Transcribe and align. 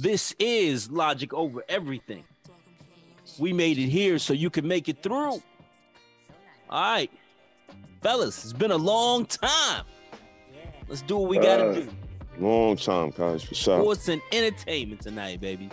This 0.00 0.34
is 0.38 0.90
logic 0.90 1.32
over 1.34 1.62
everything. 1.68 2.24
We 3.38 3.52
made 3.52 3.78
it 3.78 3.88
here 3.88 4.18
so 4.18 4.32
you 4.32 4.50
can 4.50 4.66
make 4.66 4.88
it 4.88 5.02
through. 5.02 5.42
All 6.70 6.92
right, 6.92 7.10
fellas, 8.02 8.44
it's 8.44 8.52
been 8.52 8.70
a 8.70 8.76
long 8.76 9.26
time. 9.26 9.84
Let's 10.88 11.02
do 11.02 11.16
what 11.16 11.28
we 11.30 11.38
gotta 11.38 11.68
Uh, 11.70 11.72
do. 11.74 11.88
Long 12.38 12.76
time, 12.76 13.10
guys. 13.10 13.42
For 13.42 13.54
sure. 13.54 13.80
Sports 13.80 14.08
and 14.08 14.22
entertainment 14.32 15.00
tonight, 15.02 15.40
baby. 15.40 15.70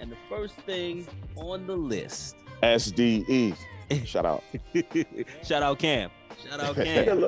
And 0.00 0.10
the 0.10 0.16
first 0.28 0.54
thing 0.66 1.06
on 1.36 1.66
the 1.66 1.76
list. 1.76 2.36
SDE. 2.62 3.54
Shout 4.06 4.24
out. 4.24 4.42
Shout 5.44 5.62
out 5.62 5.78
Cam. 5.78 6.10
Shout 6.48 6.60
out 6.60 6.74
Cam. 6.84 7.20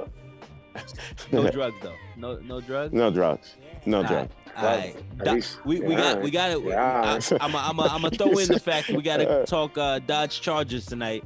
No 1.33 1.51
drugs 1.51 1.77
though. 1.83 1.95
No 2.17 2.37
no 2.39 2.61
drugs. 2.61 2.93
no 2.95 3.11
drugs. 3.11 3.57
No 3.85 4.03
drugs. 4.03 4.33
All 4.57 4.65
right. 4.65 4.97
At 5.19 5.25
Doc- 5.25 5.35
least- 5.35 5.65
we, 5.65 5.81
we 5.81 5.95
yeah, 5.95 6.15
got 6.15 6.23
we 6.23 6.31
got 6.31 6.51
it. 6.51 6.63
yeah. 6.65 7.19
I'm 7.41 7.55
I'm 7.57 7.81
I'm 7.81 8.03
gonna 8.03 8.11
throw 8.11 8.39
in 8.39 8.49
the 8.49 8.61
fact 8.61 8.89
that 8.89 8.97
we 8.97 9.03
got 9.03 9.19
to 9.19 9.45
talk 9.47 9.77
uh, 9.79 9.99
Dodge 10.01 10.41
Chargers 10.41 10.87
tonight. 10.87 11.25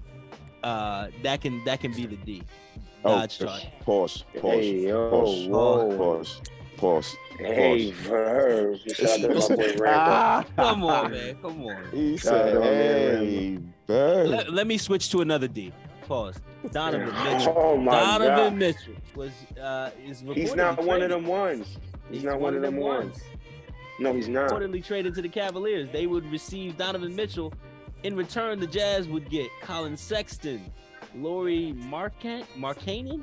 Uh, 0.63 1.09
that 1.23 1.41
can 1.41 1.65
that 1.65 1.81
can 1.81 1.93
be 1.93 2.07
the 2.07 2.17
D. 2.17 2.43
Oh, 3.05 3.19
Dodge 3.21 3.39
Chargers. 3.39 3.67
pause. 3.81 4.25
Pause. 4.41 4.43
Hey, 4.43 4.87
yo, 4.89 5.11
pause. 5.11 5.47
whoa. 5.49 5.97
Pause. 5.97 6.41
Pause. 6.77 7.17
Hey, 7.39 7.91
Verb. 7.93 8.79
Shout 8.95 9.09
out 9.11 9.21
to 9.21 9.35
my 9.51 9.57
boy 9.57 9.75
Rambo. 9.79 10.49
Come 10.57 10.85
on, 10.85 11.11
man. 11.11 11.37
Come 11.43 11.65
on. 11.67 11.85
He 11.93 12.17
said, 12.17 12.53
to 12.55 12.61
my 12.61 12.67
man, 12.67 13.25
"Hey, 13.25 13.59
bird." 13.87 14.29
Let, 14.29 14.53
let 14.53 14.67
me 14.67 14.79
switch 14.79 15.11
to 15.11 15.21
another 15.21 15.49
D. 15.49 15.73
Pause. 16.07 16.37
Donovan 16.73 17.09
Mitchell. 17.25 17.55
Oh 17.57 17.77
my 17.77 17.93
Donovan 17.93 18.37
God. 18.37 18.55
Mitchell 18.55 18.95
was 19.15 19.31
uh 19.61 19.91
is 20.05 20.23
He's 20.35 20.55
not 20.55 20.83
one 20.85 21.03
of 21.03 21.11
them 21.11 21.27
ones. 21.27 21.79
He's, 22.11 22.25
not 22.25 22.41
one 22.41 22.55
of 22.55 22.63
them 22.63 22.77
ones. 22.77 23.19
No, 23.99 24.13
he's 24.15 24.29
not. 24.29 24.51
Reportedly 24.51 24.85
traded 24.85 25.15
to 25.15 25.23
the 25.23 25.29
Cavaliers. 25.29 25.89
They 25.93 26.07
would 26.07 26.31
receive 26.31 26.77
Donovan 26.77 27.15
Mitchell. 27.17 27.53
In 28.03 28.15
return, 28.15 28.61
the 28.61 28.67
Jazz 28.67 29.09
would 29.09 29.29
get 29.31 29.49
Colin 29.63 29.97
Sexton, 29.97 30.71
Lauri 31.17 31.75
Markan 31.77 32.45
Markkanen. 32.57 33.23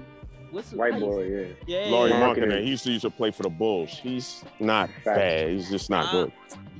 What's 0.52 0.72
the- 0.72 0.78
White 0.78 1.00
boy, 1.00 1.23
yeah. 1.23 1.45
Yeah. 1.86 1.92
Lauri 1.92 2.09
yeah. 2.12 2.20
Marketing. 2.20 2.50
Marketing. 2.50 2.64
He 2.66 2.70
used 2.72 2.84
to 2.84 2.92
used 2.92 3.03
to 3.03 3.09
play 3.09 3.31
for 3.31 3.44
the 3.44 3.50
Bulls. 3.50 3.90
He's 3.92 4.44
not 4.59 4.90
Facts. 5.03 5.06
bad. 5.06 5.50
He's 5.50 5.70
just 5.70 5.90
not 5.90 6.06
Uh, 6.08 6.12
good. 6.25 6.34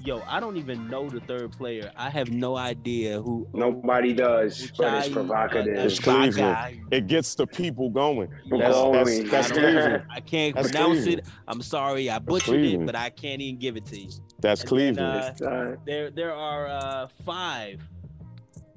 Yo, 0.06 0.22
I 0.28 0.42
don't 0.42 0.58
even 0.58 0.88
know 0.90 1.10
the 1.10 1.22
third 1.22 1.54
player. 1.54 1.90
I 1.96 2.10
have 2.10 2.30
no 2.30 2.58
idea 2.58 3.22
who. 3.22 3.48
Nobody 3.54 4.12
does, 4.12 4.70
but 4.78 4.94
it's 5.06 5.08
provocative. 5.08 5.78
uh, 5.78 5.82
It's 5.82 5.98
Ibaka. 6.00 6.34
Cleveland. 6.34 6.88
It 6.92 7.08
gets 7.08 7.36
the 7.36 7.48
people 7.48 7.90
going. 7.90 8.30
Yeah, 8.46 8.58
That's, 8.58 8.76
that's, 8.92 9.32
that's 9.32 9.52
I 9.52 9.54
Cleveland. 9.54 10.04
I 10.10 10.20
can't 10.20 10.56
That's 10.56 10.72
pronounce 10.72 11.04
Cleveland. 11.04 11.20
it. 11.28 11.34
I'm 11.48 11.62
sorry, 11.62 12.10
I 12.10 12.20
butchered 12.20 12.60
it, 12.66 12.86
but 12.86 12.96
I 12.98 13.12
can't 13.12 13.42
even 13.42 13.60
give 13.60 13.78
it 13.78 13.86
to 13.88 14.00
you. 14.02 14.10
That's 14.42 14.62
And 14.62 14.68
Cleveland. 14.70 15.26
It's, 15.32 15.42
uh, 15.42 15.76
There, 15.86 16.10
there 16.12 16.34
are 16.34 16.68
uh, 16.68 17.08
five 17.24 17.82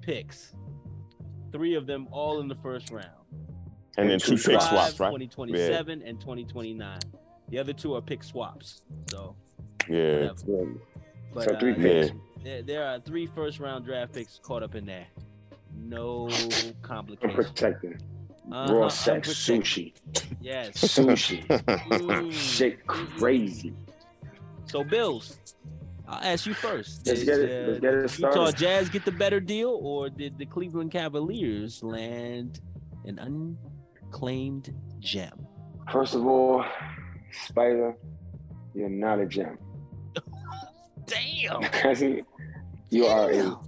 picks. 0.02 0.54
Three 1.50 1.74
of 1.74 1.88
them 1.88 2.06
all 2.12 2.38
in 2.40 2.46
the 2.46 2.56
first 2.56 2.90
round. 2.92 3.08
and 3.98 4.08
then 4.08 4.20
two 4.20 4.34
pick 4.36 4.60
swaps, 4.60 5.00
right? 5.00 5.08
2027 5.08 6.02
and 6.02 6.20
2029. 6.20 6.98
The 7.48 7.58
other 7.58 7.72
two 7.72 7.96
are 7.96 8.00
pick 8.02 8.22
swaps. 8.22 8.82
So, 9.10 9.34
Yeah. 9.88 10.28
whatever. 10.30 10.70
Yeah. 11.28 11.34
But, 11.34 11.44
So 11.44 11.58
three 11.58 11.72
uh, 11.72 11.76
picks. 11.76 12.12
There, 12.44 12.62
there 12.62 12.84
are 12.86 13.00
three 13.00 13.26
first 13.26 13.58
round 13.60 13.84
draft 13.84 14.12
picks 14.14 14.38
caught 14.42 14.62
up 14.62 14.74
in 14.74 14.86
there. 14.86 15.06
No 15.78 16.28
I'm 16.30 16.74
complications. 16.82 17.34
protecting. 17.34 17.98
Uh-huh, 18.50 18.72
Raw 18.74 18.88
sex, 18.88 19.28
sushi. 19.30 19.92
Yes. 20.40 20.70
Sushi. 20.78 21.44
Mm. 21.46 22.32
Shit 22.32 22.86
crazy. 22.86 23.74
So, 24.66 24.84
Bills, 24.84 25.38
I'll 26.06 26.22
ask 26.22 26.46
you 26.46 26.54
first. 26.54 27.04
Let's 27.06 27.20
Did, 27.20 27.26
get 27.26 27.38
it- 27.40 27.68
let's 27.68 27.80
get 27.80 27.94
it 27.94 28.08
started. 28.10 28.38
Utah. 28.38 28.50
Jazz 28.52 28.88
get 28.88 29.04
the 29.04 29.10
better 29.10 29.40
deal, 29.40 29.76
or 29.82 30.08
did 30.08 30.38
the 30.38 30.46
Cleveland 30.46 30.92
Cavaliers 30.92 31.82
land 31.82 32.60
an 33.04 33.18
unclaimed 33.18 34.72
gem? 35.00 35.44
First 35.92 36.14
of 36.14 36.24
all, 36.24 36.64
Spider, 37.48 37.96
you're 38.74 38.88
not 38.88 39.18
a 39.18 39.26
gem. 39.26 39.58
Damn. 41.06 41.62
you 42.90 43.06
are 43.06 43.30
a 43.30 43.58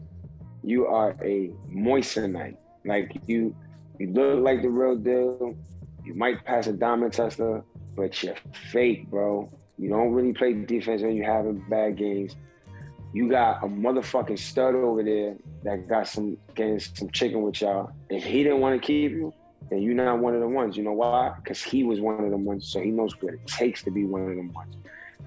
you 0.63 0.87
are 0.87 1.15
a 1.23 1.51
moissanite. 1.71 2.57
Like 2.85 3.17
you 3.27 3.55
you 3.99 4.11
look 4.13 4.41
like 4.41 4.63
the 4.63 4.69
real 4.69 4.97
deal. 4.97 5.57
You 6.05 6.15
might 6.15 6.45
pass 6.45 6.67
a 6.67 6.73
diamond 6.73 7.13
tester, 7.13 7.63
but 7.95 8.23
you're 8.23 8.35
fake, 8.73 9.11
bro. 9.11 9.51
You 9.79 9.89
don't 9.89 10.13
really 10.13 10.33
play 10.33 10.53
defense 10.55 11.03
when 11.03 11.17
you 11.17 11.25
having 11.25 11.65
bad 11.69 11.97
games. 11.97 12.37
You 13.13 13.29
got 13.29 13.63
a 13.63 13.67
motherfucking 13.67 14.39
stud 14.39 14.75
over 14.75 15.03
there 15.03 15.37
that 15.65 15.89
got 15.89 16.09
some 16.09 16.37
getting 16.55 16.79
some 16.81 17.11
chicken 17.11 17.43
with 17.43 17.61
y'all. 17.61 17.93
If 18.11 18.25
he 18.25 18.43
didn't 18.43 18.61
want 18.61 18.81
to 18.81 18.87
keep 18.87 19.13
you, 19.13 19.33
then 19.71 19.83
you're 19.83 19.95
not 19.95 20.19
one 20.19 20.35
of 20.35 20.41
the 20.41 20.49
ones. 20.49 20.77
You 20.77 20.83
know 20.83 20.93
why? 20.93 21.33
Because 21.37 21.63
he 21.63 21.85
was 21.85 22.01
one 22.01 22.25
of 22.25 22.31
them 22.31 22.45
ones, 22.45 22.69
so 22.69 22.81
he 22.81 22.91
knows 22.91 23.15
what 23.21 23.35
it 23.35 23.47
takes 23.47 23.83
to 23.85 23.91
be 23.91 24.05
one 24.05 24.23
of 24.23 24.37
them 24.37 24.53
ones. 24.53 24.77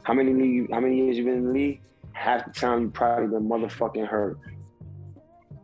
How 0.03 0.13
many 0.13 0.67
how 0.71 0.79
many 0.79 0.97
years 0.97 1.17
you 1.17 1.23
been 1.23 1.35
in 1.35 1.45
the 1.47 1.51
league? 1.51 1.81
Half 2.13 2.45
the 2.45 2.51
time 2.51 2.81
you 2.81 2.89
probably 2.89 3.27
been 3.27 3.47
motherfucking 3.47 4.07
hurt. 4.07 4.37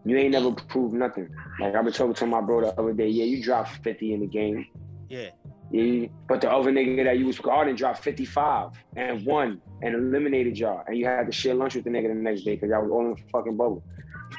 You 0.05 0.17
ain't 0.17 0.31
never 0.31 0.51
proved 0.51 0.93
nothing. 0.93 1.29
Like 1.59 1.75
I've 1.75 1.83
been 1.83 1.93
talking 1.93 2.13
to 2.13 2.25
my 2.25 2.41
bro 2.41 2.61
the 2.61 2.79
other 2.79 2.93
day. 2.93 3.09
Yeah, 3.09 3.25
you 3.25 3.43
dropped 3.43 3.83
50 3.83 4.13
in 4.13 4.21
the 4.21 4.27
game. 4.27 4.65
Yeah. 5.09 5.29
Yeah, 5.69 6.07
but 6.29 6.39
the 6.39 6.49
other 6.49 6.71
nigga 6.71 7.03
that 7.03 7.19
you 7.19 7.25
was 7.25 7.39
oh, 7.39 7.43
guarding 7.43 7.75
dropped 7.75 8.01
55 8.01 8.71
and 8.95 9.25
won 9.25 9.61
and 9.81 9.95
eliminated 9.95 10.57
y'all. 10.57 10.83
And 10.87 10.97
you 10.97 11.05
had 11.05 11.25
to 11.25 11.31
share 11.33 11.53
lunch 11.55 11.75
with 11.75 11.83
the 11.83 11.89
nigga 11.89 12.07
the 12.07 12.13
next 12.13 12.43
day 12.43 12.55
because 12.55 12.69
y'all 12.69 12.83
was 12.83 12.91
all 12.91 13.01
in 13.01 13.11
the 13.11 13.21
fucking 13.33 13.57
bubble. 13.57 13.83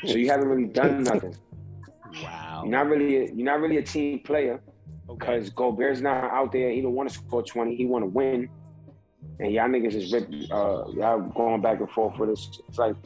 So 0.06 0.16
you 0.16 0.30
haven't 0.30 0.48
really 0.48 0.68
done 0.68 1.02
nothing. 1.04 1.36
Wow. 2.22 2.62
You're 2.64 2.72
not 2.72 2.86
really 2.86 3.16
a, 3.16 3.24
you're 3.26 3.44
not 3.44 3.60
really 3.60 3.76
a 3.76 3.82
team 3.82 4.20
player 4.20 4.62
Okay. 5.10 5.18
because 5.18 5.50
Gobert's 5.50 6.00
not 6.00 6.24
out 6.24 6.52
there. 6.52 6.70
He 6.70 6.80
don't 6.80 6.94
want 6.94 7.10
to 7.10 7.14
score 7.14 7.42
20. 7.42 7.76
He 7.76 7.84
want 7.84 8.04
to 8.04 8.08
win. 8.08 8.48
And 9.40 9.52
y'all 9.52 9.68
niggas 9.68 9.94
is 9.94 10.12
rip, 10.12 10.28
uh, 10.50 10.88
y'all 10.92 11.20
going 11.20 11.60
back 11.60 11.80
and 11.80 11.90
forth 11.90 12.18
with 12.18 12.30
us. 12.30 12.60
It's 12.68 12.78
like, 12.78 12.96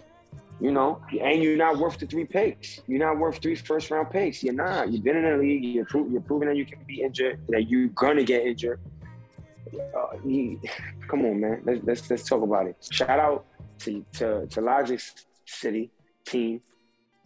you 0.61 0.71
know, 0.71 1.01
and 1.21 1.43
you're 1.43 1.57
not 1.57 1.79
worth 1.79 1.99
the 1.99 2.07
three 2.07 2.25
picks. 2.25 2.81
You're 2.87 3.01
not 3.01 3.19
worth 3.19 3.39
three 3.39 3.55
first 3.55 3.91
round 3.91 4.11
picks. 4.11 4.43
You're 4.43 4.55
not. 4.55 4.93
You've 4.93 5.03
been 5.05 5.17
in 5.17 5.25
the 5.25 5.37
league. 5.37 5.65
You're, 5.65 5.85
pro- 5.85 6.07
you're 6.09 6.21
proving 6.21 6.49
that 6.49 6.57
you 6.57 6.65
can 6.65 6.79
be 6.87 7.03
injured, 7.03 7.41
that 7.49 7.69
you're 7.69 7.89
gonna 7.89 8.23
get 8.23 8.47
injured. 8.47 8.81
Uh, 9.75 10.17
you- 10.25 10.61
come 11.09 11.25
on, 11.25 11.41
man. 11.41 11.63
Let's, 11.65 11.81
let's 11.85 12.11
let's 12.11 12.23
talk 12.29 12.43
about 12.43 12.67
it. 12.67 12.77
Shout 12.91 13.19
out 13.19 13.45
to 13.81 14.05
to 14.15 14.47
to 14.47 14.61
Logic's 14.61 15.27
City 15.47 15.91
team 16.25 16.61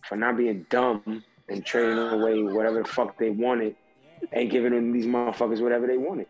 for 0.09 0.17
not 0.17 0.37
being 0.37 0.65
dumb 0.71 1.23
and 1.49 1.65
trading 1.65 1.99
away 1.99 2.43
whatever 2.43 2.83
the 2.83 2.89
fuck 2.89 3.19
they 3.19 3.31
wanted 3.31 3.77
and 4.33 4.51
giving 4.51 4.73
them 4.73 4.93
these 4.93 5.07
motherfuckers 5.07 5.61
whatever 5.61 5.87
they 5.87 5.99
wanted. 5.99 6.27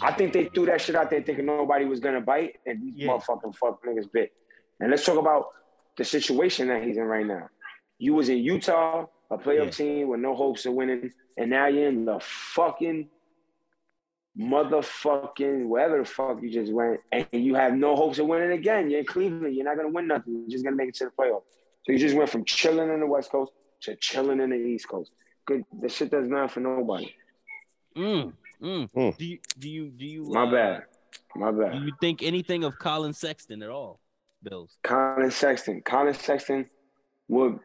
I 0.00 0.12
think 0.12 0.32
they 0.32 0.46
threw 0.46 0.66
that 0.66 0.80
shit 0.80 0.96
out 0.96 1.10
there 1.10 1.22
thinking 1.22 1.46
nobody 1.46 1.84
was 1.84 2.00
gonna 2.00 2.20
bite, 2.20 2.56
and 2.66 2.82
these 2.82 2.94
Yeah. 2.96 3.08
motherfucking 3.08 3.54
fuck 3.56 3.84
niggas 3.84 4.10
bit. 4.10 4.32
And 4.80 4.90
let's 4.90 5.04
talk 5.04 5.18
about 5.18 5.48
the 5.96 6.04
situation 6.04 6.68
that 6.68 6.82
he's 6.82 6.96
in 6.96 7.04
right 7.04 7.26
now. 7.26 7.48
You 7.98 8.14
was 8.14 8.28
in 8.28 8.38
Utah, 8.38 9.06
a 9.30 9.38
playoff 9.38 9.64
Yeah. 9.66 9.70
team 9.70 10.08
with 10.08 10.20
no 10.20 10.34
hopes 10.34 10.66
of 10.66 10.74
winning, 10.74 11.12
and 11.36 11.50
now 11.50 11.66
you're 11.66 11.88
in 11.88 12.04
the 12.04 12.18
fucking 12.20 13.08
motherfucking 14.36 15.68
wherever 15.68 15.98
the 15.98 16.04
fuck 16.04 16.42
you 16.42 16.50
just 16.50 16.72
went, 16.72 17.00
and 17.12 17.26
you 17.32 17.54
have 17.54 17.74
no 17.74 17.94
hopes 17.94 18.18
of 18.18 18.26
winning 18.26 18.50
again. 18.52 18.90
You're 18.90 19.00
in 19.00 19.06
Cleveland. 19.06 19.54
You're 19.54 19.64
not 19.64 19.76
gonna 19.76 19.90
win 19.90 20.08
nothing. 20.08 20.34
You're 20.34 20.48
just 20.48 20.64
gonna 20.64 20.76
make 20.76 20.88
it 20.88 20.94
to 20.96 21.04
the 21.04 21.10
playoffs. 21.10 21.44
So 21.84 21.92
you 21.92 21.98
just 21.98 22.16
went 22.16 22.30
from 22.30 22.44
chilling 22.44 22.88
in 22.92 23.00
the 23.00 23.06
West 23.06 23.30
Coast 23.30 23.52
to 23.82 23.94
chilling 23.96 24.40
in 24.40 24.50
the 24.50 24.56
East 24.56 24.88
Coast. 24.88 25.12
Good. 25.44 25.64
The 25.80 25.88
shit 25.88 26.10
does 26.10 26.28
not 26.28 26.50
for 26.50 26.60
nobody. 26.60 27.14
Mm, 27.96 28.32
mm. 28.62 28.88
Mm. 28.92 29.16
Do 29.16 29.24
you 29.24 29.38
do 29.58 29.68
you 29.68 29.90
do 29.90 30.04
you 30.06 30.24
My 30.24 30.42
uh, 30.44 30.50
bad. 30.50 30.82
My 31.36 31.50
bad. 31.50 31.72
Do 31.72 31.78
bad. 31.78 31.86
you 31.86 31.92
think 32.00 32.22
anything 32.22 32.64
of 32.64 32.78
Colin 32.78 33.12
Sexton 33.12 33.62
at 33.62 33.70
all, 33.70 34.00
Bills? 34.42 34.76
Colin 34.82 35.30
Sexton. 35.30 35.80
Colin 35.82 36.14
Sexton 36.14 36.68
would 37.28 37.58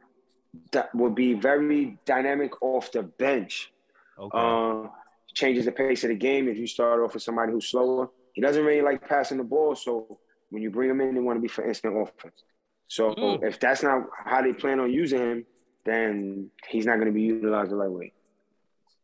that 0.71 0.93
would 0.95 1.15
be 1.15 1.33
very 1.33 1.97
dynamic 2.05 2.61
off 2.61 2.91
the 2.91 3.03
bench. 3.03 3.71
Okay. 4.17 4.37
Uh, 4.37 4.87
changes 5.33 5.65
the 5.65 5.71
pace 5.71 6.03
of 6.03 6.09
the 6.09 6.15
game 6.15 6.47
if 6.49 6.57
you 6.57 6.65
start 6.67 6.99
off 7.01 7.13
with 7.13 7.23
somebody 7.23 7.51
who's 7.51 7.67
slower. 7.69 8.09
He 8.33 8.41
doesn't 8.41 8.63
really 8.65 8.81
like 8.81 9.07
passing 9.07 9.37
the 9.37 9.43
ball, 9.43 9.75
so 9.75 10.19
when 10.49 10.61
you 10.63 10.69
bring 10.71 10.89
him 10.89 11.01
in, 11.01 11.13
they 11.13 11.21
want 11.21 11.37
to 11.37 11.41
be 11.41 11.47
for 11.47 11.63
instant 11.67 11.95
offense. 11.95 12.43
So 12.87 13.13
Mm. 13.13 13.43
if 13.43 13.59
that's 13.59 13.83
not 13.83 14.07
how 14.25 14.41
they 14.41 14.53
plan 14.53 14.79
on 14.79 14.91
using 14.91 15.19
him, 15.19 15.45
then 15.85 16.49
he's 16.67 16.85
not 16.87 16.95
going 16.95 17.07
to 17.07 17.11
be 17.13 17.21
utilized 17.21 17.69
the 17.71 17.75
right 17.75 17.89
way. 17.91 18.11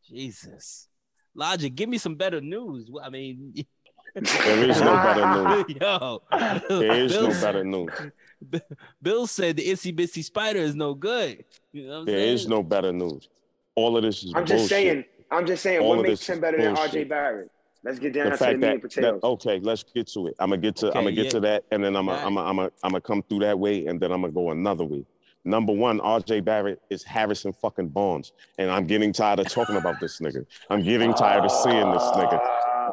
Jesus. 0.04 0.88
Logic, 1.36 1.74
give 1.74 1.88
me 1.88 1.98
some 1.98 2.14
better 2.16 2.40
news. 2.40 2.88
I 3.02 3.10
mean, 3.10 3.54
There 4.14 4.70
is 4.70 4.80
no 4.80 4.94
better 4.96 5.66
news. 5.66 5.76
yo, 5.80 6.22
There 6.80 7.04
is 7.04 7.12
no 7.14 7.28
Bill- 7.28 7.40
better 7.40 7.64
news. 7.64 7.90
Bill 9.02 9.26
said 9.26 9.56
the 9.56 9.68
itsy 9.68 9.94
bitsy 9.94 10.24
spider 10.24 10.58
is 10.60 10.74
no 10.74 10.94
good. 10.94 11.44
You 11.72 11.82
know 11.86 11.88
what 11.90 11.98
I'm 12.00 12.04
There 12.06 12.16
saying? 12.18 12.34
is 12.34 12.48
no 12.48 12.62
better 12.62 12.92
news. 12.92 13.28
All 13.74 13.96
of 13.96 14.02
this 14.02 14.24
is 14.24 14.32
I'm 14.34 14.46
just 14.46 14.68
saying. 14.68 15.04
I'm 15.30 15.46
just 15.46 15.62
saying. 15.62 15.80
All 15.80 15.96
what 15.96 16.02
makes 16.06 16.26
him 16.26 16.36
is 16.36 16.40
better 16.40 16.56
than 16.62 16.74
bullshit. 16.74 17.06
RJ 17.06 17.08
Barrett? 17.10 17.50
Let's 17.84 17.98
get 17.98 18.14
down 18.14 18.24
the 18.24 18.30
to 18.30 18.36
the 18.38 18.44
fact 18.44 18.54
meat 18.58 18.60
that, 18.62 18.72
and 18.72 18.82
potatoes. 18.82 19.20
that 19.20 19.26
okay, 19.26 19.60
let's 19.60 19.82
get 19.82 20.06
to 20.08 20.26
it. 20.28 20.34
I'm 20.40 20.48
gonna 20.50 20.62
get 20.62 20.76
to 20.76 20.88
Okay, 20.88 20.98
I'm 20.98 21.04
gonna 21.04 21.14
get 21.16 21.24
yeah. 21.26 21.30
to 21.32 21.40
that, 21.40 21.64
and 21.70 21.84
then 21.84 21.94
I'm 21.94 22.06
gonna 22.06 22.18
Got 22.18 22.26
I'm 22.26 22.34
gonna 22.34 22.48
I'm 22.48 22.56
gonna 22.56 22.70
I'm 22.84 22.90
gonna 22.92 23.00
come 23.02 23.22
through 23.28 23.40
that 23.40 23.58
way, 23.58 23.84
and 23.86 24.00
then 24.00 24.12
I'm 24.12 24.22
gonna 24.22 24.32
go 24.32 24.50
another 24.50 24.84
way. 24.84 25.04
Number 25.46 25.72
one, 25.72 26.00
RJ 26.00 26.44
Barrett 26.44 26.82
is 26.90 27.04
Harrison 27.04 27.52
fucking 27.52 27.90
Barnes, 27.90 28.32
and 28.58 28.68
I'm 28.68 28.84
getting 28.84 29.12
tired 29.12 29.38
of 29.38 29.48
talking 29.48 29.76
about 29.76 30.00
this 30.00 30.18
nigga. 30.18 30.44
I'm 30.68 30.82
getting 30.82 31.14
tired 31.14 31.44
of 31.44 31.52
seeing 31.52 31.92
this 31.92 32.02
nigga. 32.02 32.40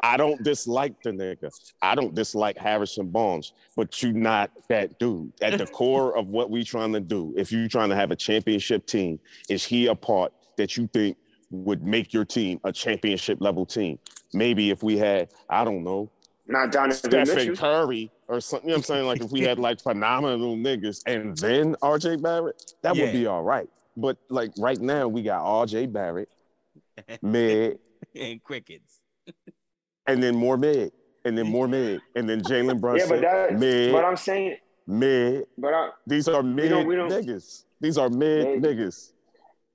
I 0.04 0.18
don't 0.18 0.44
dislike 0.44 1.02
the 1.02 1.10
nigga. 1.10 1.50
I 1.82 1.96
don't 1.96 2.14
dislike 2.14 2.58
Harrison 2.58 3.10
Barnes, 3.10 3.54
but 3.76 4.04
you 4.04 4.14
not 4.14 4.52
that 4.70 5.00
dude. 5.00 5.34
At 5.42 5.58
the 5.58 5.66
core 5.66 6.16
of 6.16 6.28
what 6.28 6.52
we 6.52 6.64
trying 6.64 6.94
to 6.94 7.00
do, 7.00 7.34
if 7.36 7.52
you 7.52 7.68
trying 7.68 7.90
to 7.90 7.96
have 7.96 8.12
a 8.12 8.16
championship 8.16 8.86
team, 8.86 9.20
is 9.50 9.66
he 9.66 9.88
a 9.88 9.96
part 9.96 10.32
that 10.58 10.78
you 10.78 10.88
think 10.94 11.18
would 11.50 11.84
make 11.84 12.14
your 12.14 12.26
team 12.26 12.60
a 12.66 12.72
championship 12.72 13.40
level 13.42 13.66
team? 13.66 13.98
Maybe 14.32 14.70
if 14.70 14.84
we 14.84 14.96
had, 14.96 15.30
I 15.50 15.64
don't 15.64 15.84
know, 15.84 16.12
not 16.48 16.72
Donovan 16.72 16.96
Stephen 16.98 17.36
Mitchell. 17.36 17.56
Curry 17.56 18.12
or 18.28 18.42
something. 18.42 18.70
You 18.70 18.74
know 18.76 18.78
what 18.80 18.90
I'm 18.90 18.96
saying? 18.96 19.06
Like 19.08 19.22
if 19.22 19.32
we 19.32 19.42
had 19.42 19.60
like 19.60 19.80
phenomenal 19.82 20.56
niggas 20.58 21.02
and 21.06 21.36
then 21.38 21.76
RJ 21.76 22.22
Barrett, 22.22 22.74
that 22.82 22.96
Yeah. 22.96 23.06
would 23.06 23.14
be 23.14 23.26
all 23.28 23.44
right. 23.44 23.70
But 23.96 24.18
like 24.30 24.52
right 24.58 24.80
now, 24.80 25.08
we 25.08 25.22
got 25.22 25.42
RJ 25.44 25.92
Barrett, 25.94 26.30
mid, 27.22 27.80
and 28.16 28.44
crickets. 28.44 29.00
and 30.08 30.22
then 30.22 30.36
more 30.36 30.58
mid, 30.58 30.92
and 31.26 31.38
then 31.38 31.48
more 31.48 31.68
mid, 31.68 32.02
and 32.16 32.28
then 32.30 32.42
Jalen 32.42 32.68
Yeah, 32.68 32.74
Brunson, 32.74 33.10
but 33.10 33.22
that. 33.22 33.54
mid, 33.60 33.92
But 33.94 34.04
I'm 34.04 34.18
saying, 34.18 34.58
mid. 34.88 35.46
but 35.58 35.74
I, 35.74 35.90
These 36.08 36.28
are 36.28 36.44
mid 36.44 36.70
don't- 36.70 36.88
we 36.88 36.96
don't- 36.96 37.10
niggas. 37.12 37.64
These 37.80 37.98
are 37.98 38.10
mid 38.10 38.62
Mid. 38.62 38.78
niggas 38.78 38.78
These 38.86 39.14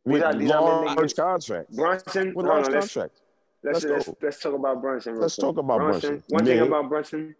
with 0.04 0.22
are- 0.22 0.34
these 0.34 0.50
are 0.50 0.80
mid 0.82 0.86
large 0.96 1.12
niggas. 1.12 1.16
contracts. 1.16 1.76
Brunson. 1.76 2.34
With 2.34 2.46
large 2.46 2.66
no, 2.66 2.72
let's, 2.72 2.92
contracts. 2.92 3.20
Let's, 3.62 3.84
Let's 3.84 4.06
let's, 4.08 4.22
let's 4.22 4.40
talk 4.40 4.54
about 4.54 4.80
Brunson. 4.80 5.18
Let's 5.20 5.34
quick. 5.34 5.46
talk 5.46 5.56
about 5.58 5.78
Brunson. 5.80 6.22
One 6.28 6.44
thing 6.44 6.60
about 6.60 6.88
Brunson, 6.88 7.34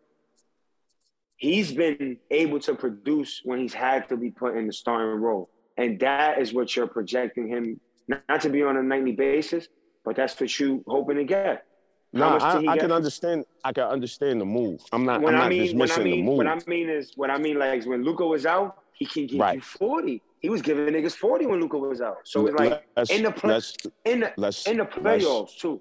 he's 1.37 1.73
been 1.73 2.19
able 2.31 2.59
to 2.61 2.75
produce 2.75 3.41
when 3.45 3.61
he's 3.61 3.75
had 3.75 4.09
to 4.09 4.17
be 4.17 4.31
put 4.31 4.57
in 4.57 4.67
the 4.67 4.73
starting 4.73 5.21
role, 5.21 5.49
and 5.77 5.99
that 6.01 6.41
is 6.41 6.53
what 6.53 6.75
you're 6.75 6.89
projecting 6.89 7.47
him 7.49 7.81
not, 8.09 8.41
to 8.41 8.49
be 8.51 8.63
on 8.63 8.77
a 8.77 8.83
nightly 8.83 9.13
basis, 9.13 9.69
but 10.05 10.17
that's 10.17 10.39
what 10.41 10.59
you 10.59 10.83
hoping 10.89 11.17
to 11.19 11.25
get. 11.25 11.65
Much 12.13 12.43
I, 12.43 12.67
I 12.67 12.79
can 12.79 12.91
understand. 12.91 13.45
I 13.63 13.73
can 13.73 13.85
understand 13.85 14.41
the 14.41 14.45
move. 14.47 14.81
I'm 14.93 15.05
not. 15.05 15.21
I'm 15.21 15.27
I 15.27 15.31
not 15.33 15.49
mean, 15.51 15.59
when 15.59 15.83
I 15.83 15.87
dismissing 15.87 16.05
the 16.05 16.23
move. 16.23 16.39
what 16.39 16.47
I 16.47 16.59
mean 16.67 16.89
is, 16.89 17.13
what 17.17 17.31
I 17.31 17.37
mean 17.39 17.59
like 17.59 17.81
is 17.81 17.87
when 17.87 18.03
Luka 18.03 18.27
was 18.27 18.47
out, 18.47 18.79
he 18.95 19.05
can 19.05 19.27
give 19.27 19.39
Right. 19.39 19.57
you 19.57 19.61
forty. 19.61 20.23
He 20.41 20.49
was 20.49 20.63
giving 20.63 20.87
niggas 20.87 21.13
forty 21.15 21.45
when 21.47 21.61
Luka 21.61 21.77
was 21.77 22.01
out. 22.01 22.17
So 22.25 22.47
it's 22.47 22.59
like 22.59 22.83
let's, 22.97 23.11
in 23.11 23.23
the 23.25 23.31
play- 23.31 23.61
in 24.07 24.21
the 24.21 24.63
in 24.67 24.79
the 24.79 24.85
playoffs 24.85 25.59
too. 25.59 25.81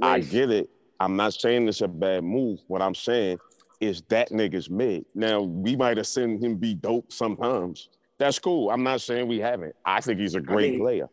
I 0.00 0.20
get 0.20 0.50
it. 0.50 0.70
I'm 1.00 1.16
not 1.16 1.34
saying 1.34 1.68
it's 1.68 1.80
a 1.82 1.88
bad 1.88 2.24
move. 2.24 2.60
What 2.68 2.80
I'm 2.82 2.94
saying 2.94 3.38
is 3.80 4.02
that 4.08 4.30
nigga's 4.30 4.70
mid. 4.70 5.04
Now 5.14 5.42
we 5.42 5.76
might 5.76 5.96
have 5.98 6.06
seen 6.06 6.42
him 6.42 6.56
be 6.56 6.74
dope 6.74 7.12
sometimes. 7.12 7.90
That's 8.18 8.38
cool. 8.38 8.70
I'm 8.70 8.82
not 8.82 9.02
saying 9.02 9.28
we 9.28 9.38
haven't. 9.38 9.74
I 9.84 10.00
think 10.00 10.18
he's 10.20 10.34
a 10.34 10.40
great 10.40 10.70
think- 10.72 10.82
player. 10.82 11.08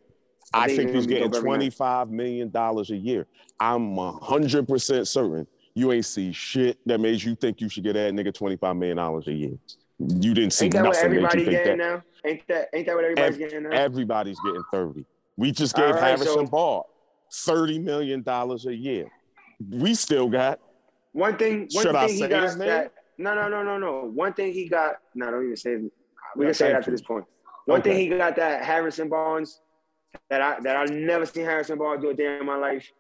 I 0.55 0.65
I, 0.65 0.67
think 0.67 0.77
think, 0.77 0.89
he's 0.89 0.95
he's 0.95 1.05
gonna 1.05 1.07
be 1.07 1.13
getting 1.15 1.31
dope 1.31 1.37
every 1.37 1.49
night. 1.49 1.55
25 1.57 2.09
million 2.11 2.49
dollars 2.51 2.91
a 2.91 2.95
year. 2.95 3.25
I'm 3.59 3.97
hundred 3.97 4.67
percent 4.67 5.07
certain 5.07 5.47
you 5.73 5.91
ain't 5.91 6.05
see 6.05 6.31
shit 6.31 6.77
that 6.85 6.99
made 6.99 7.21
you 7.23 7.35
think 7.35 7.59
you 7.59 7.67
should 7.69 7.83
get 7.83 7.93
that 7.93 8.13
nigga 8.13 8.33
25 8.33 8.75
million 8.75 8.97
dollars 8.97 9.27
a 9.27 9.33
year. 9.33 9.57
You 9.99 10.33
didn't 10.33 10.51
see 10.53 10.65
Ain't 10.65 10.75
that 10.75 10.83
nothing 10.83 11.09
made 11.11 11.19
you 11.21 11.25
everybody 11.25 11.45
think 11.45 11.51
getting 11.57 11.77
that. 11.79 11.93
now? 11.95 12.03
Ain't 12.29 12.47
that 12.47 12.67
ain't 12.73 12.85
that 12.85 12.95
what 12.95 13.03
everybody's 13.03 13.37
getting 13.37 13.63
now? 13.63 13.69
Everybody's 13.71 14.39
getting 14.45 14.63
30. 14.71 15.05
We 15.37 15.51
just 15.51 15.75
gave 15.75 15.95
right, 15.95 15.99
Harrison 16.03 16.27
so- 16.27 16.45
Ball 16.45 16.89
30 17.33 17.79
million 17.79 18.21
dollars 18.21 18.65
a 18.65 18.75
year. 18.75 19.07
We 19.69 19.95
still 19.95 20.29
got 20.29 20.59
One 21.13 21.37
thing, 21.37 21.67
one 21.71 21.83
Should 21.85 21.95
I 21.95 22.05
thing 22.07 22.15
he 22.15 22.21
say 22.21 22.29
got 22.29 22.43
his 22.43 22.57
name? 22.57 22.67
that 22.67 22.93
no, 23.17 23.35
no, 23.35 23.47
no, 23.47 23.63
no, 23.63 23.77
no. 23.77 24.01
One 24.13 24.33
thing 24.33 24.53
he 24.53 24.67
got. 24.67 24.95
No, 25.15 25.29
don't 25.29 25.43
even 25.43 25.55
say. 25.55 25.71
it. 25.73 25.91
We 26.35 26.45
can 26.45 26.53
say 26.53 26.71
it 26.71 26.75
after 26.75 26.89
you. 26.91 26.97
this 26.97 27.05
point. 27.05 27.25
One 27.65 27.81
thing 27.81 27.97
he 27.97 28.07
got 28.09 28.35
that 28.37 28.63
Harrison 28.63 29.07
Barnes 29.09 29.61
that 30.29 30.41
I 30.41 30.59
that 30.61 30.75
I 30.75 30.85
never 30.85 31.25
seen 31.25 31.45
Harrison 31.45 31.77
Barnes 31.77 32.01
do 32.01 32.09
a 32.09 32.13
day 32.13 32.37
in 32.39 32.45
my 32.45 32.55
life 32.57 32.91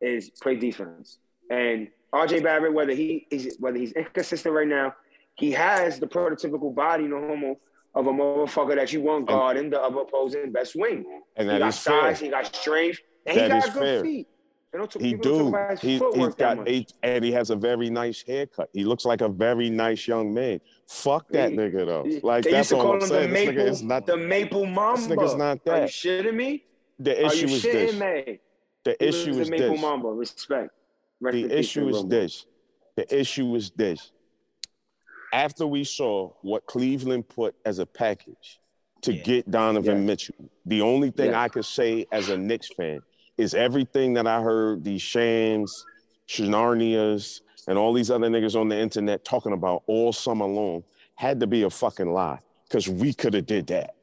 is 0.00 0.30
play 0.42 0.56
defense. 0.56 1.18
And 1.50 1.88
RJ 2.14 2.42
Barrett, 2.42 2.72
whether 2.74 2.92
he 2.92 3.26
is 3.30 3.56
whether 3.58 3.78
he's 3.78 3.92
inconsistent 3.92 4.54
right 4.54 4.68
now, 4.68 4.94
he 5.36 5.50
has 5.52 5.98
the 5.98 6.06
prototypical 6.06 6.74
body, 6.74 7.04
no 7.04 7.20
homo, 7.26 7.56
of 7.94 8.06
a 8.06 8.12
motherfucker 8.12 8.74
that 8.76 8.92
you 8.92 9.00
want 9.00 9.26
guarding 9.26 9.70
the 9.70 9.80
other 9.80 10.00
opposing 10.00 10.52
best 10.52 10.76
wing. 10.76 11.04
and 11.36 11.48
He 11.48 11.52
that 11.52 11.58
got 11.60 11.68
is 11.68 11.78
fair. 11.78 12.00
size, 12.02 12.20
he 12.20 12.28
got 12.28 12.54
strength, 12.54 13.00
and 13.26 13.36
That 13.38 13.50
he 13.52 13.58
is 13.58 13.64
got 13.64 13.72
good 13.74 13.82
fair. 13.82 14.02
feet. 14.02 14.28
He 14.98 15.14
do. 15.14 15.54
He, 15.80 15.98
footwork 16.00 16.36
got 16.36 16.68
eight, 16.68 16.92
and 17.04 17.24
he 17.24 17.30
has 17.30 17.50
a 17.50 17.56
very 17.56 17.90
nice 17.90 18.24
haircut. 18.26 18.68
He 18.72 18.84
looks 18.84 19.04
like 19.04 19.20
a 19.20 19.28
very 19.28 19.70
nice 19.70 20.08
young 20.08 20.34
man. 20.34 20.60
Fuck 20.88 21.28
that 21.28 21.52
He- 21.52 21.56
nigga 21.56 21.86
though. 21.86 22.26
Like 22.26 22.42
that's 22.42 22.72
all 22.72 22.88
I'm 22.88 22.94
him 22.94 23.00
the 23.00 23.06
saying. 23.06 23.30
This 23.32 23.46
maple, 23.46 23.54
nigga 23.62 23.68
is 23.68 23.82
not. 23.84 24.06
the 24.06 24.16
maple 24.16 24.66
mamba. 24.66 25.14
nigga's 25.14 25.34
not 25.36 25.60
Are 25.68 25.76
you 25.76 25.80
that. 25.82 25.88
shitting 25.90 26.34
me? 26.34 26.64
The 26.98 27.24
issue 27.26 27.46
is 27.46 27.62
this. 27.62 27.94
me? 27.94 28.40
The 28.84 29.04
issue 29.08 29.34
the 29.34 29.40
is 29.42 29.50
maple 29.50 29.70
this. 29.74 29.80
mamba. 29.80 30.08
Respect. 30.08 30.70
Rest 31.20 31.34
The 31.34 31.56
issue 31.58 31.88
is 31.90 32.04
this. 32.06 32.46
The 32.96 33.20
issue 33.20 33.54
is 33.54 33.70
this. 33.70 34.10
After 35.32 35.66
we 35.68 35.84
saw 35.84 36.30
what 36.42 36.66
Cleveland 36.66 37.28
put 37.28 37.54
as 37.64 37.78
a 37.78 37.86
package 37.86 38.60
to 39.02 39.12
Yeah. 39.12 39.22
get 39.22 39.50
Donovan 39.50 39.98
Yes. 39.98 40.06
Mitchell, 40.06 40.50
the 40.66 40.80
only 40.80 41.10
thing 41.10 41.26
Yes. 41.26 41.34
I 41.36 41.48
could 41.48 41.64
say 41.64 42.06
as 42.12 42.28
a 42.28 42.36
Knicks 42.36 42.68
fan 42.74 43.00
is 43.36 43.54
everything 43.54 44.14
that 44.14 44.26
I 44.26 44.40
heard 44.42 44.84
these 44.84 45.02
Shams, 45.02 45.84
Charanias, 46.28 47.40
and 47.66 47.78
all 47.78 47.92
these 47.92 48.10
other 48.10 48.28
niggas 48.28 48.58
on 48.58 48.68
the 48.68 48.78
internet 48.78 49.24
talking 49.24 49.52
about 49.52 49.82
all 49.86 50.12
summer 50.12 50.46
long 50.46 50.84
had 51.16 51.40
to 51.40 51.46
be 51.46 51.62
a 51.62 51.70
fucking 51.70 52.12
lie 52.12 52.38
because 52.68 52.88
we 52.88 53.12
could 53.12 53.34
have 53.34 53.46
did 53.46 53.66
that. 53.68 53.94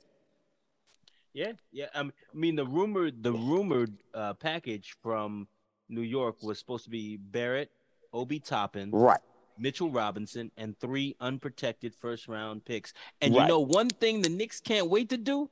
Yeah, 1.34 1.54
yeah. 1.72 1.88
I 1.96 2.10
mean, 2.34 2.56
the 2.56 2.66
rumored 2.66 3.24
the 3.24 3.32
rumored 3.32 3.94
uh, 4.14 4.34
package 4.34 4.96
from 5.02 5.48
New 5.88 6.02
York 6.02 6.44
was 6.44 6.60
supposed 6.60 6.84
to 6.86 6.90
be 6.90 7.18
Barrett, 7.18 7.72
Obi 8.14 8.40
Toppin, 8.40 8.92
Right. 8.92 9.20
Mitchell 9.58 9.92
Robinson, 9.92 10.52
and 10.58 10.78
three 10.80 11.16
unprotected 11.20 11.94
first 11.96 12.28
round 12.28 12.66
picks. 12.66 12.94
And 13.22 13.34
you 13.34 13.46
know 13.46 13.60
one 13.60 13.90
thing 13.90 14.22
the 14.22 14.30
Knicks 14.30 14.60
can't 14.60 14.90
wait 14.90 15.10
to 15.10 15.18
do 15.18 15.50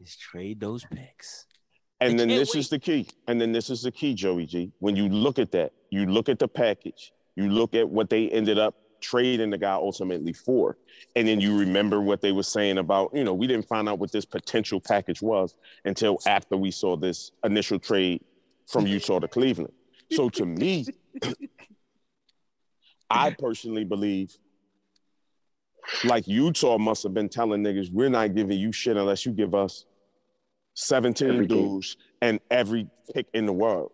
is 0.00 0.16
trade 0.16 0.60
those 0.60 0.84
picks. 0.84 1.46
And 2.00 2.18
then 2.18 2.28
this 2.28 2.54
is 2.54 2.68
the 2.68 2.78
key. 2.78 3.08
And 3.28 3.40
then 3.40 3.52
this 3.52 3.70
is 3.70 3.82
the 3.82 3.90
key, 3.90 4.14
Joey 4.14 4.46
G. 4.46 4.72
When 4.80 4.96
you 4.96 5.08
look 5.08 5.38
at 5.38 5.52
that, 5.52 5.72
you 5.90 6.06
look 6.06 6.28
at 6.28 6.38
the 6.38 6.48
package, 6.48 7.12
you 7.36 7.48
look 7.48 7.74
at 7.74 7.88
what 7.88 8.10
they 8.10 8.28
ended 8.28 8.58
up 8.58 8.74
trading 9.00 9.50
the 9.50 9.58
guy 9.58 9.74
ultimately 9.74 10.32
for. 10.32 10.76
And 11.14 11.28
then 11.28 11.40
you 11.40 11.58
remember 11.58 12.00
what 12.00 12.20
they 12.20 12.32
were 12.32 12.42
saying 12.42 12.78
about, 12.78 13.10
you 13.14 13.22
know, 13.22 13.34
we 13.34 13.46
didn't 13.46 13.68
find 13.68 13.88
out 13.88 13.98
what 13.98 14.10
this 14.12 14.24
potential 14.24 14.80
package 14.80 15.22
was 15.22 15.54
until 15.84 16.18
after 16.26 16.56
we 16.56 16.70
saw 16.70 16.96
this 16.96 17.30
initial 17.44 17.78
trade 17.78 18.24
from 18.66 18.86
Utah 18.86 19.20
to 19.20 19.28
Cleveland. 19.28 19.72
So 20.10 20.28
to 20.30 20.46
me, 20.46 20.86
I 23.10 23.30
personally 23.30 23.84
believe 23.84 24.36
like 26.04 26.26
Utah 26.26 26.78
must 26.78 27.02
have 27.02 27.14
been 27.14 27.28
telling 27.28 27.62
niggas, 27.62 27.92
we're 27.92 28.08
not 28.08 28.34
giving 28.34 28.58
you 28.58 28.72
shit 28.72 28.96
unless 28.96 29.26
you 29.26 29.32
give 29.32 29.54
us 29.54 29.84
17 30.74 31.28
Every 31.30 31.46
game. 31.46 31.58
dudes 31.68 31.96
and 32.20 32.40
every 32.50 32.88
pick 33.14 33.26
in 33.34 33.46
the 33.46 33.52
world 33.52 33.92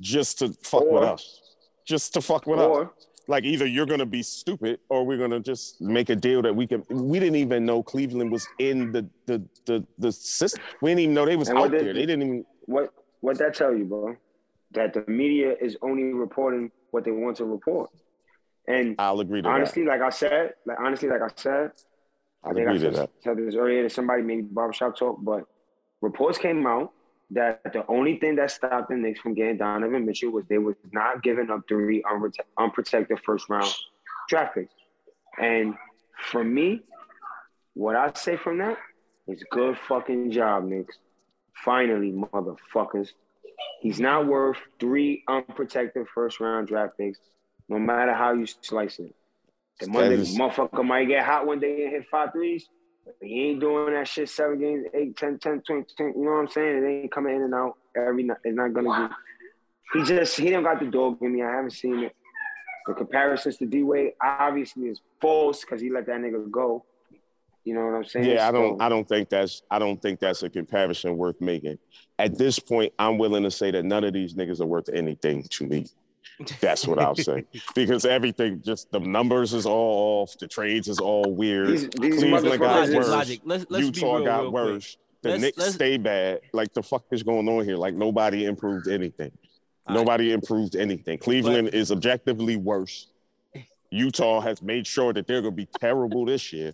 just 0.00 0.38
to 0.38 0.52
fuck 0.62 0.84
with 0.90 1.02
us. 1.02 1.40
Just 1.84 2.14
to 2.14 2.20
fuck 2.20 2.46
with 2.46 2.60
us. 2.60 2.88
Like 3.26 3.44
either 3.44 3.66
you're 3.66 3.84
gonna 3.86 4.06
be 4.06 4.22
stupid 4.22 4.78
or 4.88 5.04
we're 5.04 5.18
gonna 5.18 5.40
just 5.40 5.80
make 5.82 6.08
a 6.08 6.16
deal 6.16 6.40
that 6.42 6.54
we 6.54 6.66
can. 6.66 6.82
We 6.88 7.18
didn't 7.18 7.36
even 7.36 7.66
know 7.66 7.82
Cleveland 7.82 8.30
was 8.32 8.46
in 8.58 8.90
the 8.92 9.06
the 9.26 9.42
the 9.66 9.86
the 9.98 10.12
system. 10.12 10.62
We 10.80 10.90
didn't 10.90 11.00
even 11.00 11.14
know 11.14 11.26
they 11.26 11.36
was 11.36 11.50
out 11.50 11.70
did- 11.70 11.80
there. 11.84 11.92
They 11.92 12.06
didn't 12.06 12.22
even. 12.22 12.44
what 12.64 12.92
what 13.20 13.36
that 13.38 13.54
tell 13.54 13.74
you, 13.74 13.84
bro? 13.84 14.16
That 14.72 14.94
the 14.94 15.04
media 15.10 15.54
is 15.60 15.76
only 15.82 16.04
reporting 16.04 16.70
what 16.90 17.04
they 17.04 17.10
want 17.10 17.36
to 17.38 17.44
report. 17.44 17.90
And 18.66 18.94
I'll 18.98 19.20
agree 19.20 19.40
to 19.42 19.48
that. 19.48 19.54
honestly, 19.54 19.84
like 19.84 20.00
I 20.00 20.10
said, 20.10 20.54
like 20.64 20.78
honestly, 20.80 21.08
like 21.08 21.22
I 21.22 21.28
said. 21.36 21.72
I'll 22.44 22.52
I 22.52 22.54
think 22.54 22.68
I 22.68 22.78
said, 22.78 22.94
that. 22.94 23.10
said 23.24 23.36
this 23.36 23.54
earlier 23.56 23.82
to 23.82 23.90
somebody, 23.90 24.22
maybe 24.22 24.42
barbershop 24.42 24.96
talk, 24.96 25.18
but 25.22 25.44
reports 26.00 26.38
came 26.38 26.66
out 26.66 26.92
that 27.30 27.60
the 27.72 27.86
only 27.88 28.18
thing 28.18 28.36
that 28.36 28.50
stopped 28.50 28.88
the 28.88 28.96
Knicks 28.96 29.20
from 29.20 29.34
getting 29.34 29.58
Donovan 29.58 30.06
Mitchell 30.06 30.30
was 30.30 30.44
they 30.48 30.58
was 30.58 30.76
not 30.92 31.22
giving 31.22 31.50
up 31.50 31.62
three 31.68 32.02
unprote- 32.02 32.40
unprotected 32.56 33.18
first 33.24 33.48
round 33.48 33.70
draft 34.28 34.54
picks. 34.54 34.72
And 35.38 35.74
for 36.18 36.42
me, 36.42 36.82
what 37.74 37.96
I 37.96 38.12
say 38.14 38.36
from 38.36 38.58
that 38.58 38.78
is 39.26 39.44
good 39.50 39.76
fucking 39.88 40.30
job, 40.30 40.64
Knicks. 40.64 40.96
Finally, 41.64 42.12
motherfuckers. 42.12 43.10
He's 43.80 44.00
not 44.00 44.26
worth 44.26 44.58
three 44.80 45.24
unprotected 45.28 46.06
first 46.14 46.40
round 46.40 46.68
draft 46.68 46.96
picks, 46.96 47.18
no 47.68 47.78
matter 47.78 48.14
how 48.14 48.32
you 48.32 48.46
slice 48.62 48.98
it. 48.98 49.14
The 49.80 49.88
Monday 49.88 50.16
motherfucker 50.16 50.84
might 50.84 51.06
get 51.06 51.24
hot 51.24 51.46
one 51.46 51.60
day 51.60 51.84
and 51.84 51.92
hit 51.92 52.06
five 52.10 52.32
threes. 52.32 52.68
He 53.20 53.50
ain't 53.50 53.60
doing 53.60 53.94
that 53.94 54.08
shit 54.08 54.28
seven 54.28 54.60
games, 54.60 54.86
eight, 54.94 55.16
10, 55.16 55.38
10, 55.38 55.62
20, 55.62 55.86
10, 55.96 56.06
You 56.16 56.24
know 56.24 56.30
what 56.30 56.38
I'm 56.38 56.48
saying? 56.48 56.84
It 56.84 56.86
ain't 56.86 57.12
coming 57.12 57.36
in 57.36 57.42
and 57.42 57.54
out 57.54 57.76
every 57.96 58.22
night. 58.22 58.38
It's 58.44 58.56
not 58.56 58.72
gonna 58.72 59.08
be. 59.92 59.98
he 60.00 60.04
just 60.04 60.36
he 60.36 60.44
didn't 60.44 60.64
got 60.64 60.80
the 60.80 60.86
dog 60.86 61.18
in 61.20 61.32
me. 61.34 61.42
I 61.42 61.50
haven't 61.50 61.72
seen 61.72 62.00
it. 62.00 62.14
The 62.86 62.94
comparisons 62.94 63.58
to 63.58 63.66
D 63.66 63.82
Wade 63.82 64.12
obviously 64.22 64.88
is 64.88 65.00
false 65.20 65.60
because 65.60 65.80
he 65.80 65.90
let 65.90 66.06
that 66.06 66.20
nigga 66.20 66.50
go. 66.50 66.84
You 67.64 67.74
know 67.74 67.84
what 67.84 67.96
I'm 67.96 68.04
saying? 68.04 68.30
Yeah, 68.30 68.48
I 68.48 68.50
don't 68.50 68.80
I 68.80 68.88
don't 68.88 69.06
think 69.06 69.28
that's 69.28 69.62
I 69.70 69.78
don't 69.78 70.00
think 70.00 70.20
that's 70.20 70.42
a 70.42 70.48
comparison 70.48 71.18
worth 71.18 71.38
making. 71.40 71.78
At 72.18 72.38
this 72.38 72.58
point, 72.58 72.94
I'm 72.98 73.18
willing 73.18 73.42
to 73.42 73.50
say 73.50 73.70
that 73.70 73.84
none 73.84 74.04
of 74.04 74.14
these 74.14 74.34
niggas 74.34 74.60
are 74.60 74.66
worth 74.66 74.88
anything 74.88 75.42
to 75.42 75.66
me. 75.66 75.86
That's 76.60 76.86
what 76.86 76.98
I'll 76.98 77.16
say. 77.16 77.44
Because 77.74 78.04
everything 78.04 78.62
just 78.64 78.90
the 78.92 79.00
numbers 79.00 79.52
is 79.54 79.66
all 79.66 80.22
off, 80.22 80.38
the 80.38 80.46
trades 80.46 80.88
is 80.88 80.98
all 81.00 81.34
weird. 81.34 81.68
These, 81.68 81.88
these 82.00 82.18
Cleveland 82.18 82.60
got 82.60 82.78
Logic, 82.80 82.94
worse. 82.96 83.08
logic. 83.08 83.40
Let's 83.44 83.66
let's 83.68 83.84
Utah 83.86 84.00
be 84.00 84.16
real, 84.18 84.24
got 84.24 84.40
real 84.42 84.52
worse. 84.52 84.96
The 85.22 85.30
Let's- 85.30 85.42
Knicks 85.42 85.58
let's- 85.58 85.74
stay 85.74 85.96
bad. 85.96 86.40
Like 86.52 86.72
the 86.74 86.82
fuck 86.82 87.04
is 87.10 87.22
going 87.24 87.48
on 87.48 87.64
here? 87.64 87.76
Like 87.76 87.94
nobody 87.94 88.44
improved 88.44 88.86
anything. 88.88 89.32
All 89.86 89.94
right. 89.96 90.00
Nobody 90.00 90.32
improved 90.32 90.76
anything. 90.76 91.18
Cleveland 91.18 91.68
is 91.70 91.90
objectively 91.90 92.56
worse. 92.56 93.08
Utah 93.90 94.40
has 94.40 94.62
made 94.62 94.86
sure 94.86 95.12
that 95.12 95.26
they're 95.26 95.40
gonna 95.42 95.50
be 95.52 95.66
terrible 95.80 96.24
this 96.24 96.52
year. 96.52 96.72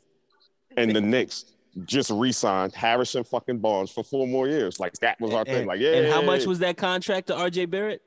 And 0.77 0.95
the 0.95 1.01
Knicks 1.01 1.47
just 1.87 2.11
re-signed 2.11 2.75
Harrison 2.75 3.25
fucking 3.25 3.59
Barnes 3.59 3.91
for 3.91 4.05
four 4.05 4.27
more 4.27 4.47
years. 4.49 4.79
Like 4.79 4.93
that 4.95 5.21
was 5.21 5.33
our 5.33 5.41
And, 5.41 5.49
thing. 5.49 5.67
Like, 5.67 5.81
yeah. 5.81 5.95
and 5.95 6.13
how 6.13 6.21
much 6.23 6.45
was 6.47 6.59
that 6.61 6.77
contract 6.77 7.29
to 7.29 7.35
RJ 7.35 7.71
Barrett? 7.71 8.03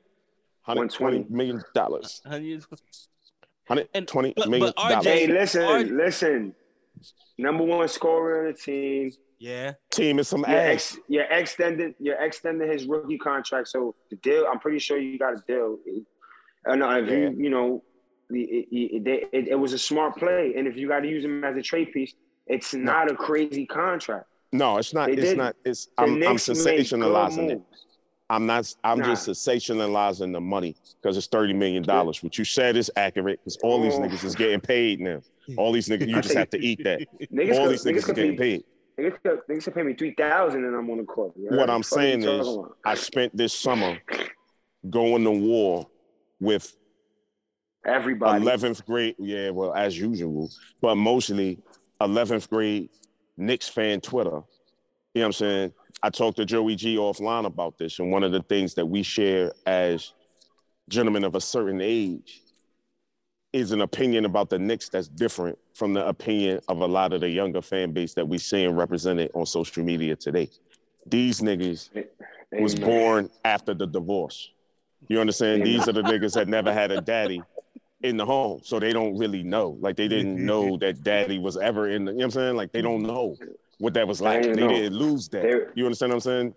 120 0.68 1.26
million 1.30 1.62
dollars? 1.74 2.20
Hundred- 2.26 2.64
120 3.66 4.32
but- 4.36 4.48
million 4.48 4.72
but 4.76 4.82
RJ 4.82 4.90
dollars. 4.90 5.04
Hey, 5.06 5.26
listen, 5.26 5.62
Are- 5.62 5.80
listen. 5.84 6.54
Number 7.38 7.64
one 7.64 7.86
scorer 7.88 8.46
on 8.48 8.52
the 8.52 8.58
team. 8.58 9.12
Yeah. 9.38 9.74
Team 9.90 10.18
is 10.18 10.26
some 10.26 10.44
You're, 10.48 10.58
ass. 10.58 10.94
ex, 10.94 10.98
you're 11.08 11.24
extending 11.30 11.94
you're 12.00 12.20
extending 12.20 12.68
his 12.68 12.86
rookie 12.86 13.18
contract. 13.18 13.68
So 13.68 13.94
the 14.10 14.16
deal, 14.16 14.46
I'm 14.50 14.58
pretty 14.58 14.80
sure 14.80 14.98
you 14.98 15.18
got 15.18 15.34
a 15.34 15.42
deal. 15.46 15.78
Uh, 16.68 16.74
no, 16.74 16.90
if 16.98 17.08
Yeah. 17.08 17.16
you 17.16 17.36
you 17.44 17.50
know, 17.50 17.84
it, 18.30 18.66
it, 18.72 19.28
it, 19.32 19.48
it 19.48 19.54
was 19.54 19.72
a 19.72 19.78
smart 19.78 20.16
play, 20.16 20.54
and 20.56 20.66
if 20.66 20.76
you 20.76 20.88
got 20.88 21.00
to 21.00 21.08
use 21.08 21.24
him 21.24 21.44
as 21.44 21.56
a 21.56 21.62
trade 21.62 21.92
piece, 21.92 22.14
it's 22.48 22.74
not 22.74 23.10
a 23.10 23.14
crazy 23.14 23.64
contract. 23.64 24.26
No, 24.52 24.78
it's 24.78 24.92
not. 24.92 25.06
They 25.06 25.12
It's 25.12 25.22
did. 25.22 25.38
not. 25.38 25.54
It's 25.64 25.86
The 25.86 25.92
I'm, 26.02 26.14
I'm 26.14 26.18
Knicks 26.18 26.48
made 26.48 26.54
good 26.56 26.64
sensationalizing 26.66 27.50
it. 27.50 27.58
moves. 27.58 27.86
I'm 28.30 28.44
not. 28.46 28.72
I'm 28.84 28.98
Nah. 28.98 29.06
just 29.14 29.28
sensationalizing 29.28 30.32
the 30.32 30.40
money 30.40 30.76
because 31.00 31.16
it's 31.16 31.26
thirty 31.28 31.52
million 31.54 31.82
dollars. 31.82 32.22
What 32.22 32.36
you 32.36 32.44
said 32.44 32.76
is 32.76 32.90
accurate 32.96 33.40
because 33.40 33.56
all 33.62 33.80
these 33.82 33.94
Oh. 33.94 34.00
niggas 34.02 34.24
is 34.24 34.34
getting 34.34 34.60
paid 34.60 35.00
now. 35.00 35.20
All 35.56 35.72
these 35.72 35.88
niggas, 35.88 36.08
you 36.08 36.20
just 36.20 36.34
have 36.34 36.50
to 36.50 36.58
eat 36.58 36.84
that. 36.84 37.00
Niggas 37.32 37.54
all 37.54 37.62
could, 37.64 37.70
these 37.72 37.84
niggas 37.84 38.04
niggas 38.04 38.08
are 38.10 38.12
getting 38.12 38.36
pay, 38.36 38.58
paid. 38.58 38.64
niggas 38.98 39.22
could, 39.22 39.38
niggas 39.48 39.64
could 39.64 39.74
pay 39.74 39.82
me 39.82 39.94
three 39.94 40.14
thousand, 40.14 40.64
and 40.64 40.76
I'm 40.76 40.90
on 40.90 40.98
the 40.98 41.04
court. 41.04 41.32
You 41.38 41.56
What? 41.56 41.70
I'm 41.70 41.82
Fuck 41.82 41.98
saying 42.00 42.22
is, 42.22 42.46
about? 42.48 42.76
I 42.84 42.94
spent 42.96 43.34
this 43.34 43.54
summer 43.54 43.96
going 44.90 45.24
to 45.24 45.30
war 45.30 45.86
with 46.38 46.76
everybody. 47.86 48.44
11th 48.44 48.84
grade. 48.84 49.14
Yeah, 49.18 49.50
well, 49.50 49.72
as 49.74 49.98
usual, 49.98 50.50
but 50.82 50.96
mostly 50.96 51.58
11th 52.02 52.48
grade 52.50 52.90
Knicks 53.38 53.68
fan 53.68 54.00
Twitter. 54.02 54.42
You 55.14 55.22
know 55.22 55.22
what 55.22 55.24
I'm 55.26 55.32
saying? 55.32 55.72
I 56.02 56.10
talked 56.10 56.36
to 56.36 56.44
Joey 56.44 56.76
G 56.76 56.96
offline 56.96 57.46
about 57.46 57.78
this, 57.78 57.98
and 57.98 58.12
one 58.12 58.22
of 58.22 58.32
the 58.32 58.42
things 58.42 58.74
that 58.74 58.86
we 58.86 59.02
share 59.02 59.52
as 59.66 60.12
gentlemen 60.88 61.24
of 61.24 61.34
a 61.34 61.40
certain 61.40 61.80
age 61.82 62.42
is 63.52 63.72
an 63.72 63.80
opinion 63.80 64.24
about 64.24 64.50
the 64.50 64.58
Knicks 64.58 64.88
that's 64.88 65.08
different 65.08 65.58
from 65.74 65.94
the 65.94 66.06
opinion 66.06 66.60
of 66.68 66.80
a 66.80 66.86
lot 66.86 67.12
of 67.12 67.20
the 67.20 67.28
younger 67.28 67.62
fan 67.62 67.92
base 67.92 68.14
that 68.14 68.28
we 68.28 68.38
seeing 68.38 68.76
represented 68.76 69.30
on 69.34 69.46
social 69.46 69.82
media 69.82 70.14
today. 70.14 70.48
These 71.06 71.40
niggas 71.40 71.90
was 72.52 72.74
born 72.74 73.30
after 73.44 73.74
the 73.74 73.86
divorce. 73.86 74.50
You 75.08 75.20
understand? 75.20 75.62
Amen. 75.62 75.72
These 75.72 75.88
are 75.88 75.92
the 75.92 76.02
niggas 76.02 76.34
that 76.34 76.48
never 76.48 76.72
had 76.72 76.90
a 76.90 77.00
daddy 77.00 77.42
in 78.02 78.16
the 78.16 78.26
home. 78.26 78.60
So 78.62 78.78
they 78.78 78.92
don't 78.92 79.16
really 79.16 79.42
know. 79.42 79.78
Like 79.80 79.96
they 79.96 80.08
didn't 80.08 80.36
mm-hmm. 80.36 80.46
know 80.46 80.76
that 80.78 81.02
daddy 81.02 81.38
was 81.38 81.56
ever 81.56 81.88
in 81.88 82.04
the, 82.04 82.12
you 82.12 82.18
know 82.18 82.26
what 82.26 82.36
I'm 82.36 82.40
saying? 82.42 82.56
Like 82.56 82.72
they 82.72 82.82
don't 82.82 83.02
know 83.02 83.36
what 83.78 83.94
that 83.94 84.06
was 84.06 84.20
like. 84.20 84.42
They 84.42 84.48
They, 84.48 84.54
didn't 84.54 84.68
know. 84.70 84.76
didn't 84.76 84.98
lose 84.98 85.28
that. 85.30 85.42
They- 85.42 85.60
you 85.74 85.84
understand 85.84 86.10
what 86.10 86.16
I'm 86.16 86.20
saying? 86.20 86.54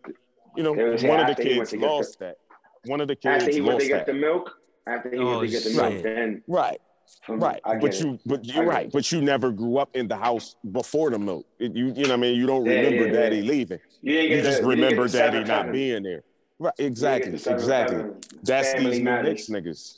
You 0.58 0.64
know, 0.64 0.74
was 0.74 1.02
one 1.04 1.12
here 1.12 1.20
of 1.22 1.26
the 1.28 1.32
after 1.32 1.44
he 1.44 1.50
went 1.50 1.60
kids 1.60 1.70
to 1.72 1.78
get 1.78 1.82
the- 1.88 1.88
lost 1.94 2.20
that. 2.20 2.38
One 2.86 3.00
of 3.02 3.08
the 3.08 3.16
kids 3.16 3.44
After 3.44 3.52
he 3.52 3.62
went 3.62 3.74
lost 3.76 3.86
to 3.88 3.94
oh, 3.94 3.98
get 3.98 4.06
that. 4.08 4.12
the 4.12 4.18
milk, 4.20 4.58
after 4.88 5.10
he 5.12 5.18
Oh, 5.18 5.26
went 5.38 5.42
to 5.42 5.48
get 5.48 5.64
the 5.64 5.70
shit. 5.70 5.78
milk, 5.92 6.04
then 6.04 6.44
Right, 6.48 6.82
from, 7.26 7.40
right. 7.40 7.62
I 7.64 7.78
But 7.78 8.00
you, 8.00 8.18
but 8.26 8.44
you're 8.46 8.66
right. 8.66 8.88
it. 8.88 8.92
But 8.92 9.12
you 9.12 9.22
never 9.22 9.52
grew 9.52 9.78
up 9.78 9.96
in 9.96 10.08
the 10.08 10.16
house 10.18 10.56
before 10.72 11.12
the 11.12 11.20
milk. 11.20 11.46
It- 11.60 11.76
you, 11.76 11.88
you 11.88 11.94
know 11.94 12.02
what 12.02 12.12
I 12.12 12.16
mean? 12.18 12.36
You 12.40 12.48
don't 12.48 12.66
Yeah, 12.66 12.72
remember 12.82 13.08
yeah, 13.08 13.14
daddy 13.14 13.38
yeah. 13.38 13.50
leaving. 13.52 13.80
you 14.02 14.14
didn't 14.14 14.30
You 14.32 14.36
get 14.38 14.44
just 14.46 14.58
the, 14.58 14.64
you 14.64 14.70
remember 14.72 15.04
get 15.08 15.12
daddy 15.14 15.40
not 15.40 15.48
seven. 15.48 15.72
being 15.72 16.04
there. 16.04 16.24
Right, 16.60 16.74
exactly, 16.80 17.32
the 17.32 17.36
exactly. 17.54 17.98
seven. 17.98 18.16
That's 18.44 18.72
Family 18.74 18.90
these 18.90 18.98
new 19.00 19.06
matters. 19.06 19.50
Knicks 19.50 19.66
niggas. 19.68 19.98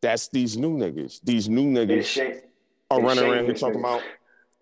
That's 0.00 0.28
these 0.28 0.56
new 0.56 0.76
niggas. 0.78 1.20
These 1.22 1.48
new 1.48 1.64
niggas 1.70 2.40
are 2.90 3.00
running 3.02 3.24
around 3.24 3.44
here 3.44 3.54
talking 3.54 3.80
about, 3.80 4.02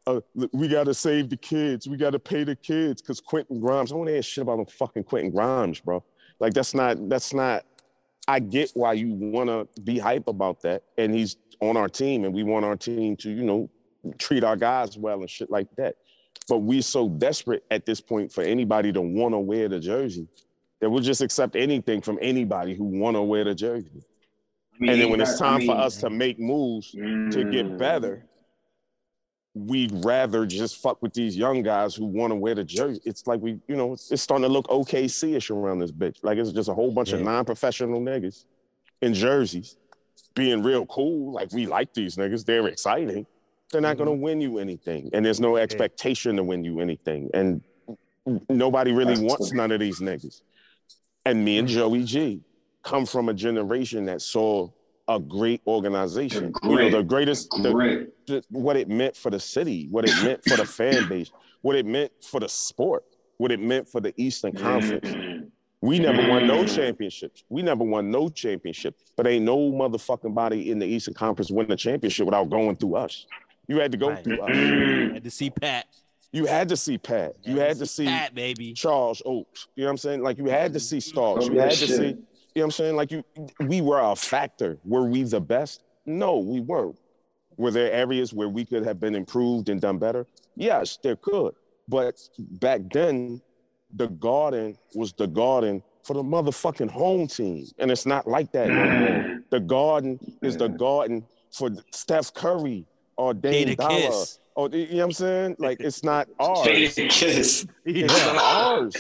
uh, 0.08 0.20
we 0.52 0.68
gotta 0.68 0.94
save 0.94 1.28
the 1.28 1.36
kids. 1.36 1.86
We 1.86 1.96
gotta 1.96 2.18
pay 2.18 2.44
the 2.44 2.56
kids 2.56 3.02
because 3.02 3.20
Quentin 3.20 3.60
Grimes. 3.60 3.92
I 3.92 3.96
want 3.96 4.08
to 4.08 4.14
hear 4.14 4.22
shit 4.22 4.42
about 4.42 4.56
them 4.56 4.66
fucking 4.66 5.04
Quentin 5.04 5.30
Grimes, 5.30 5.80
bro. 5.80 6.02
Like 6.40 6.54
that's 6.54 6.74
not. 6.74 7.08
That's 7.08 7.34
not. 7.34 7.64
I 8.26 8.40
get 8.40 8.70
why 8.74 8.92
you 8.94 9.14
want 9.14 9.48
to 9.48 9.82
be 9.82 9.98
hype 9.98 10.28
about 10.28 10.60
that, 10.62 10.82
and 10.96 11.14
he's 11.14 11.36
on 11.60 11.76
our 11.76 11.88
team, 11.88 12.24
and 12.24 12.34
we 12.34 12.42
want 12.42 12.64
our 12.64 12.76
team 12.76 13.16
to, 13.16 13.30
you 13.30 13.42
know, 13.42 13.70
treat 14.18 14.44
our 14.44 14.56
guys 14.56 14.96
well 14.96 15.20
and 15.20 15.30
shit 15.30 15.50
like 15.50 15.68
that. 15.76 15.96
But 16.48 16.58
we're 16.58 16.82
so 16.82 17.08
desperate 17.08 17.64
at 17.70 17.84
this 17.84 18.00
point 18.00 18.32
for 18.32 18.42
anybody 18.42 18.92
to 18.92 19.00
want 19.00 19.34
to 19.34 19.38
wear 19.38 19.68
the 19.68 19.80
jersey 19.80 20.28
that 20.80 20.88
we'll 20.88 21.02
just 21.02 21.20
accept 21.20 21.56
anything 21.56 22.00
from 22.00 22.18
anybody 22.22 22.74
who 22.74 22.84
want 22.84 23.16
to 23.16 23.22
wear 23.22 23.44
the 23.44 23.54
jersey. 23.54 23.90
I 24.74 24.76
mean, 24.78 24.90
And 24.90 25.00
then 25.00 25.10
when 25.10 25.20
it's 25.20 25.32
it's 25.32 25.40
I 25.40 25.48
time 25.48 25.66
for 25.66 25.76
us 25.76 25.96
to 25.98 26.10
make 26.10 26.38
moves 26.38 26.92
to 26.92 27.44
get 27.50 27.66
mm, 27.66 27.78
better, 27.78 28.24
we'd 29.66 30.04
rather 30.04 30.46
just 30.46 30.82
fuck 30.82 31.02
with 31.02 31.12
these 31.12 31.36
young 31.36 31.62
guys 31.62 31.94
who 31.94 32.06
want 32.06 32.30
to 32.30 32.34
wear 32.34 32.54
the 32.54 32.64
jersey. 32.64 33.00
It's 33.04 33.26
like 33.26 33.40
we, 33.40 33.58
you 33.66 33.76
know, 33.76 33.92
it's, 33.92 34.10
it's 34.10 34.22
starting 34.22 34.42
to 34.42 34.48
look 34.48 34.66
OKC-ish 34.68 35.50
around 35.50 35.80
this 35.80 35.92
bitch. 35.92 36.18
Like 36.22 36.38
it's 36.38 36.52
just 36.52 36.68
a 36.68 36.74
whole 36.74 36.90
bunch 36.90 37.12
of 37.12 37.20
non-professional 37.20 38.00
niggas 38.00 38.44
in 39.02 39.14
jerseys 39.14 39.76
being 40.34 40.62
real 40.62 40.86
cool. 40.86 41.32
Like 41.32 41.52
we 41.52 41.66
like 41.66 41.92
these 41.94 42.16
niggas. 42.16 42.44
They're 42.44 42.68
exciting. 42.68 43.26
They're 43.72 43.80
not 43.80 43.96
going 43.96 44.08
to 44.08 44.14
mm-hmm. 44.14 44.22
win 44.22 44.40
you 44.40 44.58
anything. 44.58 45.10
And 45.12 45.24
there's 45.24 45.40
no 45.40 45.56
expectation 45.56 46.36
to 46.36 46.44
win 46.44 46.64
you 46.64 46.80
anything. 46.80 47.30
And 47.34 47.62
nobody 48.48 48.92
really 48.92 49.14
That's 49.14 49.20
wants 49.20 49.48
true. 49.50 49.56
none 49.56 49.72
of 49.72 49.80
these 49.80 50.00
niggas. 50.00 50.42
And 51.24 51.44
me 51.44 51.58
and 51.58 51.68
mm. 51.68 51.72
Joey 51.72 52.04
G 52.04 52.40
come 52.82 53.04
from 53.04 53.28
a 53.28 53.34
generation 53.34 54.06
that 54.06 54.22
saw 54.22 54.70
a 55.08 55.18
great 55.18 55.62
organization. 55.66 56.52
You 56.62 56.76
know, 56.76 56.90
the 56.90 57.02
greatest, 57.02 57.50
the, 57.62 57.72
Great. 57.72 58.26
the- 58.26 58.44
what 58.50 58.76
it 58.76 58.88
meant 58.88 59.16
for 59.16 59.30
the 59.30 59.40
city, 59.40 59.88
what 59.90 60.04
it 60.04 60.14
meant 60.22 60.44
for 60.44 60.56
the 60.56 60.66
fan 60.78 61.08
base, 61.08 61.30
what 61.62 61.76
it 61.76 61.86
meant 61.86 62.12
for 62.22 62.40
the 62.40 62.48
sport, 62.48 63.04
what 63.38 63.50
it 63.50 63.60
meant 63.60 63.88
for 63.88 64.00
the 64.00 64.12
Eastern 64.16 64.52
Conference. 64.52 65.08
Mm-hmm. 65.08 65.46
We 65.80 66.00
never 66.00 66.28
won 66.28 66.46
no 66.46 66.58
mm-hmm. 66.64 66.74
championships. 66.74 67.44
We 67.48 67.62
never 67.62 67.84
won 67.84 68.10
no 68.10 68.28
championship. 68.28 68.96
But 69.16 69.26
ain't 69.28 69.44
no 69.44 69.56
motherfucking 69.70 70.34
body 70.34 70.70
in 70.70 70.78
the 70.80 70.86
Eastern 70.86 71.14
Conference 71.14 71.50
win 71.50 71.68
the 71.68 71.76
championship 71.76 72.26
without 72.26 72.50
going 72.50 72.76
through 72.76 72.96
us. 72.96 73.26
You 73.68 73.78
had 73.78 73.92
to 73.92 73.98
go 73.98 74.08
Right. 74.10 74.24
through 74.24 74.40
us. 74.40 74.50
Mm-hmm. 74.50 75.14
Had 75.14 75.24
to 75.24 75.30
see 75.30 75.50
Pat. 75.50 75.86
You 76.32 76.46
had 76.46 76.68
to 76.68 76.76
see 76.76 76.98
Pat. 76.98 77.36
You 77.44 77.58
had 77.60 77.78
to 77.78 77.86
see 77.86 78.04
Pat, 78.04 78.34
baby. 78.34 78.72
Charles 78.74 79.22
Oaks. 79.24 79.68
You 79.76 79.84
know 79.84 79.88
what 79.88 79.92
I'm 79.92 79.96
saying? 79.98 80.22
Like 80.22 80.36
you 80.38 80.46
had 80.46 80.72
to 80.74 80.80
see 80.80 81.00
Starks. 81.00 81.46
Oh, 81.46 81.52
You 81.52 81.58
had 81.60 81.70
that 81.70 81.76
to 81.76 81.86
shit. 81.86 81.96
see, 81.96 82.16
you 82.54 82.60
know 82.60 82.64
what 82.64 82.64
I'm 82.66 82.70
saying? 82.72 82.96
Like 82.96 83.12
you 83.12 83.24
we 83.60 83.80
were 83.80 84.00
a 84.00 84.16
factor. 84.16 84.78
Were 84.84 85.04
we 85.04 85.22
the 85.22 85.40
best? 85.40 85.82
No, 86.06 86.38
we 86.38 86.60
weren't. 86.60 86.98
Were 87.56 87.70
there 87.70 87.92
areas 87.92 88.32
where 88.32 88.48
we 88.48 88.64
could 88.64 88.84
have 88.84 89.00
been 89.00 89.14
improved 89.14 89.68
and 89.68 89.80
done 89.80 89.98
better? 89.98 90.26
Yes, 90.56 90.98
there 91.02 91.16
could. 91.16 91.54
But 91.88 92.20
back 92.38 92.82
then, 92.92 93.42
the 93.94 94.08
garden 94.08 94.76
was 94.94 95.12
the 95.12 95.26
garden 95.26 95.82
for 96.04 96.14
the 96.14 96.22
motherfucking 96.22 96.90
home 96.90 97.26
team. 97.26 97.66
And 97.78 97.90
it's 97.90 98.06
not 98.06 98.26
like 98.26 98.52
that 98.52 98.68
no. 98.68 99.40
The 99.50 99.60
garden 99.60 100.18
is 100.42 100.56
the 100.56 100.68
garden 100.68 101.24
for 101.50 101.70
Steph 101.92 102.32
Curry 102.34 102.86
or 103.16 103.34
Dame 103.34 103.68
Jada 103.68 103.76
Dollar. 103.76 104.00
Kiss. 104.00 104.38
Or 104.54 104.68
you 104.70 104.86
know 104.86 104.96
what 104.96 105.04
I'm 105.04 105.12
saying? 105.12 105.56
Like 105.58 105.80
it's 105.80 106.02
not 106.02 106.28
ours. 106.38 106.66
Faded 106.66 107.10
kiss. 107.10 107.66
It's 107.84 108.12
not 108.12 108.36
ours. 108.36 108.94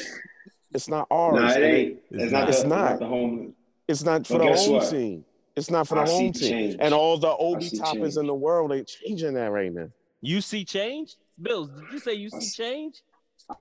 It's 0.72 0.88
not 0.88 1.06
ours. 1.10 1.34
Nah, 1.40 1.50
it 1.52 1.62
ain't. 1.62 1.98
It's 2.10 2.32
not. 2.32 2.48
It's 2.48 2.62
the, 2.62 2.68
not. 2.68 2.98
the 3.00 3.06
home. 3.06 3.54
It's 3.86 4.02
not 4.04 4.26
for 4.26 4.38
But 4.38 4.44
the 4.52 4.56
home 4.60 4.72
what? 4.74 4.90
team. 4.90 5.24
It's 5.56 5.70
not 5.70 5.88
for 5.88 5.94
the 5.96 6.02
I 6.02 6.04
see 6.04 6.12
home 6.12 6.32
team. 6.32 6.50
change. 6.50 6.76
And 6.78 6.94
all 6.94 7.18
the 7.18 7.28
I 7.28 7.36
Obi 7.38 7.64
see 7.68 7.78
Toppins 7.78 8.14
change. 8.14 8.16
in 8.18 8.26
the 8.26 8.34
world 8.34 8.72
ain't 8.72 8.86
changing 8.86 9.34
that 9.34 9.50
right 9.50 9.72
now. 9.72 9.88
You 10.20 10.40
see 10.40 10.64
change? 10.64 11.16
Bills, 11.40 11.70
did 11.70 11.92
you 11.92 11.98
say 11.98 12.14
you 12.14 12.30
see 12.30 12.50
change? 12.50 13.02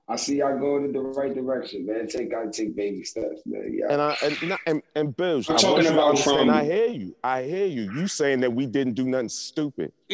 I 0.06 0.16
see 0.16 0.36
y'all 0.36 0.58
going 0.58 0.84
in 0.84 0.92
the 0.92 1.00
right 1.00 1.34
direction, 1.34 1.86
man. 1.86 2.06
Take 2.08 2.30
gotta 2.30 2.50
take 2.50 2.76
baby 2.76 3.02
steps, 3.04 3.40
man. 3.46 3.72
Yeah. 3.74 3.86
And 3.90 4.02
I 4.02 4.16
and 4.22 4.48
not- 4.48 4.60
and, 4.66 4.82
and 4.94 5.16
Bills, 5.16 5.48
I'm 5.48 5.56
talking 5.56 5.72
want 5.72 5.84
you 5.84 5.88
to 5.90 5.94
about 5.94 6.08
understand, 6.10 6.38
from- 6.40 6.50
I 6.50 6.64
hear 6.64 6.86
you. 6.88 7.16
I 7.24 7.42
hear 7.44 7.66
you. 7.66 7.90
You 7.94 8.06
saying 8.06 8.40
that 8.40 8.52
we 8.52 8.66
didn't 8.66 8.94
do 8.94 9.04
nothing 9.08 9.30
stupid. 9.30 9.92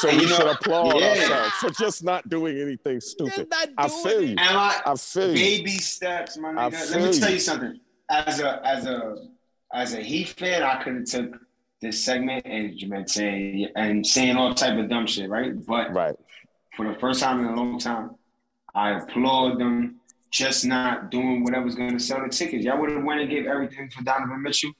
So 0.00 0.08
You 0.10 0.18
we 0.18 0.26
know, 0.26 0.36
should 0.36 0.46
applaud 0.46 1.00
yeah. 1.00 1.06
ourselves 1.08 1.52
for 1.54 1.70
just 1.70 2.04
not 2.04 2.28
doing 2.28 2.58
anything 2.60 3.00
stupid. 3.00 3.52
I 3.76 3.88
feel 3.88 4.22
you. 4.22 4.36
I 4.38 4.80
I 4.86 4.94
feel 4.96 5.28
you. 5.28 5.34
baby 5.34 5.70
steps, 5.72 6.36
my 6.38 6.50
nigga? 6.52 6.90
Let 6.92 7.02
me 7.12 7.18
tell 7.18 7.30
you. 7.32 7.38
something. 7.40 7.80
As 8.10 8.40
a 8.40 8.64
as 8.66 8.86
a 8.86 9.16
as 9.74 9.94
a 9.94 10.00
Heat 10.00 10.28
fan, 10.28 10.62
I 10.62 10.82
could 10.82 10.94
have 10.94 11.04
took 11.04 11.40
this 11.82 12.02
segment 12.02 12.44
and 12.46 12.78
saying 13.10 13.68
and 13.76 14.06
saying 14.06 14.36
all 14.36 14.54
type 14.54 14.78
of 14.78 14.88
dumb 14.88 15.06
shit, 15.06 15.28
right? 15.28 15.52
But 15.66 15.92
Right. 15.92 16.16
for 16.76 16.86
the 16.92 16.98
first 17.00 17.20
time 17.20 17.40
in 17.40 17.46
a 17.46 17.54
long 17.56 17.78
time, 17.78 18.10
I 18.74 18.90
applaud 18.98 19.58
them 19.58 19.96
just 20.30 20.64
not 20.64 21.10
doing 21.10 21.42
whatever's 21.42 21.74
going 21.74 21.92
to 21.92 21.98
sell 21.98 22.22
the 22.22 22.28
tickets. 22.28 22.64
Y'all 22.64 22.78
would 22.80 22.90
have 22.90 23.02
went 23.04 23.20
and 23.20 23.30
gave 23.30 23.46
everything 23.46 23.90
for 23.90 24.02
Donovan 24.04 24.42
Mitchell. 24.42 24.70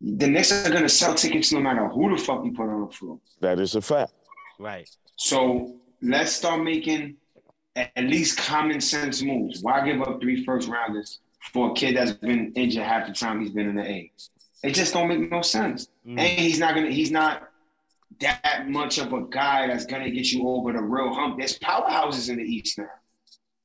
The 0.00 0.26
Knicks 0.26 0.50
are 0.52 0.68
going 0.70 0.82
to 0.82 0.88
sell 0.88 1.14
tickets 1.14 1.52
no 1.52 1.60
matter 1.60 1.86
who 1.88 2.10
the 2.16 2.20
fuck 2.22 2.44
you 2.44 2.52
put 2.52 2.68
on 2.68 2.86
the 2.86 2.92
floor. 2.92 3.20
That 3.40 3.60
is 3.60 3.76
a 3.76 3.80
fact. 3.80 4.12
Right. 4.58 4.88
So 5.16 5.76
let's 6.00 6.32
start 6.32 6.62
making 6.62 7.16
at 7.76 7.90
at 7.96 8.04
least 8.04 8.38
common 8.38 8.80
sense 8.80 9.22
moves. 9.22 9.62
Why 9.62 9.84
give 9.84 10.00
up 10.02 10.20
three 10.20 10.44
first 10.44 10.68
rounders 10.68 11.20
for 11.52 11.70
a 11.70 11.74
kid 11.74 11.96
that's 11.96 12.12
been 12.12 12.52
injured 12.54 12.82
half 12.84 13.06
the 13.08 13.14
time 13.14 13.40
he's 13.40 13.50
been 13.50 13.68
in 13.68 13.76
the 13.76 13.82
A? 13.84 14.12
It 14.62 14.74
just 14.74 14.92
don't 14.92 15.08
make 15.08 15.30
no 15.30 15.42
sense. 15.42 15.88
Mm. 16.06 16.18
And 16.18 16.40
he's 16.40 16.58
not 16.58 16.74
gonna. 16.74 16.90
He's 16.90 17.10
not 17.10 17.48
that 18.20 18.66
much 18.68 18.98
of 18.98 19.12
a 19.12 19.22
guy 19.22 19.66
that's 19.66 19.86
gonna 19.86 20.10
get 20.10 20.30
you 20.30 20.48
over 20.48 20.72
the 20.72 20.82
real 20.82 21.12
hump. 21.12 21.38
There's 21.38 21.58
powerhouses 21.58 22.28
in 22.30 22.36
the 22.36 22.44
East 22.44 22.78
now, 22.78 22.86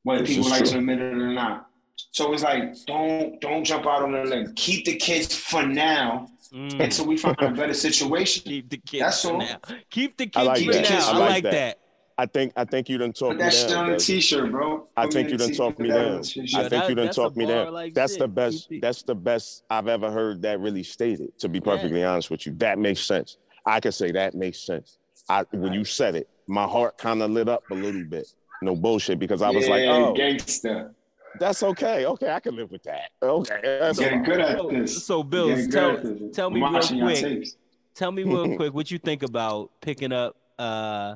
whether 0.04 0.24
This 0.24 0.36
people 0.36 0.50
like 0.50 0.64
true. 0.64 0.72
to 0.72 0.78
admit 0.80 1.00
it 1.00 1.14
or 1.14 1.34
not. 1.34 1.68
So 2.12 2.34
it's 2.34 2.44
like 2.44 2.74
don't 2.86 3.40
don't 3.42 3.64
jump 3.64 3.86
out 3.86 4.02
on 4.04 4.12
the 4.12 4.24
limb. 4.24 4.54
Keep 4.56 4.86
the 4.86 4.96
kids 4.96 5.36
for 5.36 5.64
now 5.64 6.30
Mm. 6.54 6.80
until 6.80 7.06
we 7.08 7.18
find 7.18 7.36
a 7.42 7.52
better 7.52 7.74
situation. 7.88 8.44
Keep 8.46 8.70
the 8.70 8.78
kids 8.78 9.02
That's 9.04 9.26
all. 9.26 9.38
now. 9.40 9.58
Keep 9.90 10.18
the 10.18 10.26
kids 10.28 10.38
I 10.38 10.42
like 10.44 10.66
for 10.66 10.72
that. 10.74 10.90
now. 10.90 10.98
I 10.98 11.12
I 11.12 11.18
like 11.18 11.30
like 11.30 11.44
that. 11.44 11.52
that. 11.52 11.80
I 12.20 12.26
think 12.26 12.54
I 12.56 12.66
think 12.66 12.90
you 12.90 12.98
done 12.98 13.14
talked 13.14 13.32
Put 13.34 13.38
me 13.38 13.44
that 13.44 13.54
shit 13.54 13.70
down. 13.70 13.86
on 13.86 13.92
a 13.92 13.98
Des. 13.98 14.04
t-shirt, 14.06 14.52
bro. 14.52 14.88
I 14.98 15.06
think 15.08 15.30
you 15.30 15.36
a 15.36 15.38
done 15.38 15.50
t- 15.50 15.56
talked 15.56 15.78
me 15.80 15.90
that 15.90 15.96
down. 16.04 16.16
a 16.20 16.24
t-shirt. 16.24 16.50
Yeah, 16.52 16.58
I 16.60 16.62
think 16.62 16.72
that- 16.72 16.90
you 16.90 16.96
done 16.96 17.06
that's 17.06 17.18
a 17.18 17.22
talked 17.22 17.38
me 17.38 17.46
down. 17.46 17.74
like 17.74 17.94
that's 17.94 18.14
shit. 18.14 18.20
the 18.20 18.28
best. 18.28 18.68
That's 18.82 19.04
the 19.04 19.14
best 19.16 19.64
I've 19.70 19.88
ever 19.88 20.10
heard 20.10 20.42
that 20.42 20.60
really 20.60 20.82
stated. 20.84 21.38
To 21.40 21.50
be 21.50 21.60
perfectly 21.60 22.04
honest 22.04 22.32
with 22.32 22.46
you, 22.48 22.54
that 22.58 22.80
makes 22.80 23.02
sense. 23.02 23.38
I 23.66 23.80
can 23.80 23.92
say 23.92 24.12
that 24.14 24.34
makes 24.34 24.60
sense. 24.66 24.98
I 25.30 25.44
when 25.52 25.74
you 25.74 25.84
said 25.86 26.16
it, 26.16 26.28
my 26.48 26.64
heart 26.66 26.98
kind 26.98 27.22
of 27.22 27.30
lit 27.30 27.50
up 27.50 27.64
a 27.70 27.76
little 27.76 28.06
bit. 28.06 28.28
No 28.64 28.76
bullshit, 28.76 29.20
because 29.20 29.44
I 29.44 29.52
was 29.52 29.68
like, 29.68 29.84
Yeah, 29.84 29.92
oh, 29.98 30.14
gangster. 30.14 30.96
That's 31.40 31.64
okay. 31.64 32.06
Okay, 32.06 32.30
I 32.32 32.40
can 32.40 32.56
live 32.56 32.72
with 32.72 32.84
that. 32.84 33.10
Okay, 33.22 33.60
that's 33.64 34.00
Getting 34.00 34.20
all 34.20 34.26
good 34.26 34.40
at 34.40 34.58
So, 34.58 34.70
this. 34.72 35.06
so 35.06 35.24
Bills, 35.24 35.68
tell 35.68 35.98
this. 35.98 36.36
tell 36.36 36.50
me 36.50 36.62
I'm 36.64 36.74
real 36.74 37.02
quick. 37.08 37.48
Tell 37.96 38.12
me 38.12 38.24
real 38.24 38.56
quick 38.58 38.74
what 38.74 38.92
you 38.92 38.98
think 39.00 39.24
about 39.24 39.72
picking 39.82 40.12
up 40.12 40.36
uh 40.60 41.16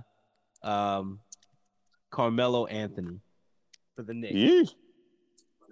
um 0.63 1.19
Carmelo 2.11 2.65
Anthony 2.67 3.19
for 3.95 4.03
the 4.03 4.13
Knicks. 4.13 4.33
Yeah. 4.35 4.63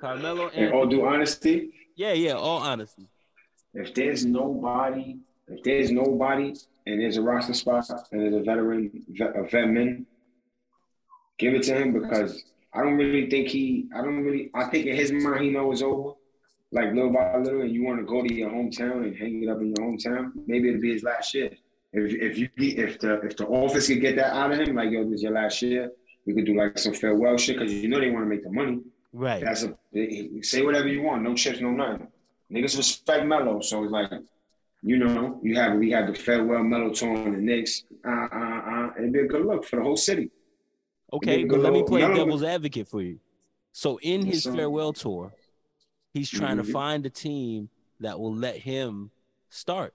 Carmelo 0.02 0.48
In 0.50 0.72
all 0.72 0.86
due 0.88 1.06
honesty, 1.06 1.72
Yeah, 1.96 2.14
yeah, 2.14 2.34
all 2.34 2.60
honesty. 2.60 3.08
if 3.74 3.94
there's 3.94 4.26
nobody, 4.26 5.18
if 5.48 5.62
there's 5.64 5.92
nobody, 5.92 6.54
and 6.86 7.02
there's 7.02 7.18
a 7.18 7.22
roster 7.22 7.54
spot, 7.54 7.86
and 8.12 8.22
there's 8.22 8.34
a 8.36 8.40
veteran, 8.44 8.90
vet, 9.10 9.36
a 9.36 9.42
vetman, 9.44 10.06
give 11.38 11.54
it 11.54 11.64
to 11.64 11.76
him 11.76 11.92
because 11.92 12.42
I 12.74 12.82
don't 12.82 12.98
really 12.98 13.30
think 13.30 13.48
he. 13.48 13.88
I 13.96 14.02
don't 14.02 14.24
really. 14.24 14.52
I 14.54 14.66
think 14.66 14.86
in 14.86 14.96
his 14.96 15.12
mind 15.12 15.44
he 15.44 15.50
knows 15.50 15.82
it's 15.82 15.84
over. 15.84 16.14
Like 16.72 16.94
little 16.94 17.12
by 17.12 17.36
little, 17.38 17.62
and 17.62 17.72
you 17.72 17.84
want 17.84 18.00
to 18.00 18.06
go 18.06 18.22
to 18.22 18.32
your 18.32 18.52
hometown 18.52 19.04
and 19.04 19.16
hang 19.16 19.44
it 19.44 19.50
up 19.50 19.60
in 19.60 19.74
your 19.76 19.88
hometown. 19.88 20.32
Maybe 20.46 20.70
it'll 20.70 20.82
be 20.82 20.94
his 20.94 21.04
last 21.04 21.34
year. 21.34 21.50
If 21.94 22.14
if 22.14 22.38
you 22.38 22.50
if 22.58 23.00
the 23.00 23.22
if 23.22 23.38
the 23.38 23.48
office 23.48 23.88
could 23.88 24.02
get 24.02 24.16
that 24.18 24.36
out 24.36 24.52
of 24.52 24.60
him, 24.60 24.76
like 24.76 24.92
yo, 24.92 25.04
this 25.06 25.16
is 25.16 25.24
your 25.24 25.32
last 25.32 25.62
year. 25.62 25.92
We 26.28 26.36
could 26.36 26.46
do 26.46 26.56
like 26.56 26.78
some 26.78 26.94
farewell 26.94 27.38
shit 27.38 27.58
because 27.58 27.74
you 27.74 27.88
know 27.88 28.00
they 28.00 28.12
want 28.12 28.26
to 28.26 28.30
make 28.30 28.44
the 28.44 28.52
money. 28.52 28.82
Right. 29.12 29.44
That's 29.44 29.64
a 29.64 29.76
say 30.44 30.62
whatever 30.62 30.88
you 30.88 31.02
want, 31.02 31.24
no 31.24 31.34
chips, 31.34 31.60
no 31.60 31.72
nothing. 31.72 32.08
Niggas 32.52 32.78
respect 32.78 33.26
Melo, 33.26 33.62
so 33.62 33.84
it's 33.84 33.92
like, 33.92 34.12
you 34.82 34.98
know, 34.98 35.40
you 35.44 35.56
have 35.56 35.78
we 35.78 35.92
have 35.92 36.08
the 36.08 36.14
farewell 36.14 36.64
Melo 36.64 36.92
tour 36.92 37.16
on 37.16 37.32
the 37.32 37.38
Knicks. 37.38 37.84
Uh, 38.06 38.28
uh, 38.32 38.62
uh, 38.72 38.90
it'd 38.98 39.14
be 39.14 39.20
a 39.20 39.28
good 39.28 39.46
look 39.46 39.66
for 39.66 39.78
the 39.78 39.84
whole 39.84 39.98
city. 39.98 40.30
Okay, 41.12 41.44
but 41.44 41.60
let 41.60 41.74
me 41.74 41.84
play 41.84 42.02
Melo- 42.02 42.16
devil's 42.16 42.44
advocate 42.44 42.88
for 42.88 43.02
you. 43.02 43.20
So 43.72 44.00
in 44.02 44.26
his 44.26 44.44
sir. 44.44 44.54
farewell 44.56 44.94
tour, 44.94 45.34
he's 46.14 46.30
trying 46.30 46.58
to 46.58 46.64
Mhm. 46.64 46.72
find 46.72 47.06
a 47.06 47.10
team 47.10 47.70
that 48.00 48.20
will 48.20 48.34
let 48.34 48.58
him 48.58 49.12
start. 49.50 49.94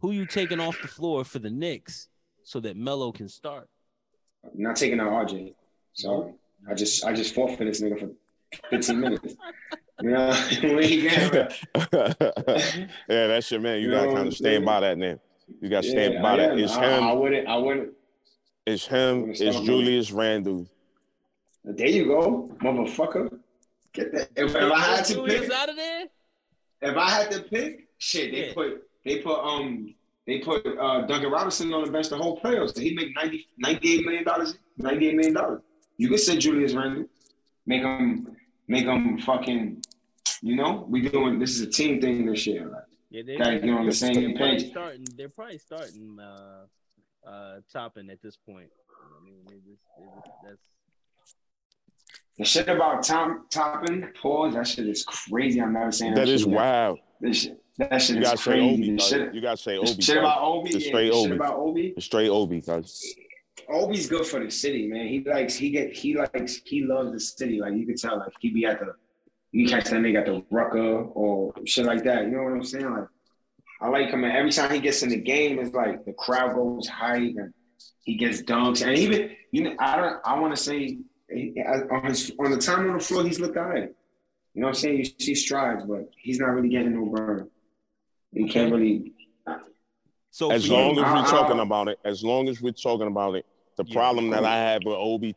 Who 0.00 0.10
you 0.12 0.26
taking 0.26 0.60
off 0.60 0.80
the 0.82 0.88
floor 0.88 1.24
for 1.24 1.38
the 1.38 1.50
Knicks 1.50 2.08
so 2.42 2.60
that 2.60 2.76
Melo 2.76 3.12
can 3.12 3.28
start? 3.28 3.68
I'm 4.44 4.50
not 4.62 4.76
taking 4.76 5.00
out 5.00 5.12
RJ. 5.12 5.54
Sorry, 5.94 6.32
I 6.68 6.74
just 6.74 7.04
I 7.04 7.12
just 7.12 7.34
fought 7.34 7.56
for 7.56 7.64
this 7.64 7.80
nigga 7.80 7.98
for 8.00 8.10
15 8.70 9.00
minutes. 9.00 9.34
You 10.02 10.10
know, 10.10 10.30
when 10.60 10.82
he 10.82 11.00
get 11.00 11.32
yeah, 11.92 13.26
that's 13.28 13.50
your 13.50 13.60
man. 13.60 13.80
You 13.80 13.86
You 13.86 13.90
gotta 13.92 14.12
kind 14.12 14.28
of 14.28 14.34
stand 14.36 14.62
by 14.66 14.80
that 14.80 14.98
name. 14.98 15.18
You 15.62 15.70
gotta 15.70 15.88
stand 15.88 16.22
by 16.22 16.32
I 16.32 16.36
that. 16.36 16.50
am. 16.52 16.58
It's 16.58 16.74
I, 16.74 16.98
I 16.98 17.12
wouldn't. 17.14 17.48
I 17.48 17.56
wouldn't. 17.56 17.95
It's 18.66 18.86
him. 18.86 19.20
wanna 19.20 19.32
It's. 19.32 19.60
Julius 19.60 20.10
Randle. 20.10 20.66
There 21.64 21.88
you 21.88 22.06
go, 22.06 22.50
motherfucker. 22.62 23.38
Get 23.92 24.12
that. 24.12 24.28
If, 24.36 24.54
if 24.54 24.72
I 24.72 24.78
had 24.80 25.04
to 25.06 25.14
Julius 25.14 25.40
pick, 25.42 25.52
out 25.52 25.68
of 25.68 25.76
there? 25.76 26.04
If 26.82 26.96
I 26.96 27.10
had 27.10 27.30
to 27.32 27.40
pick, 27.42 27.88
shit, 27.98 28.32
they 28.32 28.48
Yeah. 28.48 28.54
put 28.54 28.82
they 29.04 29.18
put 29.20 29.38
um 29.40 29.94
they 30.26 30.40
put 30.40 30.66
uh 30.66 31.06
Duncan 31.06 31.30
Robinson 31.30 31.72
on 31.72 31.84
the 31.84 31.90
bench 31.90 32.08
the 32.08 32.16
whole 32.16 32.38
playoffs. 32.40 32.76
He 32.78 32.92
make 32.94 33.14
90, 33.14 33.48
98 33.58 34.04
million 34.04 34.24
dollars, 34.24 34.58
ninety 34.76 35.08
eight 35.08 35.14
million 35.14 35.34
dollars. 35.34 35.62
You 35.96 36.08
could 36.08 36.20
say 36.20 36.36
Julius 36.36 36.74
Randle, 36.74 37.06
make 37.66 37.82
him 37.82 38.36
make 38.68 38.84
him 38.84 39.18
fucking, 39.18 39.82
you 40.42 40.56
know, 40.56 40.86
we 40.88 41.08
doing 41.08 41.38
this 41.38 41.50
is 41.56 41.60
a 41.62 41.70
team 41.70 42.00
thing 42.00 42.26
this 42.26 42.46
year. 42.46 42.66
Like, 42.66 42.82
Yeah, 43.10 43.22
they, 43.24 43.36
Gotta 43.36 43.58
get 43.60 43.70
on 43.70 43.86
the 43.86 43.92
same 43.92 44.14
they're 44.14 44.34
probably 44.36 44.56
page. 44.58 44.70
Starting, 44.70 45.04
they're 45.16 45.28
probably 45.28 45.58
starting 45.58 46.18
uh, 46.20 46.66
uh, 47.26 47.56
Toppin 47.72 48.10
at 48.10 48.22
this 48.22 48.36
point. 48.36 48.68
I 49.20 49.24
mean, 49.24 49.40
they 49.48 49.56
just, 49.56 49.82
they 49.98 50.04
just, 50.04 50.30
that's 50.44 50.58
the 52.38 52.44
shit 52.44 52.68
about 52.68 53.02
Tom 53.02 53.46
Toppin, 53.50 54.12
pause. 54.20 54.54
That 54.54 54.66
shit 54.66 54.86
is 54.86 55.04
crazy. 55.04 55.60
I'm 55.60 55.72
never 55.72 55.90
saying 55.90 56.14
that. 56.14 56.26
That 56.26 56.28
is 56.32 56.42
shit. 56.42 56.50
wild. 56.50 56.98
This 57.20 57.42
shit, 57.42 57.62
that 57.78 58.02
shit 58.02 58.16
You 58.16 58.22
is 58.22 58.28
gotta 58.28 58.36
say 58.38 58.50
crazy. 58.52 58.92
Obi. 58.92 58.98
Shit, 58.98 59.34
You 59.34 59.40
gotta 59.40 59.56
say 59.56 59.72
the 59.72 59.78
Obi. 59.80 59.86
shit 59.88 59.96
cuz. 59.98 60.10
about 60.16 60.42
Obi. 60.42 60.72
The 60.72 60.78
yeah, 60.78 60.88
straight 60.88 61.08
the 61.08 61.14
shit 61.16 61.26
Obi. 61.26 61.36
about 61.36 61.54
Obi. 61.58 61.94
It's 61.96 62.06
straight 62.06 62.28
Obi, 62.28 62.60
cuz. 62.60 63.14
Obi's 63.68 64.06
good 64.08 64.26
for 64.26 64.44
the 64.44 64.50
city, 64.50 64.86
man. 64.86 65.08
He 65.08 65.24
likes 65.24 65.54
he 65.54 65.70
get 65.70 65.92
he 65.92 66.14
likes 66.14 66.60
he 66.64 66.84
loves 66.84 67.12
the 67.12 67.20
city. 67.20 67.58
Like 67.58 67.72
you 67.74 67.86
can 67.86 67.96
tell, 67.96 68.18
like 68.18 68.32
he 68.40 68.50
be 68.50 68.66
at 68.66 68.80
the 68.80 68.94
you 69.52 69.66
catch 69.66 69.84
that 69.84 69.94
nigga 70.02 70.18
at 70.20 70.26
the 70.26 70.44
Rucker 70.50 71.04
or 71.04 71.54
shit 71.64 71.86
like 71.86 72.04
that. 72.04 72.24
You 72.24 72.32
know 72.32 72.42
what 72.44 72.52
I'm 72.52 72.62
saying? 72.64 72.90
Like 72.90 73.08
I 73.80 73.88
like 73.88 74.08
him. 74.08 74.24
And 74.24 74.32
every 74.36 74.50
time 74.52 74.72
he 74.72 74.80
gets 74.80 75.02
in 75.02 75.10
the 75.10 75.20
game, 75.20 75.58
it's 75.58 75.74
like 75.74 76.04
the 76.04 76.12
crowd 76.14 76.54
goes 76.54 76.88
hype 76.88 77.34
and 77.36 77.52
he 78.04 78.16
gets 78.16 78.42
dunks. 78.42 78.86
And 78.86 78.96
even 78.96 79.30
you 79.52 79.64
know, 79.64 79.74
I 79.78 79.96
don't. 79.96 80.16
I 80.24 80.38
want 80.40 80.56
to 80.56 80.62
say 80.62 80.98
uh, 81.30 81.94
on 81.94 82.04
his 82.06 82.32
on 82.38 82.50
the 82.50 82.58
time 82.58 82.88
on 82.90 82.98
the 82.98 83.04
floor, 83.04 83.24
he's 83.24 83.38
looked 83.40 83.56
alright. 83.56 83.90
You 84.54 84.60
know 84.62 84.68
what 84.68 84.76
I'm 84.76 84.80
saying? 84.80 84.98
You 84.98 85.04
see 85.04 85.34
strides, 85.34 85.84
but 85.84 86.08
he's 86.16 86.38
not 86.38 86.46
really 86.48 86.68
getting 86.70 86.94
no 86.94 87.06
burn. 87.10 87.50
He 88.32 88.48
can't 88.48 88.72
really. 88.72 89.12
so. 90.30 90.50
As 90.50 90.68
long 90.68 90.94
you, 90.94 91.04
as 91.04 91.10
we're 91.12 91.18
I- 91.18 91.22
I- 91.26 91.30
talking 91.30 91.60
about 91.60 91.88
it, 91.88 91.98
as 92.04 92.24
long 92.24 92.48
as 92.48 92.60
we're 92.62 92.72
talking 92.72 93.06
about 93.06 93.34
it, 93.34 93.44
the 93.76 93.84
Yeah, 93.86 93.94
problem 93.94 94.30
that. 94.30 94.44
I 94.44 94.56
have 94.56 94.82
with 94.84 94.96
Obi 94.96 95.34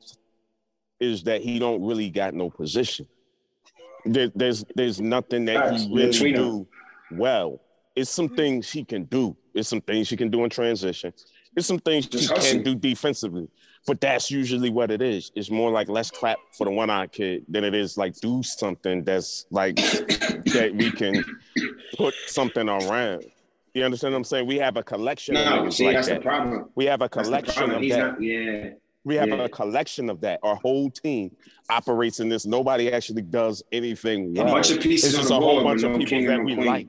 is 1.01 1.23
that 1.23 1.41
he 1.41 1.59
don't 1.59 1.83
really 1.85 2.09
got 2.09 2.33
no 2.33 2.49
position. 2.49 3.07
There, 4.05 4.31
there's 4.33 4.63
there's 4.75 5.01
nothing 5.01 5.45
that 5.45 5.73
he 5.73 5.89
really 5.93 6.31
do 6.33 6.67
well. 7.11 7.59
It's 7.99 8.09
some 8.09 8.29
things 8.29 8.71
he 8.71 8.85
can 8.85 9.03
do. 9.03 9.35
It's 9.53 9.67
some 9.67 9.81
things 9.81 10.09
he 10.09 10.15
can 10.15 10.29
do 10.29 10.43
in 10.45 10.49
transition. 10.49 11.11
It's 11.55 11.67
some 11.67 11.79
things 11.79 12.07
Just 12.07 12.31
he 12.37 12.53
can 12.53 12.63
do 12.63 12.73
defensively. 12.75 13.49
But 13.85 13.99
that's 13.99 14.31
usually 14.31 14.69
what 14.69 14.89
it 14.89 15.01
is. 15.01 15.31
It's 15.35 15.49
more 15.51 15.69
like 15.69 15.89
let's 15.89 16.09
clap 16.09 16.37
for 16.57 16.63
the 16.65 16.71
one-eyed 16.71 17.11
kid 17.11 17.43
than 17.49 17.65
it 17.65 17.73
is 17.73 17.97
like 17.97 18.15
do 18.21 18.41
something 18.43 19.03
that's 19.03 19.45
like 19.51 19.75
that 19.75 20.71
we 20.75 20.91
can 20.91 21.25
put 21.97 22.13
something 22.27 22.69
around. 22.69 23.25
You 23.73 23.83
understand 23.83 24.13
what 24.13 24.19
I'm 24.19 24.23
saying? 24.23 24.47
We 24.47 24.57
have 24.57 24.77
a 24.77 24.83
collection 24.83 25.35
of 25.35 25.45
No, 25.45 25.69
see, 25.69 25.85
like 25.85 25.95
that's 25.95 26.07
that. 26.07 26.15
the 26.15 26.21
problem. 26.21 26.69
We 26.75 26.85
have 26.85 27.01
a 27.01 27.09
collection 27.09 27.71
of 27.71 27.81
He's 27.81 27.93
that. 27.93 27.99
not. 28.13 28.21
Yeah. 28.21 28.69
we 29.03 29.15
have 29.15 29.27
yeah. 29.29 29.43
a 29.43 29.49
collection 29.49 30.09
of 30.09 30.21
that. 30.21 30.39
Our 30.43 30.55
whole 30.55 30.89
team 30.89 31.35
operates 31.69 32.21
in 32.21 32.29
this. 32.29 32.45
Nobody 32.45 32.91
actually 32.91 33.23
does 33.23 33.61
anything 33.73 34.37
A 34.37 34.45
bunch 34.45 34.71
of 34.71 34.79
pieces 34.79 35.09
It's 35.09 35.17
just 35.19 35.31
a 35.31 35.35
whole 35.35 35.63
bunch 35.63 35.83
of 35.83 35.97
people 35.97 36.25
that 36.27 36.43
we 36.43 36.55
like. 36.55 36.87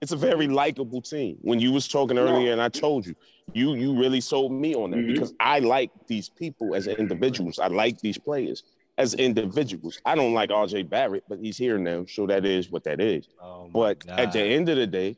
It's 0.00 0.12
a 0.12 0.16
very 0.16 0.46
likable 0.46 1.02
team. 1.02 1.38
When 1.40 1.58
you 1.58 1.72
was 1.72 1.88
talking 1.88 2.18
earlier, 2.18 2.52
and 2.52 2.62
I 2.62 2.68
told 2.68 3.06
you, 3.06 3.16
you 3.52 3.74
you 3.74 3.98
really 3.98 4.20
sold 4.20 4.52
me 4.52 4.74
on 4.74 4.90
that 4.92 4.98
Mhm. 4.98 5.12
because 5.14 5.34
I 5.40 5.58
like 5.58 5.90
these 6.06 6.28
people 6.28 6.74
as 6.74 6.86
individuals. 6.86 7.58
I 7.58 7.66
like 7.66 8.00
these 8.00 8.16
players 8.18 8.62
as 8.96 9.14
individuals. 9.14 10.00
I 10.04 10.14
don't 10.14 10.34
like 10.34 10.50
RJ 10.50 10.84
Barrett, 10.88 11.24
but 11.28 11.38
he's 11.40 11.56
here 11.56 11.78
now, 11.78 12.04
so 12.06 12.26
that 12.26 12.44
is 12.44 12.70
what 12.70 12.84
that 12.84 13.00
is. 13.00 13.26
Oh 13.42 13.64
my 13.66 13.70
But 13.72 14.08
at 14.08 14.32
the 14.32 14.40
end 14.40 14.68
of 14.68 14.76
the 14.76 14.86
day, 14.86 15.16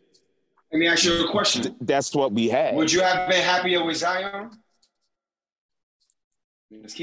Let 0.73 0.79
me 0.79 0.87
ask 0.87 1.05
you 1.05 1.27
a 1.27 1.31
question. 1.31 1.62
th- 1.62 1.75
that's 1.83 2.14
what 2.14 2.33
we 2.33 2.49
had. 2.49 2.75
Would 2.77 2.93
you 2.93 3.03
have 3.03 3.29
been 3.29 3.43
happier 3.43 3.85
with 3.85 3.97
Zion? 3.97 4.51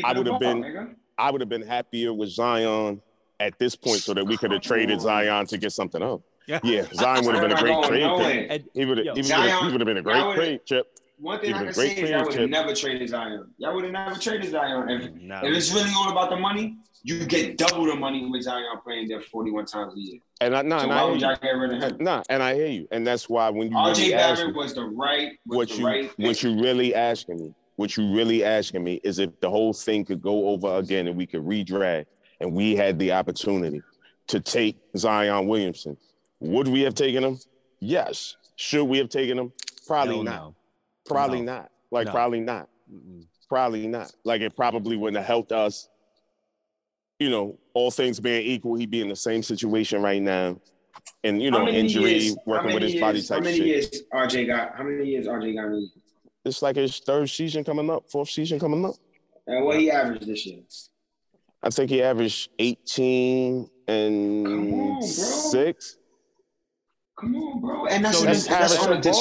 I 0.03 0.13
would 0.17 0.25
have 0.27 0.39
been- 0.39 0.61
nigga. 0.63 0.95
I 1.17 1.29
would 1.31 1.41
have 1.41 1.49
been 1.49 1.61
happier 1.63 2.13
with 2.13 2.29
Zion 2.29 3.01
at 3.39 3.59
this 3.59 3.75
point 3.75 3.99
so 3.99 4.13
that 4.13 4.25
we 4.25 4.37
could 4.37 4.51
have 4.51 4.61
traded 4.61 5.01
Zion 5.01 5.45
to 5.47 5.57
get 5.57 5.73
something 5.73 6.01
else. 6.01 6.23
Yeah, 6.47 6.59
Zion 6.93 7.25
would 7.25 7.35
have 7.35 7.43
been 7.43 7.57
a 7.57 7.61
great 7.61 7.83
trade. 7.85 8.49
pick. 8.49 8.63
He 8.73 8.85
would 8.85 8.97
have. 8.99 9.15
He 9.15 9.21
would 9.21 9.81
have 9.81 9.85
been 9.85 9.97
a 9.97 10.01
great 10.01 10.35
trade 10.35 10.59
chip. 10.65 10.87
One 11.19 11.39
thing 11.39 11.53
I 11.53 11.63
can 11.63 11.73
say 11.73 11.95
is 11.95 12.09
y'all 12.11 12.25
would 12.25 12.35
have 12.35 12.49
never 12.49 12.75
traded 12.75 13.09
Zion. 13.09 13.51
Y'all 13.57 13.73
would 13.73 13.85
have 13.85 13.93
never 13.93 14.19
traded 14.19 14.51
Zion. 14.51 14.89
If, 14.89 15.13
Nah, 15.15 15.41
if 15.43 15.55
it's 15.55 15.73
really 15.73 15.89
all 15.97 16.11
about 16.11 16.29
the 16.29 16.35
money, 16.35 16.77
you 17.01 17.25
get 17.25 17.57
double 17.57 17.85
the 17.85 17.95
money 17.95 18.29
with 18.29 18.43
Zion 18.43 18.65
playing 18.83 19.07
there 19.07 19.21
41 19.21 19.65
times 19.65 19.93
a 19.95 19.99
year. 19.99 20.19
And 20.41 20.55
I, 20.55 20.61
nah, 20.61 20.77
So 20.77 20.83
and 20.83 20.89
why 20.91 20.97
I 20.97 21.03
would 21.05 21.19
hear 21.19 21.29
y'all 21.29 21.37
get 21.41 21.49
rid 21.49 21.73
of 21.73 21.81
him? 21.81 21.97
Nah, 22.03 22.21
and 22.29 22.43
I 22.43 22.53
hear 22.53 22.67
you, 22.67 22.87
and 22.91 23.05
that's 23.05 23.27
why 23.27 23.49
when 23.49 23.71
you 23.71 23.75
RJ 23.77 23.97
really 23.97 24.11
Barrett 24.11 24.55
was 24.55 24.75
the 24.75 24.83
right, 24.83 25.31
was 25.47 25.57
what 25.57 25.69
the 25.69 25.75
you 25.75 25.85
right 25.85 26.11
what 26.17 26.43
you 26.43 26.61
really 26.61 26.93
asking 26.93 27.37
me, 27.37 27.55
what 27.77 27.97
you 27.97 28.13
really 28.13 28.43
asking 28.43 28.83
me 28.83 29.01
is 29.03 29.17
if 29.17 29.39
the 29.39 29.49
whole 29.49 29.73
thing 29.73 30.05
could 30.05 30.21
go 30.21 30.49
over 30.49 30.77
again 30.77 31.07
and 31.07 31.17
we 31.17 31.25
could 31.25 31.41
redraft, 31.41 32.05
and 32.41 32.53
we 32.53 32.75
had 32.75 32.99
the 32.99 33.11
opportunity 33.11 33.81
to 34.27 34.39
take 34.39 34.77
Zion 34.95 35.47
Williamson, 35.47 35.97
would 36.39 36.67
we 36.67 36.81
have 36.81 36.95
taken 36.95 37.23
him? 37.23 37.39
Yes. 37.79 38.35
Should 38.55 38.85
we 38.85 38.97
have 38.99 39.09
taken 39.09 39.37
him? 39.37 39.51
Probably 39.85 40.15
hell 40.15 40.23
not. 40.23 40.35
no. 40.35 40.55
Probably 41.05 41.41
No. 41.41 41.53
not. 41.53 41.71
Like 41.91 42.07
No. 42.07 42.11
probably 42.11 42.39
not. 42.41 42.69
Mm-mm. 42.91 43.25
Probably 43.47 43.87
not. 43.87 44.11
Like 44.23 44.41
it 44.41 44.55
probably 44.55 44.97
wouldn't 44.97 45.17
have 45.17 45.25
helped 45.27 45.51
us. 45.51 45.87
You 47.19 47.29
know, 47.29 47.57
all 47.73 47.89
things 47.91 48.19
being 48.19 48.41
equal, 48.45 48.75
he'd 48.75 48.91
be 48.91 49.01
in 49.01 49.07
the 49.09 49.15
same 49.15 49.41
situation 49.41 50.01
right 50.01 50.21
now. 50.21 50.59
And 51.23 51.41
you 51.41 51.49
know, 51.51 51.67
injury, 51.67 52.11
years- 52.19 52.37
working 52.45 52.73
with 52.73 52.81
many 52.83 52.91
his 52.91 53.01
body 53.01 53.21
type 53.21 53.37
How 53.39 53.43
many 53.43 53.57
shit. 53.57 53.65
years 53.67 54.03
RJ 54.13 54.45
got? 54.47 54.75
How 54.75 54.83
many 54.83 55.05
years 55.09 55.27
RJ 55.27 55.55
got? 55.55 55.65
in 55.65 55.71
the 55.71 55.77
league? 55.77 55.89
It's 56.45 56.61
like 56.61 56.75
his 56.75 56.99
third 56.99 57.29
season 57.29 57.63
coming 57.63 57.89
up, 57.89 58.09
fourth 58.09 58.29
season 58.29 58.59
coming 58.59 58.85
up. 58.85 58.95
And 59.47 59.65
what 59.65 59.79
he 59.79 59.89
averaged 59.89 60.27
this 60.27 60.45
year? 60.45 60.59
I 61.63 61.69
think 61.69 61.89
he 61.89 62.01
averaged 62.03 62.49
18 62.59 63.69
and 63.87 64.45
Come 64.45 64.73
on, 64.73 64.89
bro. 64.99 65.01
six. 65.01 65.97
Come 67.19 67.35
on, 67.35 67.61
bro. 67.61 67.87
And 67.87 68.05
that's, 68.05 68.17
So 68.19 68.23
in 68.25 68.29
a, 68.29 68.33
that's 68.33 68.47
that's 68.47 68.77
on 68.77 68.91
a 68.91 68.95
Harrison 68.95 69.11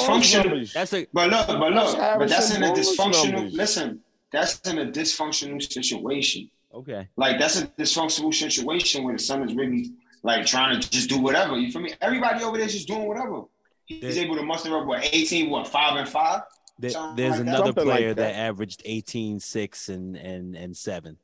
dysfunctional. 0.43 0.73
That's 0.73 0.93
a 0.93 1.07
But 1.13 1.29
look, 1.31 1.47
but 1.47 1.69
That's 1.73 1.93
look, 1.93 2.19
but 2.19 2.29
that's 2.29 2.55
in 2.55 2.63
a 2.63 2.67
Harrison 2.67 2.95
dysfunctional. 3.11 3.31
numbers. 3.33 3.53
Listen, 3.53 3.99
that's 4.31 4.59
in 4.69 4.77
a 4.79 4.85
dysfunctional 4.85 5.61
situation. 5.71 6.49
okay. 6.73 7.07
Like 7.17 7.39
that's 7.39 7.59
a 7.59 7.67
dysfunctional 7.67 8.33
situation 8.33 9.03
where 9.03 9.13
the 9.15 9.23
son 9.23 9.47
is 9.49 9.55
really 9.55 9.91
like 10.23 10.45
trying 10.45 10.79
to 10.79 10.89
just 10.89 11.09
do 11.09 11.19
whatever. 11.19 11.57
You 11.57 11.71
feel 11.71 11.81
me? 11.81 11.93
Everybody 12.01 12.43
over 12.43 12.57
there 12.57 12.67
is 12.67 12.73
just 12.73 12.87
doing 12.87 13.07
whatever. 13.07 13.43
He's 13.85 14.01
There- 14.15 14.25
able 14.25 14.35
to 14.35 14.43
muster 14.43 14.77
up 14.77 14.85
what 14.85 15.03
18, 15.11 15.49
what 15.49 15.67
five 15.67 15.95
and 15.97 16.07
five. 16.07 16.41
There- 16.79 16.91
there's 16.91 16.95
like 16.95 17.15
that. 17.15 17.39
another 17.41 17.65
like 17.71 17.75
player 17.77 18.13
that. 18.13 18.33
that. 18.33 18.35
averaged 18.35 18.83
18, 18.85 19.39
6, 19.39 19.89
and 19.89 20.15
and 20.17 20.55
and 20.55 20.77
seven. 20.77 21.17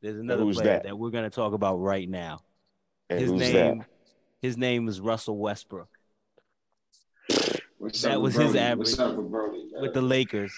There's 0.00 0.16
another 0.18 0.42
who's 0.42 0.56
player 0.56 0.68
that? 0.72 0.82
that? 0.84 0.98
we're 0.98 1.10
gonna 1.10 1.30
talk 1.30 1.52
about 1.52 1.76
right 1.76 2.08
now. 2.08 2.40
And 3.10 3.20
his 3.20 3.30
who's 3.30 3.40
name, 3.40 3.84
his 4.40 4.56
name 4.56 4.88
is 4.88 5.00
Russell 5.00 5.36
Westbrook 5.36 5.88
What's 7.90 8.02
That 8.02 8.20
was 8.20 8.34
with 8.36 8.42
his 8.44 8.52
Brodie? 8.52 8.64
average 8.64 8.78
What's 8.88 8.98
up 9.00 9.16
with 9.16 9.30
Brodie? 9.30 9.68
with 9.80 9.94
the 9.94 10.02
Lakers 10.02 10.52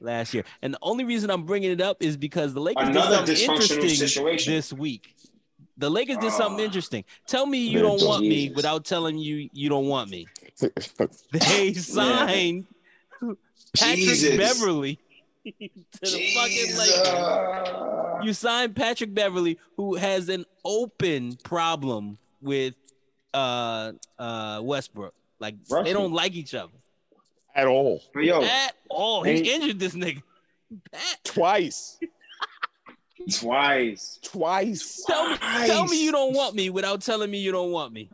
last 0.00 0.32
year. 0.34 0.44
And 0.62 0.72
the 0.74 0.78
only 0.82 1.04
reason 1.04 1.30
I'm 1.30 1.44
bringing 1.44 1.70
it 1.70 1.80
up 1.82 1.98
is 2.02 2.16
because 2.16 2.54
the 2.54 2.60
Lakers 2.60 2.88
Another 2.88 3.26
did 3.26 3.36
something 3.38 3.54
interesting 3.54 3.88
situation. 4.08 4.52
this 4.52 4.72
week. 4.72 5.14
The 5.78 5.90
Lakers 5.90 6.16
did 6.18 6.32
something 6.32 6.60
Ah. 6.60 6.64
interesting. 6.66 7.04
Tell 7.26 7.44
me 7.44 7.58
you 7.58 7.80
don't 7.80 8.02
want 8.02 8.22
me 8.22 8.50
without 8.50 8.84
telling 8.86 9.18
you 9.18 9.50
you 9.52 9.68
don't 9.68 9.86
want 9.86 10.08
me. 10.10 10.26
that? 10.60 11.10
They 11.32 11.74
signed 11.74 12.66
Patrick 13.76 13.96
Jesus. 13.98 14.36
Beverley 14.38 14.98
to 15.44 15.52
the 16.00 16.34
fucking 16.34 16.76
Lakers. 16.76 16.78
Jesus. 16.78 18.24
You 18.24 18.32
signed 18.32 18.74
Patrick 18.74 19.12
Beverley, 19.12 19.58
who 19.76 19.96
has 19.96 20.30
an 20.30 20.46
open 20.64 21.36
problem 21.44 22.16
with 22.40 22.74
uh 23.34 23.92
uh 24.18 24.60
Westbrook. 24.62 25.12
Like 25.38 25.56
they 25.84 25.92
don't 25.92 26.12
like 26.12 26.34
each 26.34 26.54
other 26.54 26.72
At 27.54 27.66
all. 27.66 28.02
But 28.14 28.24
yo, 28.24 28.42
at 28.42 28.74
all. 28.88 29.22
He 29.22 29.42
Hey. 29.42 29.54
injured 29.54 29.78
this 29.78 29.94
nigga. 29.94 30.22
Pat, 30.92 31.18
Twice. 31.24 31.98
twice. 33.32 34.18
Twice. 34.22 35.04
tell 35.06 35.30
me, 35.30 35.36
tell 35.66 35.86
me 35.86 36.02
you 36.04 36.12
don't 36.12 36.34
want 36.34 36.54
me 36.54 36.70
without 36.70 37.00
telling 37.02 37.30
me 37.30 37.38
you 37.38 37.52
don't 37.52 37.70
want 37.70 37.92
me. 37.92 38.10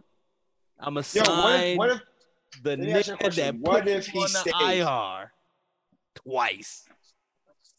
I'm 0.79 0.97
a 0.97 1.01
Yo, 1.13 1.21
what 1.23 1.27
sign 1.27 1.61
if, 1.73 1.79
what 1.79 1.91
if 1.91 2.01
the 2.63 2.71
let 2.71 2.79
me 2.81 2.93
ask 2.93 3.09
you 3.09 3.15
a 3.15 3.17
nigga 3.19 3.35
that 3.37 3.55
What 3.57 3.85
put 3.85 3.89
if 3.89 4.15
you 4.15 4.21
he 4.21 4.27
on 4.27 4.33
the? 4.33 5.23
IR 5.23 5.33
twice. 6.15 6.85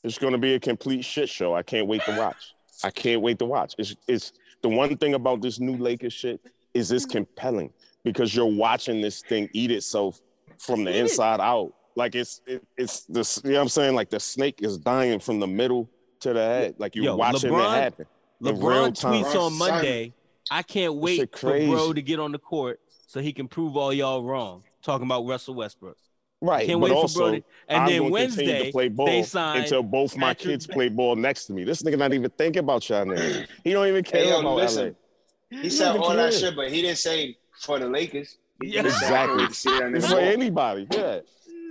It's 0.03 0.17
gonna 0.17 0.37
be 0.37 0.55
a 0.55 0.59
complete 0.59 1.03
shit 1.05 1.29
show. 1.29 1.53
I 1.53 1.63
can't 1.63 1.87
wait 1.87 2.01
to 2.05 2.17
watch. 2.17 2.53
I 2.83 2.89
can't 2.91 3.21
wait 3.21 3.39
to 3.39 3.45
watch. 3.45 3.75
It's 3.77 3.95
it's 4.07 4.33
the 4.61 4.69
one 4.69 4.95
thing 4.97 5.13
about 5.13 5.41
this 5.41 5.59
new 5.59 5.77
Lakers 5.77 6.13
shit 6.13 6.41
is 6.73 6.91
it's 6.91 7.05
compelling 7.05 7.71
because 8.03 8.35
you're 8.35 8.45
watching 8.45 9.01
this 9.01 9.21
thing 9.21 9.49
eat 9.53 9.71
itself 9.71 10.19
from 10.57 10.83
the 10.83 10.95
inside 10.97 11.39
out. 11.39 11.73
Like 11.95 12.15
it's 12.15 12.41
it, 12.47 12.65
it's 12.77 13.01
this 13.05 13.39
you 13.43 13.51
know 13.51 13.57
what 13.57 13.61
I'm 13.63 13.69
saying? 13.69 13.95
Like 13.95 14.09
the 14.09 14.19
snake 14.19 14.59
is 14.61 14.77
dying 14.77 15.19
from 15.19 15.39
the 15.39 15.47
middle 15.47 15.89
to 16.21 16.33
the 16.33 16.39
head. 16.41 16.75
Like 16.77 16.95
you're 16.95 17.05
Yo, 17.05 17.15
watching 17.15 17.51
LeBron- 17.51 17.77
it 17.77 17.81
happen. 17.81 18.05
in 18.41 18.47
real 18.47 18.57
LeBron 18.57 18.99
time. 18.99 19.23
tweets 19.23 19.35
on 19.35 19.53
Monday, 19.57 20.13
I 20.49 20.63
can't 20.63 20.95
wait 20.95 21.37
for 21.37 21.51
bro 21.51 21.93
to 21.93 22.01
get 22.01 22.19
on 22.19 22.31
the 22.31 22.39
court 22.39 22.79
so 23.07 23.19
he 23.19 23.31
can 23.31 23.47
prove 23.47 23.77
all 23.77 23.93
y'all 23.93 24.23
wrong. 24.23 24.63
Talking 24.81 25.05
about 25.05 25.25
Russell 25.25 25.53
Westbrook. 25.55 25.95
Right. 26.41 26.65
Can't 26.67 26.81
but 26.81 26.89
wait 26.89 26.95
also 26.95 27.19
for 27.19 27.25
Brodie. 27.29 27.43
And 27.69 27.83
I'm 27.83 27.87
then 27.89 28.01
gonna 28.09 28.17
continue 28.25 28.47
Wednesday, 28.51 28.65
to 28.65 28.71
play 28.73 28.87
ball 28.89 29.05
they 29.05 29.23
signed 29.23 29.63
until 29.63 29.81
both 29.83 30.17
my 30.17 30.33
Patrick 30.33 30.49
kids 30.53 30.67
play 30.67 30.89
ball 30.89 31.15
next 31.15 31.45
to 31.45 31.53
me. 31.53 31.63
This 31.63 31.83
nigga 31.83 31.97
not 31.97 32.11
even 32.11 32.29
thinking 32.31 32.59
about 32.59 32.89
y'all 32.89 33.05
niggas. 33.05 33.47
He 33.63 33.71
don't 33.71 33.87
even 33.87 34.03
care 34.03 34.23
Hey, 34.23 34.29
yo, 34.29 34.39
about 34.41 34.55
listen. 34.55 34.95
LA. 35.51 35.61
He 35.61 35.69
said 35.69 35.91
even 35.91 36.01
all 36.01 36.15
that 36.15 36.33
shit, 36.33 36.53
but 36.55 36.69
he 36.69 36.81
didn't 36.81 36.97
say 36.97 37.37
for 37.63 37.79
the 37.79 37.87
Lakers. 37.87 38.37
Yeah. 38.61 38.81
Exactly. 38.85 39.43
"Oh, 39.43 39.47
you 39.47 39.53
see 39.53 39.69
that 39.71 39.87
in 39.87 39.95
It's 39.95 40.07
the 40.07 40.15
for 40.15 40.19
anybody. 40.21 40.87
Yeah. 40.91 41.19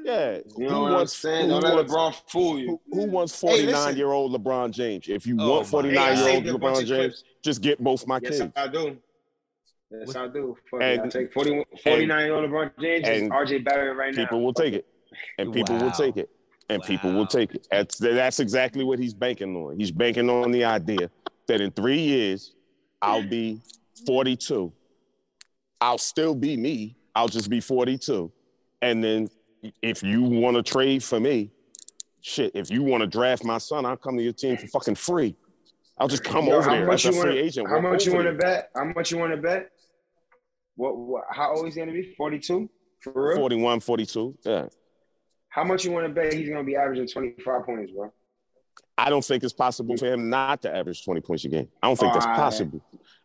Yeah. 0.04 0.38
You 0.58 0.68
know 0.68 0.68
Who 0.68 0.80
what 0.80 0.86
I'm 0.88 0.92
wants- 0.94 1.16
saying? 1.16 1.44
who 1.44 1.60
Don't 1.60 1.62
let 1.62 1.74
wants- 1.74 1.92
LeBron 1.94 2.30
fool 2.30 2.58
you. 2.58 2.80
Who, 2.90 3.00
who 3.02 3.06
wants 3.10 3.38
49 3.38 3.66
listen. 3.72 3.96
year 3.96 4.10
old 4.10 4.32
LeBron 4.32 4.72
James? 4.72 5.08
If 5.08 5.26
you 5.26 5.36
Oh, 5.38 5.50
want 5.50 5.66
49 5.68 5.94
Hey, 5.96 6.02
I 6.02 6.12
year 6.14 6.18
old 6.18 6.26
saved 6.44 6.48
a 6.48 6.58
bunch 6.58 6.76
LeBron 6.78 6.86
James, 6.86 6.88
clips. 7.22 7.24
just 7.42 7.60
get 7.62 7.82
both 7.82 8.06
my 8.06 8.18
Yes, 8.22 8.38
kids. 8.40 8.52
I 8.56 8.66
do. 8.68 8.96
Yes, 9.90 10.16
I 10.16 10.26
do. 10.28 10.56
Fuck 10.70 10.80
it. 10.82 10.84
And- 10.98 11.02
I 11.02 11.08
take 11.08 11.32
49 11.32 12.24
year 12.24 12.34
old 12.34 12.50
LeBron 12.50 12.70
James 12.80 13.08
and, 13.08 13.22
and 13.24 13.32
RJ 13.32 13.58
Barrett 13.64 13.96
right 13.96 14.14
now. 14.14 14.24
People 14.24 14.42
will 14.42 14.54
take 14.54 14.74
it. 14.74 14.86
And 15.38 15.52
people 15.52 15.76
will 15.76 15.90
take 15.92 16.16
it. 16.16 16.30
And 16.68 16.82
people 16.82 17.12
will 17.12 17.26
take 17.26 17.54
it. 17.54 17.66
That's 17.70 17.98
that's 17.98 18.40
exactly 18.40 18.82
what 18.82 18.98
he's 18.98 19.12
banking 19.12 19.54
on. 19.54 19.78
He's 19.78 19.90
banking 19.90 20.30
on 20.30 20.50
the 20.50 20.64
idea 20.64 21.10
that 21.46 21.60
in 21.60 21.70
three 21.70 22.00
years, 22.00 22.54
I'll 23.02 23.28
be 23.28 23.60
42. 24.06 24.72
I'll 25.82 25.98
still 25.98 26.36
be 26.36 26.56
me. 26.56 26.96
I'll 27.16 27.26
just 27.28 27.50
be 27.50 27.60
42. 27.60 28.30
And 28.82 29.02
then 29.02 29.28
if 29.82 30.00
you 30.04 30.22
want 30.22 30.56
to 30.56 30.62
trade 30.62 31.02
for 31.02 31.18
me, 31.18 31.50
shit, 32.20 32.52
if 32.54 32.70
you 32.70 32.84
want 32.84 33.00
to 33.00 33.08
draft 33.08 33.44
my 33.44 33.58
son, 33.58 33.84
I'll 33.84 33.96
come 33.96 34.16
to 34.16 34.22
your 34.22 34.32
team 34.32 34.56
for 34.56 34.68
fucking 34.68 34.94
free. 34.94 35.34
I'll 35.98 36.06
just 36.06 36.22
come 36.22 36.46
Yo, 36.46 36.54
over 36.54 36.62
how 36.70 36.76
there 36.76 36.86
much 36.86 37.04
as 37.04 37.14
a 37.14 37.16
you 37.16 37.20
free 37.22 37.30
wanna- 37.30 37.42
agent. 37.42 37.68
How 37.68 37.80
much 37.80 38.06
you 38.06 38.14
want 38.14 38.26
to 38.28 38.32
bet? 38.32 38.70
How 38.76 38.84
much 38.84 39.10
you 39.10 39.18
want 39.18 39.32
to 39.32 39.36
bet? 39.42 39.70
What, 40.76 40.96
what? 40.96 41.24
How 41.30 41.54
old 41.54 41.66
is 41.66 41.74
he 41.74 41.80
gonna 41.80 41.92
be? 41.92 42.14
Forty 42.16 42.38
two. 42.38 42.70
For 43.00 43.12
real? 43.14 43.36
41, 43.36 43.80
42. 43.80 44.38
Yeah. 44.44 44.66
How 45.48 45.64
much 45.64 45.84
you 45.84 45.90
want 45.90 46.06
to 46.06 46.12
bet 46.12 46.32
he's 46.32 46.48
gonna 46.48 46.62
be 46.64 46.76
averaging 46.76 47.08
twenty 47.08 47.32
five 47.44 47.66
points, 47.66 47.90
bro? 47.92 48.12
I 48.96 49.10
don't 49.10 49.24
think 49.24 49.42
it's 49.42 49.52
possible 49.52 49.96
for 49.96 50.06
him 50.06 50.30
not 50.30 50.62
to 50.62 50.74
average 50.74 51.04
20 51.04 51.20
points 51.22 51.44
a 51.44 51.48
game. 51.48 51.68
I 51.82 51.88
don't 51.88 51.98
think 51.98 52.12
that's 52.12 52.26
possible. 52.26 52.80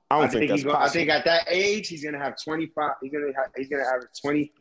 I 0.10 0.20
don't 0.20 0.32
think, 0.32 0.44
he's 0.44 0.50
that's 0.52 0.64
gonna, 0.64 0.86
I 0.86 0.90
think 0.90 1.10
at 1.10 1.26
that 1.26 1.48
age 1.50 1.90
he's 1.90 2.04
gonna 2.04 2.20
have 2.20 2.36
twenty 2.42 2.68
five. 2.68 2.94
He's 3.02 3.12
gonna 3.12 3.28
have, 3.36 3.52
he's 3.58 3.68
gonna 3.68 3.84
average 3.84 4.10
20, 4.22 4.52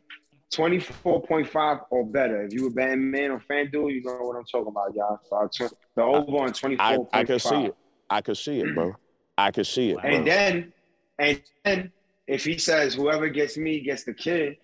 24.5 0.52 1.80
or 1.90 2.06
better. 2.06 2.44
If 2.44 2.52
you 2.52 2.64
were 2.64 2.70
betting 2.70 3.10
man 3.10 3.32
on 3.32 3.40
FanDuel, 3.40 3.92
you 3.92 4.02
know 4.02 4.18
what 4.20 4.36
I'm 4.36 4.44
talking 4.44 4.68
about, 4.68 4.94
y'all. 4.94 5.20
So 5.28 5.36
uh, 5.36 5.48
tw- 5.48 5.74
the 5.94 6.02
over 6.02 6.38
on 6.38 6.52
twenty 6.52 6.76
I, 6.78 6.96
four. 6.96 7.08
I 7.12 7.24
could 7.24 7.40
see 7.40 7.64
it. 7.66 7.76
I 8.10 8.20
could 8.20 8.36
see 8.36 8.60
it, 8.60 8.74
bro. 8.74 8.94
I 9.38 9.50
could 9.50 9.66
see 9.66 9.90
it. 9.90 9.96
Wow. 9.96 10.02
Bro. 10.02 10.10
And 10.10 10.26
then, 10.26 10.72
and 11.18 11.42
then, 11.64 11.92
if 12.26 12.44
he 12.44 12.58
says 12.58 12.94
whoever 12.94 13.28
gets 13.28 13.56
me 13.56 13.80
gets 13.80 14.04
the 14.04 14.14
kid, 14.14 14.56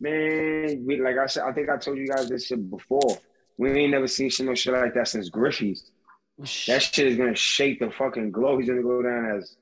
man, 0.00 0.84
we 0.86 1.00
like 1.00 1.16
I 1.16 1.26
said, 1.26 1.44
I 1.44 1.52
think 1.52 1.70
I 1.70 1.76
told 1.76 1.98
you 1.98 2.08
guys 2.08 2.28
this 2.28 2.46
shit 2.46 2.70
before. 2.70 3.18
We 3.58 3.70
ain't 3.70 3.92
never 3.92 4.06
seen 4.06 4.28
shit 4.28 4.44
no 4.44 4.54
shit 4.54 4.74
like 4.74 4.94
that 4.94 5.08
since 5.08 5.30
Griffey's. 5.30 5.90
That 6.66 6.82
shit 6.82 7.06
is 7.06 7.16
gonna 7.16 7.34
shake 7.34 7.80
the 7.80 7.90
fucking 7.90 8.32
globe. 8.32 8.60
He's 8.60 8.68
gonna 8.68 8.82
go 8.82 9.02
down 9.02 9.38
as 9.38 9.56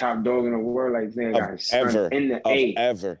top 0.00 0.22
dog 0.24 0.44
in 0.46 0.52
the 0.52 0.58
world. 0.58 0.92
Like 0.94 1.14
man, 1.16 1.34
Of 1.34 1.40
got 1.40 1.50
his 1.52 1.72
ever, 1.72 2.08
in 2.08 2.28
the 2.28 2.36
of 2.36 2.52
A. 2.52 2.74
ever, 2.76 3.20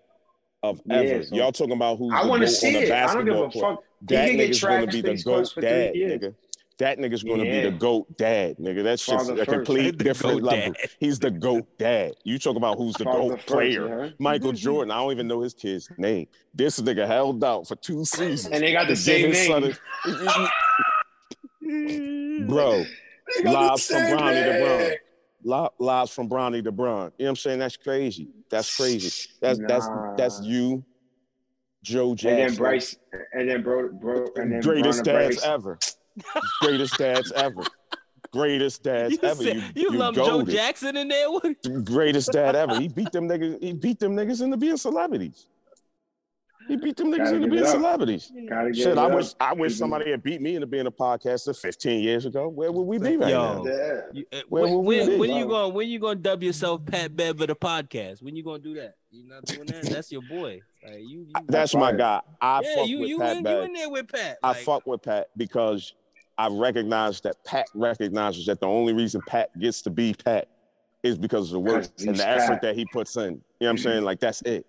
of 0.62 0.80
Yeah, 0.86 0.96
ever. 0.96 1.22
so- 1.24 1.34
Y'all 1.36 1.52
talking 1.52 1.72
about 1.74 1.98
who's 1.98 2.12
I 2.14 2.26
want 2.26 2.42
to 2.42 2.48
see 2.48 2.72
the 2.72 2.82
it. 2.84 2.90
I 2.92 3.14
don't 3.14 3.24
give 3.24 3.34
a 3.34 3.48
court. 3.48 3.54
fuck. 3.54 3.84
That 4.08 4.24
he 4.24 4.30
can 4.30 4.36
get 4.38 4.50
nigga's 4.50 4.60
gonna 4.62 4.86
be 4.86 5.00
the 5.02 5.22
GOAT 5.22 5.34
points 5.34 5.54
dad, 5.54 5.94
nigga. 5.94 6.34
That 6.78 6.96
nigga's 6.98 7.22
gonna 7.22 7.42
be 7.44 7.60
the 7.60 7.70
GOAT 7.72 8.16
dad, 8.16 8.56
nigga. 8.56 8.82
That's 8.82 9.04
just 9.04 9.28
a 9.30 9.44
complete 9.44 9.98
different 9.98 10.40
GOAT 10.40 10.42
level. 10.50 10.72
dad. 10.72 10.90
He's 10.98 11.18
the 11.18 11.30
GOAT 11.30 11.66
dad. 11.78 12.12
You 12.24 12.38
talk 12.38 12.56
about 12.56 12.78
who's 12.78 12.94
the 12.94 13.04
Father 13.04 13.18
GOAT 13.18 13.30
first, 13.32 13.46
player. 13.46 14.04
yeah. 14.06 14.10
Michael 14.18 14.52
Jordan. 14.52 14.90
I 14.90 14.96
don't 15.02 15.12
even 15.12 15.28
know 15.28 15.42
his 15.42 15.52
kid's 15.52 15.90
name. 15.98 16.26
This 16.54 16.80
nigga 16.80 17.06
held 17.06 17.44
out 17.44 17.68
for 17.68 17.76
two 17.76 18.06
seasons. 18.06 18.46
And 18.46 18.62
they 18.64 18.72
got 18.72 18.88
the 18.88 18.96
same 18.96 19.34
son 19.34 19.62
name. 19.64 19.74
a- 20.06 20.48
Bro, 22.46 22.84
They 23.36 23.42
got 23.42 23.44
the 23.44 23.50
Lobs 23.50 23.86
from 23.86 23.96
same 23.98 24.16
Bronny 24.16 24.42
to 24.42 24.50
name. 24.52 24.62
Bron. 24.64 24.92
Li- 25.42 25.68
Lives 25.78 26.10
from 26.12 26.28
Bronny 26.28 26.62
to 26.64 26.72
Bron. 26.72 27.12
You 27.18 27.24
know 27.24 27.24
what 27.24 27.28
I'm 27.30 27.36
saying? 27.36 27.58
That's 27.58 27.76
crazy. 27.76 28.28
That's 28.50 28.76
crazy. 28.76 29.30
That's 29.40 29.58
that's 29.66 29.88
that's 30.16 30.40
you, 30.42 30.84
Joe 31.82 32.14
Jackson, 32.14 32.28
And 32.30 32.38
then 32.38 32.48
Jackson. 32.48 32.62
Bryce, 32.62 32.96
and 33.32 33.48
then 33.50 33.62
bro, 33.62 33.88
bro, 33.92 34.26
and 34.36 34.52
then 34.52 34.60
greatest 34.60 35.04
Bron 35.04 35.16
dads 35.20 35.42
ever. 35.42 35.78
greatest 36.60 36.98
dads 36.98 37.32
ever. 37.32 37.62
Greatest 38.32 38.84
dads 38.84 39.12
You, 39.14 39.18
ever. 39.28 39.42
said, 39.42 39.56
you 39.56 39.62
you, 39.74 39.90
you 39.92 39.98
lump 39.98 40.14
Joe. 40.16 40.44
Jackson 40.44 40.96
in 40.96 41.08
there? 41.08 41.28
What? 41.30 41.44
Greatest 41.84 42.30
dad 42.30 42.54
ever. 42.54 42.78
He 42.78 42.86
beat 42.86 43.10
them 43.10 43.28
niggas. 43.28 43.60
He 43.60 43.72
beat 43.72 43.98
them 43.98 44.14
niggas 44.14 44.40
into 44.40 44.56
being 44.56 44.76
celebrities. 44.76 45.46
He 46.70 46.76
beat 46.76 46.96
them 46.96 47.10
niggas 47.10 47.32
into 47.32 47.48
being 47.48 47.66
celebrities. 47.66 48.30
Shit, 48.74 48.96
I 48.96 49.06
wish 49.08 49.34
I 49.40 49.52
wish 49.52 49.76
somebody 49.76 50.12
had 50.12 50.22
beat 50.22 50.40
me 50.40 50.54
into 50.54 50.68
being 50.68 50.86
a 50.86 50.90
podcaster 50.92 51.58
15 51.58 52.00
years 52.00 52.26
ago. 52.26 52.46
Where 52.46 52.70
would 52.70 52.82
we 52.82 52.98
be 52.98 53.16
right 53.16 53.30
Yo. 53.30 53.64
now? 53.64 53.68
Yeah. 53.68 54.00
You, 54.12 54.24
uh, 54.32 54.36
Where 54.48 54.62
when 54.62 54.72
will 54.72 54.84
we 54.84 54.98
when, 54.98 55.08
be? 55.08 55.16
when 55.16 55.30
you 55.30 55.46
Wow. 55.46 55.50
going 55.64 55.74
when 55.74 55.88
you 55.88 55.98
gonna 55.98 56.14
dub 56.14 56.44
yourself 56.44 56.86
Pat 56.86 57.16
Bev 57.16 57.40
of 57.40 57.48
the 57.48 57.56
podcast? 57.56 58.22
When 58.22 58.36
you 58.36 58.44
gonna 58.44 58.60
do 58.60 58.74
that? 58.74 58.94
You're 59.10 59.26
not 59.26 59.44
doing 59.46 59.66
that? 59.66 59.82
That's 59.82 60.12
your 60.12 60.22
boy. 60.22 60.60
Like, 60.86 60.98
you, 61.00 61.26
you 61.26 61.32
That's 61.48 61.74
my 61.74 61.90
guy. 61.90 62.20
I 62.40 62.60
yeah, 62.62 62.74
fuck 62.76 62.86
you 62.86 63.00
with 63.00 63.08
you 63.08 63.18
Pat 63.18 63.36
in, 63.38 63.44
you 63.44 63.58
in 63.62 63.72
there 63.72 63.90
with 63.90 64.06
Pat. 64.06 64.38
I 64.40 64.48
Like, 64.50 64.58
fuck 64.58 64.86
with 64.86 65.02
Pat 65.02 65.30
because 65.36 65.94
I 66.38 66.46
recognize 66.52 67.20
that 67.22 67.44
Pat 67.44 67.66
recognizes 67.74 68.46
that 68.46 68.60
the 68.60 68.68
only 68.68 68.92
reason 68.92 69.20
Pat 69.26 69.58
gets 69.58 69.82
to 69.82 69.90
be 69.90 70.14
Pat 70.14 70.46
is 71.02 71.18
because 71.18 71.48
of 71.48 71.54
the 71.54 71.58
work 71.58 71.86
and 71.98 72.10
he's 72.10 72.18
the 72.18 72.28
effort 72.28 72.52
Pat. 72.52 72.62
that 72.62 72.76
he 72.76 72.84
puts 72.86 73.16
in. 73.16 73.22
You 73.24 73.28
know 73.30 73.40
what 73.58 73.70
I'm 73.70 73.78
saying? 73.78 74.04
Like 74.04 74.20
that's 74.20 74.42
it. 74.42 74.64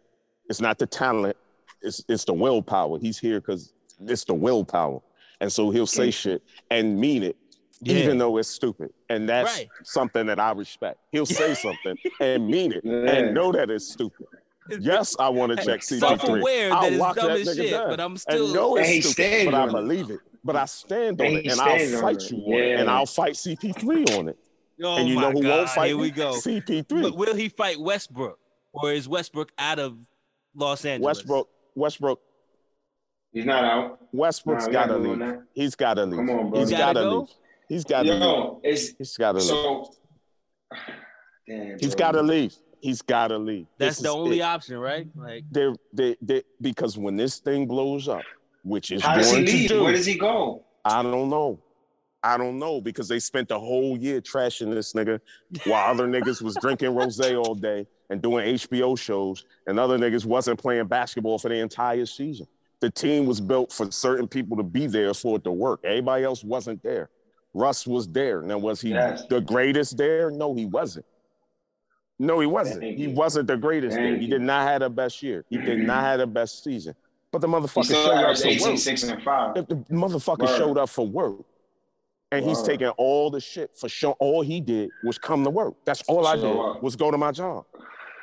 It's 0.50 0.60
not 0.60 0.80
the 0.80 0.88
talent. 0.88 1.38
It's 1.82 2.04
it's 2.08 2.26
the 2.26 2.34
willpower. 2.34 3.00
He's 3.00 3.18
here 3.18 3.40
because 3.40 3.74
it's 4.00 4.24
the 4.26 4.34
willpower. 4.34 5.00
And 5.40 5.52
so 5.52 5.70
he'll 5.72 5.88
say 5.88 6.04
Okay. 6.04 6.12
shit 6.12 6.44
and 6.70 7.00
mean 7.00 7.24
it, 7.24 7.36
Yeah. 7.82 7.96
even 7.96 8.18
though 8.20 8.38
it's 8.38 8.50
stupid. 8.50 8.92
And 9.10 9.28
that's 9.28 9.58
Right. 9.58 9.70
something 9.84 10.28
that 10.28 10.40
I 10.40 10.52
respect. 10.52 11.00
He'll 11.12 11.26
say 11.26 11.54
something 11.56 11.96
and 12.20 12.48
mean 12.48 12.72
it 12.72 12.82
Yeah. 12.84 12.94
and 13.12 13.34
know 13.34 13.52
that 13.52 13.70
it's 13.72 13.92
stupid. 13.92 14.28
Yes, 14.80 15.16
I 15.20 15.30
want 15.30 15.58
to 15.58 15.66
check 15.66 15.80
CP3. 15.82 16.00
self-aware 16.00 16.72
I'll 16.72 16.82
that 16.82 16.92
it's 16.94 17.00
lock 17.02 17.16
dumb 17.16 17.28
that 17.30 17.40
as 17.40 17.56
shit, 17.56 17.72
down 17.72 17.90
but 17.90 18.00
I'm 18.00 18.12
and 18.12 18.20
still 18.20 18.54
know 18.54 18.78
And 18.78 18.86
it's 18.86 18.94
he 18.96 19.02
stupid, 19.02 19.14
stands 19.14 19.46
but 19.46 19.54
I 19.56 19.66
believe 19.72 20.10
it. 20.12 20.20
But 20.44 20.56
I 20.56 20.66
stand 20.66 21.20
on 21.22 21.28
And 21.28 21.38
it, 21.38 21.52
and 21.52 21.60
I'll 21.60 22.02
fight 22.02 22.18
it. 22.18 22.32
you 22.32 22.38
on 22.38 22.54
it, 22.64 22.80
and 22.80 22.90
I'll 22.90 23.06
fight 23.08 23.34
CP3 23.34 24.06
on 24.18 24.30
it. 24.30 24.38
Oh 24.84 24.98
and 24.98 25.08
you 25.10 25.16
my 25.16 25.22
know 25.24 25.32
who 25.32 25.42
God, 25.44 25.50
won't 25.58 25.70
fight 25.70 25.88
Here 25.88 25.98
we 25.98 26.10
go. 26.12 26.34
CP3. 26.34 27.02
But 27.02 27.16
will 27.18 27.36
he 27.36 27.50
fight 27.50 27.80
Westbrook, 27.80 28.40
or 28.74 28.92
is 28.94 29.08
Westbrook 29.08 29.52
out 29.58 29.78
of 29.80 29.98
Los 30.56 30.86
Angeles? 30.86 31.18
Westbrook, 31.18 31.50
Westbrook, 31.76 32.20
He's 33.34 33.46
not 33.46 33.64
out. 33.64 34.00
Westbrook's 34.12 34.66
Nah, 34.68 34.72
got 34.74 34.86
to 34.88 34.98
leave. 34.98 35.20
go. 35.20 35.44
He's 35.54 35.76
got 35.76 35.94
to 35.94 36.06
leave. 36.06 36.18
Come 36.18 36.30
on, 36.32 36.50
bro. 36.50 36.60
He 36.66 36.72
got 36.72 36.94
gotta 36.94 37.00
to 37.00 37.06
go? 37.06 37.20
leave. 37.20 37.30
He's 37.70 37.84
got 37.86 38.04
to 38.04 38.12
leave. 38.12 38.22
Yo, 38.22 38.60
it's 38.64 38.90
He's 38.98 39.18
got 39.18 39.32
to 39.32 39.38
leave. 39.38 39.48
so. 39.48 39.90
Damn. 41.48 41.80
He's 41.80 41.96
bro. 41.96 41.98
got 42.00 42.12
to 42.12 42.22
leave. 42.22 42.54
He's 42.82 43.02
got 43.02 43.28
to 43.30 43.38
leave. 43.38 43.68
That's 43.78 43.98
This 43.98 44.04
the 44.04 44.10
only 44.10 44.40
it. 44.40 44.44
option, 44.44 44.78
right? 44.78 45.08
Like, 45.16 45.44
They're, 45.52 45.74
they, 45.94 46.18
they, 46.22 46.44
because 46.60 46.98
when 46.98 47.16
this 47.16 47.40
thing 47.40 47.68
blows 47.68 48.08
up, 48.08 48.24
which 48.64 48.92
is 48.92 49.02
How 49.02 49.16
does 49.16 49.32
he 49.32 49.46
leave? 49.46 49.70
do, 49.70 49.84
Where 49.84 49.94
does 49.94 50.06
he 50.06 50.16
go? 50.18 50.66
I 50.84 51.02
don't 51.04 51.30
know. 51.30 51.60
I 52.24 52.38
don't 52.38 52.60
know 52.60 52.82
because 52.82 53.08
they 53.08 53.20
spent 53.20 53.48
the 53.50 53.60
whole 53.60 53.98
year 53.98 54.20
trashing 54.22 54.72
this 54.74 54.94
nigga 54.94 55.20
while 55.66 55.90
other 55.92 56.08
niggas 56.08 56.42
was 56.42 56.56
drinking 56.62 56.90
rosé 56.92 57.36
all 57.42 57.56
day 57.56 57.88
and 58.12 58.22
doing 58.22 58.46
HBO 58.56 59.00
shows, 59.00 59.46
and 59.68 59.80
other 59.80 59.98
niggas 59.98 60.26
wasn't 60.26 60.60
playing 60.60 60.86
basketball 60.88 61.40
for 61.40 61.48
the 61.48 61.56
entire 61.56 62.06
season. 62.06 62.46
The 62.82 62.92
team 62.92 63.26
was 63.26 63.40
built 63.40 63.72
for 63.72 63.90
certain 63.90 64.28
people 64.28 64.58
to 64.58 64.64
be 64.64 64.86
there 64.86 65.14
for 65.14 65.38
it 65.38 65.46
to 65.46 65.52
work. 65.52 65.80
Everybody 65.86 66.26
else 66.26 66.44
wasn't 66.44 66.84
there. 66.84 67.10
Russ 67.54 67.88
was 67.88 68.08
there. 68.10 68.42
Now, 68.42 68.58
was 68.58 68.82
he 68.82 68.90
Yes. 68.90 69.26
the 69.30 69.40
greatest 69.40 69.98
there? 69.98 70.30
No, 70.30 70.54
he 70.54 70.66
wasn't. 70.66 71.06
No, 72.20 72.40
he 72.40 72.48
wasn't. 72.48 72.84
He 72.84 73.08
wasn't 73.08 73.48
the 73.48 73.58
greatest 73.58 73.96
there. 73.96 74.18
He 74.18 74.28
did 74.28 74.42
not 74.42 74.68
have 74.68 74.82
the 74.82 74.90
best 74.90 75.24
year. 75.24 75.46
He 75.50 75.58
did 75.58 75.80
not 75.80 75.96
mm-hmm. 75.96 76.06
have 76.06 76.20
the 76.20 76.28
best 76.28 76.64
season. 76.64 76.96
But 77.32 77.40
the 77.40 77.48
motherfucker 77.48 77.86
showed 77.86 78.12
up 78.12 78.38
for 78.38 78.48
18, 78.48 78.72
work. 78.72 78.78
6, 78.78 79.04
and 79.04 79.24
5. 79.24 79.56
The, 79.56 79.62
the 79.64 79.76
motherfucker 79.90 80.48
Word. 80.48 80.58
showed 80.58 80.78
up 80.78 80.90
for 80.90 81.08
work. 81.08 81.46
And 82.34 82.46
he's 82.46 82.62
taking 82.62 82.88
all 82.90 83.30
the 83.30 83.42
shit 83.42 83.72
for 83.78 83.90
show. 83.90 84.12
All 84.20 84.42
he 84.42 84.62
did 84.62 84.90
was 85.04 85.18
come 85.18 85.44
to 85.44 85.50
work. 85.50 85.76
That's 85.86 86.02
all 86.04 86.28
I 86.28 86.36
did 86.36 86.82
was 86.82 86.96
go 86.96 87.12
to 87.12 87.18
my 87.18 87.32
job. 87.32 87.66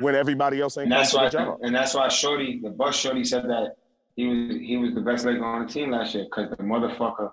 When 0.01 0.15
everybody 0.15 0.61
else 0.61 0.77
ain't 0.79 0.85
And 0.85 0.93
that's 0.93 1.13
why, 1.15 1.29
job. 1.29 1.59
and 1.63 1.75
that's 1.75 1.95
why 1.95 2.09
Shorty, 2.09 2.61
the 2.63 2.71
bus 2.71 2.97
Shorty, 2.97 3.25
said 3.25 3.45
that 3.45 3.77
he 4.17 4.27
was 4.27 4.57
he 4.61 4.77
was 4.77 4.95
the 4.95 5.01
best 5.01 5.25
leg 5.25 5.41
on 5.41 5.67
the 5.67 5.73
team 5.73 5.91
last 5.91 6.15
year 6.15 6.25
because 6.25 6.51
the 6.51 6.57
motherfucker 6.63 7.31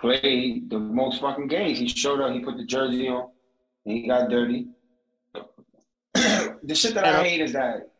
played 0.00 0.68
the 0.70 0.78
most 0.78 1.20
fucking 1.20 1.48
games. 1.48 1.78
He 1.78 1.88
showed 1.88 2.20
up, 2.20 2.32
he 2.32 2.40
put 2.40 2.56
the 2.56 2.64
jersey 2.64 3.08
on, 3.08 3.28
and 3.86 3.96
he 3.96 4.06
got 4.08 4.30
dirty. 4.30 4.68
the 6.14 6.74
shit 6.74 6.94
that 6.94 7.04
I- 7.04 7.22
hate 7.22 7.40
is 7.40 7.52
that 7.52 7.90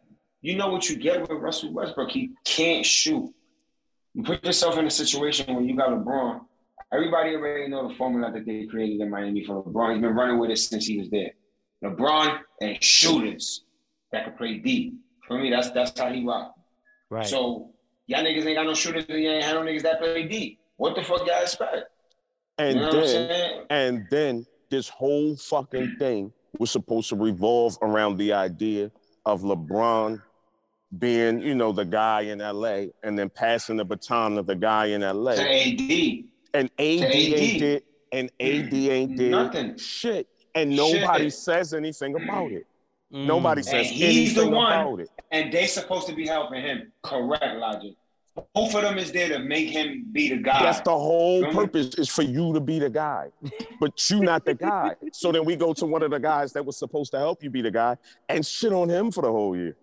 you 0.41 0.57
know 0.57 0.69
what 0.69 0.89
you 0.89 0.97
get 0.97 1.21
with 1.21 1.31
Russell 1.31 1.73
Westbrook. 1.73 2.11
He 2.11 2.31
can't 2.45 2.87
shoot. 2.87 3.33
You 4.15 4.23
put 4.23 4.45
yourself 4.45 4.79
in 4.79 4.87
a 4.87 4.91
situation 4.91 5.55
when 5.55 5.69
you 5.69 5.77
got 5.77 5.91
LeBron. 5.91 6.41
Everybody 6.93 7.35
already 7.35 7.69
know 7.69 7.89
the 7.89 7.95
formula 7.95 8.33
that 8.33 8.47
they 8.47 8.67
created 8.67 9.01
in 9.01 9.11
Miami 9.11 9.45
for 9.45 9.63
LeBron. 9.65 9.95
He's 9.95 10.03
been 10.03 10.15
running 10.15 10.39
with 10.39 10.51
it 10.51 10.57
since 10.59 10.87
he 10.87 10.99
was 10.99 11.11
there. 11.11 11.33
LeBron 11.85 12.39
and 12.63 12.83
shooters 12.83 13.65
that 14.13 14.25
can 14.25 14.33
play 14.35 14.55
deep. 14.59 14.95
For 15.27 15.39
me, 15.39 15.51
that's 15.51 15.71
that's 15.71 15.99
how 15.99 16.11
he 16.11 16.25
rock. 16.25 16.55
right? 17.11 17.27
So 17.27 17.71
y'all 18.07 18.25
niggas 18.25 18.45
ain't 18.47 18.57
got 18.57 18.67
no 18.67 18.75
shooters 18.75 19.05
and 19.09 19.23
y'all 19.23 19.33
ain't 19.35 19.45
had 19.45 19.55
no 19.55 19.63
niggas 19.63 19.83
that 19.83 19.99
play 20.01 20.27
deep. 20.27 20.59
What 20.77 20.95
the 20.95 21.03
fuck 21.03 21.27
y'all 21.27 21.43
expect? 21.43 21.85
And 22.59 22.77
you 22.79 22.85
know 22.85 22.91
then 23.07 23.65
and 23.71 24.07
then 24.11 24.47
this 24.71 24.89
whole 24.89 25.37
fucking 25.37 25.97
thing 25.99 26.33
was 26.59 26.71
supposed 26.71 27.09
to 27.11 27.17
revolve 27.17 27.77
around 27.83 28.17
the 28.17 28.33
idea 28.33 28.91
of 29.27 29.43
LeBron 29.43 30.21
being, 30.99 31.41
you 31.41 31.55
know, 31.55 31.71
the 31.73 31.85
guy 31.85 32.23
in 32.23 32.39
LA 32.39 32.87
and 33.03 33.19
then 33.19 33.29
passing 33.29 33.77
the 33.77 33.85
baton 33.85 34.37
to 34.37 34.43
the 34.43 34.55
guy 34.55 34.87
in 34.87 35.03
LA. 35.03 35.35
To 35.35 35.43
AD. 35.43 36.25
And 36.55 36.71
AD 36.79 37.03
AD. 37.05 37.15
ain't 37.15 37.59
did 37.61 37.83
and 38.11 38.31
AD 38.41 38.73
ain't 38.75 39.17
did 39.17 39.31
Nothing. 39.31 39.77
shit. 39.77 40.27
And 40.55 40.75
nobody 40.75 41.25
Shit. 41.25 41.35
says 41.35 41.75
anything 41.75 42.15
about 42.17 42.51
it. 42.51 42.67
Mm. 43.13 43.27
Nobody 43.27 43.63
says 43.63 43.89
he's 43.89 44.35
the 44.35 44.49
one-. 44.49 45.07
And 45.31 45.53
they 45.53 45.67
supposed 45.67 46.07
to 46.09 46.15
be 46.15 46.27
helping 46.27 46.63
him. 46.63 46.93
Correct, 47.03 47.57
Logic. 47.57 47.95
Both 48.55 48.75
of 48.77 48.83
them 48.83 48.99
is 48.99 49.11
there 49.11 49.29
to 49.31 49.41
make 49.41 49.69
him 49.69 50.07
be 50.13 50.29
the 50.29 50.37
guy. 50.37 50.63
That's 50.63 50.81
the 50.81 50.97
whole 50.97 51.41
Remember? 51.41 51.63
purpose 51.63 51.95
is 51.95 52.09
for 52.09 52.23
you 52.23 52.53
to 52.55 52.61
be 52.61 52.79
the 52.79 52.91
guy, 52.91 53.31
but 53.81 54.11
you 54.11 54.21
not 54.21 54.45
the 54.45 54.55
guy. 54.55 54.95
So 55.13 55.33
then 55.33 55.45
we 55.45 55.57
go 55.57 55.73
to 55.73 55.87
one 55.87 56.05
of 56.05 56.13
the 56.13 56.21
guys 56.21 56.53
that 56.53 56.65
was 56.65 56.77
supposed 56.77 57.11
to 57.13 57.19
help 57.19 57.43
you 57.43 57.51
be 57.51 57.63
the 57.63 57.71
guy 57.71 57.97
and 58.29 58.47
shit 58.47 58.73
on 58.73 58.89
him 58.89 59.11
for 59.11 59.23
the 59.23 59.33
whole 59.33 59.57
year. 59.57 59.77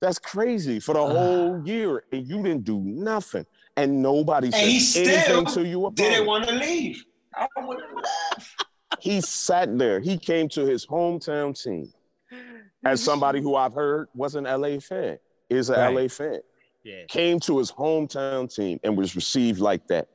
That's 0.00 0.18
crazy 0.18 0.80
for 0.80 0.94
the 0.94 1.06
whole 1.06 1.62
year, 1.64 2.04
and 2.12 2.26
you 2.26 2.42
didn't 2.42 2.64
do 2.64 2.80
nothing, 2.80 3.46
and 3.76 4.02
nobody 4.02 4.48
And 4.48 4.54
said 4.54 4.68
he 4.68 4.80
still 4.80 5.38
anything 5.38 5.46
to 5.54 5.66
you 5.66 5.86
about 5.86 5.94
Didn't 5.94 6.26
want 6.26 6.48
to 6.48 6.54
leave. 6.54 7.04
I 7.36 7.46
would 7.58 7.80
have 7.80 7.94
left. 7.94 8.64
He 8.98 9.20
sat 9.20 9.78
there. 9.78 10.00
He 10.00 10.18
came 10.18 10.48
to 10.50 10.66
his 10.66 10.86
hometown 10.86 11.60
team 11.60 11.92
as 12.84 13.00
mm-hmm. 13.00 13.04
somebody 13.04 13.40
who 13.40 13.54
I've 13.56 13.74
heard 13.74 14.08
was 14.14 14.34
an 14.34 14.44
LA 14.44 14.78
fan, 14.78 15.18
is 15.50 15.70
an 15.70 15.76
Right. 15.78 16.02
LA 16.02 16.08
fan. 16.08 16.40
yeah. 16.82 17.04
came 17.08 17.40
to 17.40 17.58
his 17.58 17.70
hometown 17.72 18.52
team 18.54 18.78
and 18.84 18.96
was 18.96 19.14
received 19.16 19.60
like 19.60 19.86
that 19.88 20.08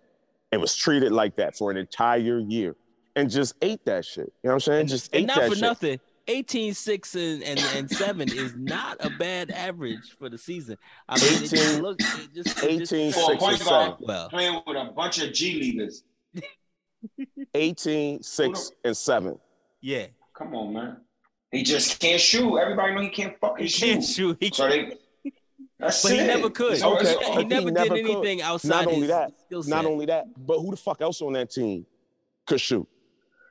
and 0.52 0.62
was 0.62 0.76
treated 0.76 1.12
like 1.12 1.36
that 1.38 1.56
for 1.56 1.72
an 1.72 1.78
entire 1.78 2.40
year 2.40 2.76
and 3.16 3.30
just 3.30 3.56
ate 3.62 3.84
that 3.86 4.06
shit. 4.06 4.32
You 4.44 4.50
know 4.50 4.50
what 4.52 4.54
I'm 4.56 4.60
saying? 4.62 4.88
Just 4.88 5.14
And 5.14 5.24
ate 5.24 5.28
not 5.28 5.38
that 5.38 5.50
for 5.50 5.56
shit. 5.56 5.62
nothing. 5.62 6.00
18, 6.28 6.76
6, 6.76 7.16
and, 7.16 7.44
and, 7.44 7.60
and 7.76 7.90
7 7.90 8.30
is 8.30 8.56
not 8.56 8.98
a 9.04 9.10
bad 9.10 9.50
average 9.50 10.16
for 10.20 10.30
the 10.30 10.38
season. 10.38 10.78
I 11.08 11.16
mean, 11.20 11.34
it 11.34 11.40
just 11.50 11.54
18 11.56 11.82
look, 11.82 12.00
it 12.00 12.34
just, 12.36 12.64
it 12.64 12.66
18, 12.66 13.12
just, 13.12 13.26
For 13.26 13.34
a 13.34 13.34
6, 13.34 13.34
and 13.34 13.40
point 13.40 13.58
7. 13.60 13.96
well, 14.02 14.30
playing 14.30 14.62
with 14.68 14.78
a 14.78 14.92
bunch 14.96 15.20
of 15.24 15.34
G 15.34 15.60
Leaguers. 15.60 16.04
18, 17.56 18.22
6, 18.22 18.72
and 18.84 18.96
7. 18.96 19.40
yeah. 19.82 20.06
Come 20.36 20.54
on, 20.56 20.72
man. 20.74 20.98
He 21.52 21.64
just 21.64 22.00
can't 22.00 22.22
shoot. 22.22 22.58
Everybody 22.58 22.94
know 22.96 23.02
he 23.02 23.10
can't 23.10 23.38
fucking 23.40 23.66
He 23.66 23.70
shoot. 23.70 23.86
can't 23.86 24.04
shoot. 24.04 24.38
He 24.40 24.52
So 24.54 24.70
they, 24.70 24.94
that's 25.80 26.04
but 26.04 26.12
he 26.12 26.18
never 26.20 26.50
could. 26.50 26.74
It's 26.74 26.84
Okay. 26.84 27.16
all- 27.16 27.34
He 27.34 27.40
He 27.40 27.46
never 27.46 27.72
never 27.72 27.96
did 27.96 28.06
could. 28.06 28.16
anything 28.18 28.42
outside 28.42 28.70
Not 28.86 28.88
only 28.88 29.08
that, 29.08 29.32
skill 29.48 29.64
set. 29.64 29.70
Not 29.70 29.86
only 29.86 30.06
that, 30.08 30.26
but 30.46 30.60
who 30.60 30.72
the 30.72 30.78
fuck 30.78 31.02
else 31.02 31.22
on 31.22 31.34
that 31.34 31.50
team 31.50 31.86
could 32.46 32.62
shoot? 32.62 32.88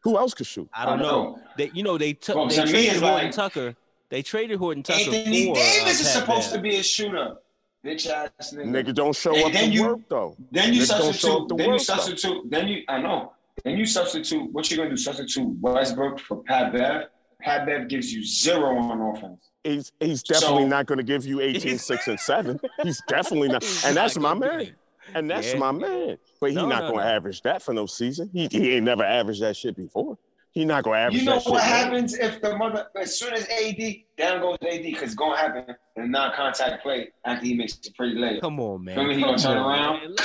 Who 0.05 0.17
else 0.17 0.33
could 0.35 0.47
shoot? 0.47 0.69
I 0.73 0.87
don't 0.87 1.01
know. 1.01 1.41
They, 1.57 1.71
you 1.75 1.83
know, 1.83 1.99
they 1.99 2.13
took 2.13 2.37
Well, 2.37 2.47
they 2.47 2.55
to 2.57 2.65
me, 2.67 2.71
traded 2.71 3.03
Horton 3.03 3.25
like- 3.27 3.33
Tucker. 3.33 3.75
They 4.11 4.23
traded 4.23 4.59
Horton 4.59 4.83
Tucker 4.85 5.01
Anthony 5.01 5.49
for 5.49 5.55
Davis 5.57 5.85
uh, 5.87 5.91
is 5.91 6.11
supposed 6.11 6.51
Bev. 6.51 6.57
to 6.59 6.63
be 6.63 6.77
a 6.77 6.83
shooter. 6.83 7.37
Bitch 7.85 8.07
ass 8.09 8.55
nigga. 8.55 8.65
Nigga 8.87 8.95
don't 8.95 9.15
show 9.15 9.35
And 9.35 9.45
up 9.47 9.53
then 9.53 9.69
to 9.71 9.75
you- 9.75 9.85
work 9.87 10.01
though. 10.09 10.37
Then 10.51 10.73
you 10.73 10.83
Niggas 10.83 10.87
substitute. 10.87 11.31
up 11.31 11.49
to 11.49 11.55
Then 11.57 11.67
you 11.67 11.73
work, 11.73 11.79
though. 11.81 11.85
substitute. 11.95 12.51
Then 12.51 12.69
you. 12.69 12.83
I 12.89 13.01
know. 13.03 13.33
Then 13.65 13.77
you 13.79 13.87
substitute. 13.87 14.53
What 14.53 14.71
you 14.71 14.77
gonna 14.77 14.91
do? 14.91 14.97
Substitute 14.97 15.49
Westbrook 15.61 16.21
for 16.21 16.43
Pat 16.45 16.73
Bev. 16.73 17.09
Pat 17.40 17.66
Bev 17.66 17.88
gives 17.88 18.12
you 18.12 18.24
zero 18.24 18.77
on 18.77 19.01
offense. 19.16 19.51
He's 19.64 19.92
he's 20.01 20.22
definitely 20.22 20.64
So- 20.64 20.68
not 20.68 20.87
going 20.87 20.98
to 20.98 21.05
give 21.05 21.24
you 21.27 21.40
18, 21.40 21.79
6, 21.79 22.09
and 22.09 22.18
7. 22.20 22.61
He's 22.83 23.01
definitely 23.09 23.48
not. 23.48 23.64
And 23.85 23.96
that's 23.96 24.18
my 24.18 24.35
man. 24.35 24.74
And 25.14 25.31
that's 25.31 25.53
Yeah. 25.53 25.59
my 25.59 25.72
man. 25.72 26.18
But 26.40 26.51
he's 26.51 26.57
No, 26.57 26.66
not 26.66 26.83
no, 26.85 26.90
going 26.90 27.01
to 27.01 27.05
no. 27.11 27.16
average 27.16 27.42
that 27.42 27.62
for 27.62 27.72
no 27.72 27.87
season. 27.87 28.29
He, 28.33 28.48
he 28.51 28.74
ain't 28.74 28.85
never 28.85 29.05
averaged 29.05 29.42
that 29.42 29.57
shit 29.57 29.77
before. 29.77 30.18
He 30.53 30.64
not 30.64 30.83
gonna 30.83 30.96
average 30.96 31.20
You 31.20 31.24
know 31.27 31.35
that 31.35 31.42
shit, 31.42 31.53
what 31.53 31.62
man. 31.62 31.68
happens 31.85 32.14
if 32.18 32.40
the 32.40 32.57
mother 32.57 32.87
as 33.01 33.16
soon 33.18 33.33
as 33.35 33.46
AD 33.48 33.77
down 34.16 34.40
goes 34.40 34.57
AD 34.62 34.83
because 34.83 35.03
it's 35.05 35.14
gonna 35.14 35.37
happen 35.37 35.64
in 35.96 36.03
a 36.03 36.07
non-contact 36.09 36.83
play 36.83 37.11
after 37.24 37.44
he 37.46 37.55
makes 37.55 37.79
a 37.87 37.92
pretty 37.92 38.16
layup. 38.16 38.40
Come 38.40 38.59
on, 38.59 38.83
man. 38.83 38.96
Feel 38.96 39.05
me? 39.05 39.14
He 39.16 39.20
gonna 39.22 39.38
turn 39.38 39.59
around? 39.59 40.01
man. 40.01 40.16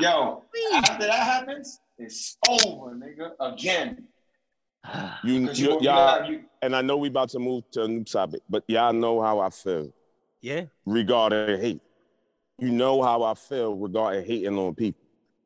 Yo, 0.00 0.42
Please. 0.52 0.74
after 0.74 1.06
that 1.06 1.12
happens, 1.12 1.78
it's 1.98 2.36
over, 2.48 2.96
nigga. 2.96 3.30
Again. 3.40 4.04
You, 5.24 5.32
you, 5.34 5.40
you, 5.40 5.52
you, 5.52 5.78
y'all, 5.82 6.30
you, 6.30 6.44
and 6.62 6.74
I 6.76 6.82
know 6.82 6.96
we 6.96 7.08
about 7.08 7.30
to 7.30 7.38
move 7.38 7.64
to 7.72 7.84
a 7.84 7.88
new 7.88 8.04
topic, 8.04 8.40
but 8.48 8.62
y'all 8.68 8.92
know 8.92 9.20
how 9.20 9.40
I 9.40 9.50
feel 9.50 9.92
yeah. 10.40 10.64
regarding 10.84 11.60
hate. 11.60 11.80
You 12.58 12.70
know 12.70 13.02
how 13.02 13.22
I 13.22 13.34
feel 13.34 13.74
regarding 13.74 14.24
hating 14.24 14.56
on 14.56 14.74
people. 14.74 15.00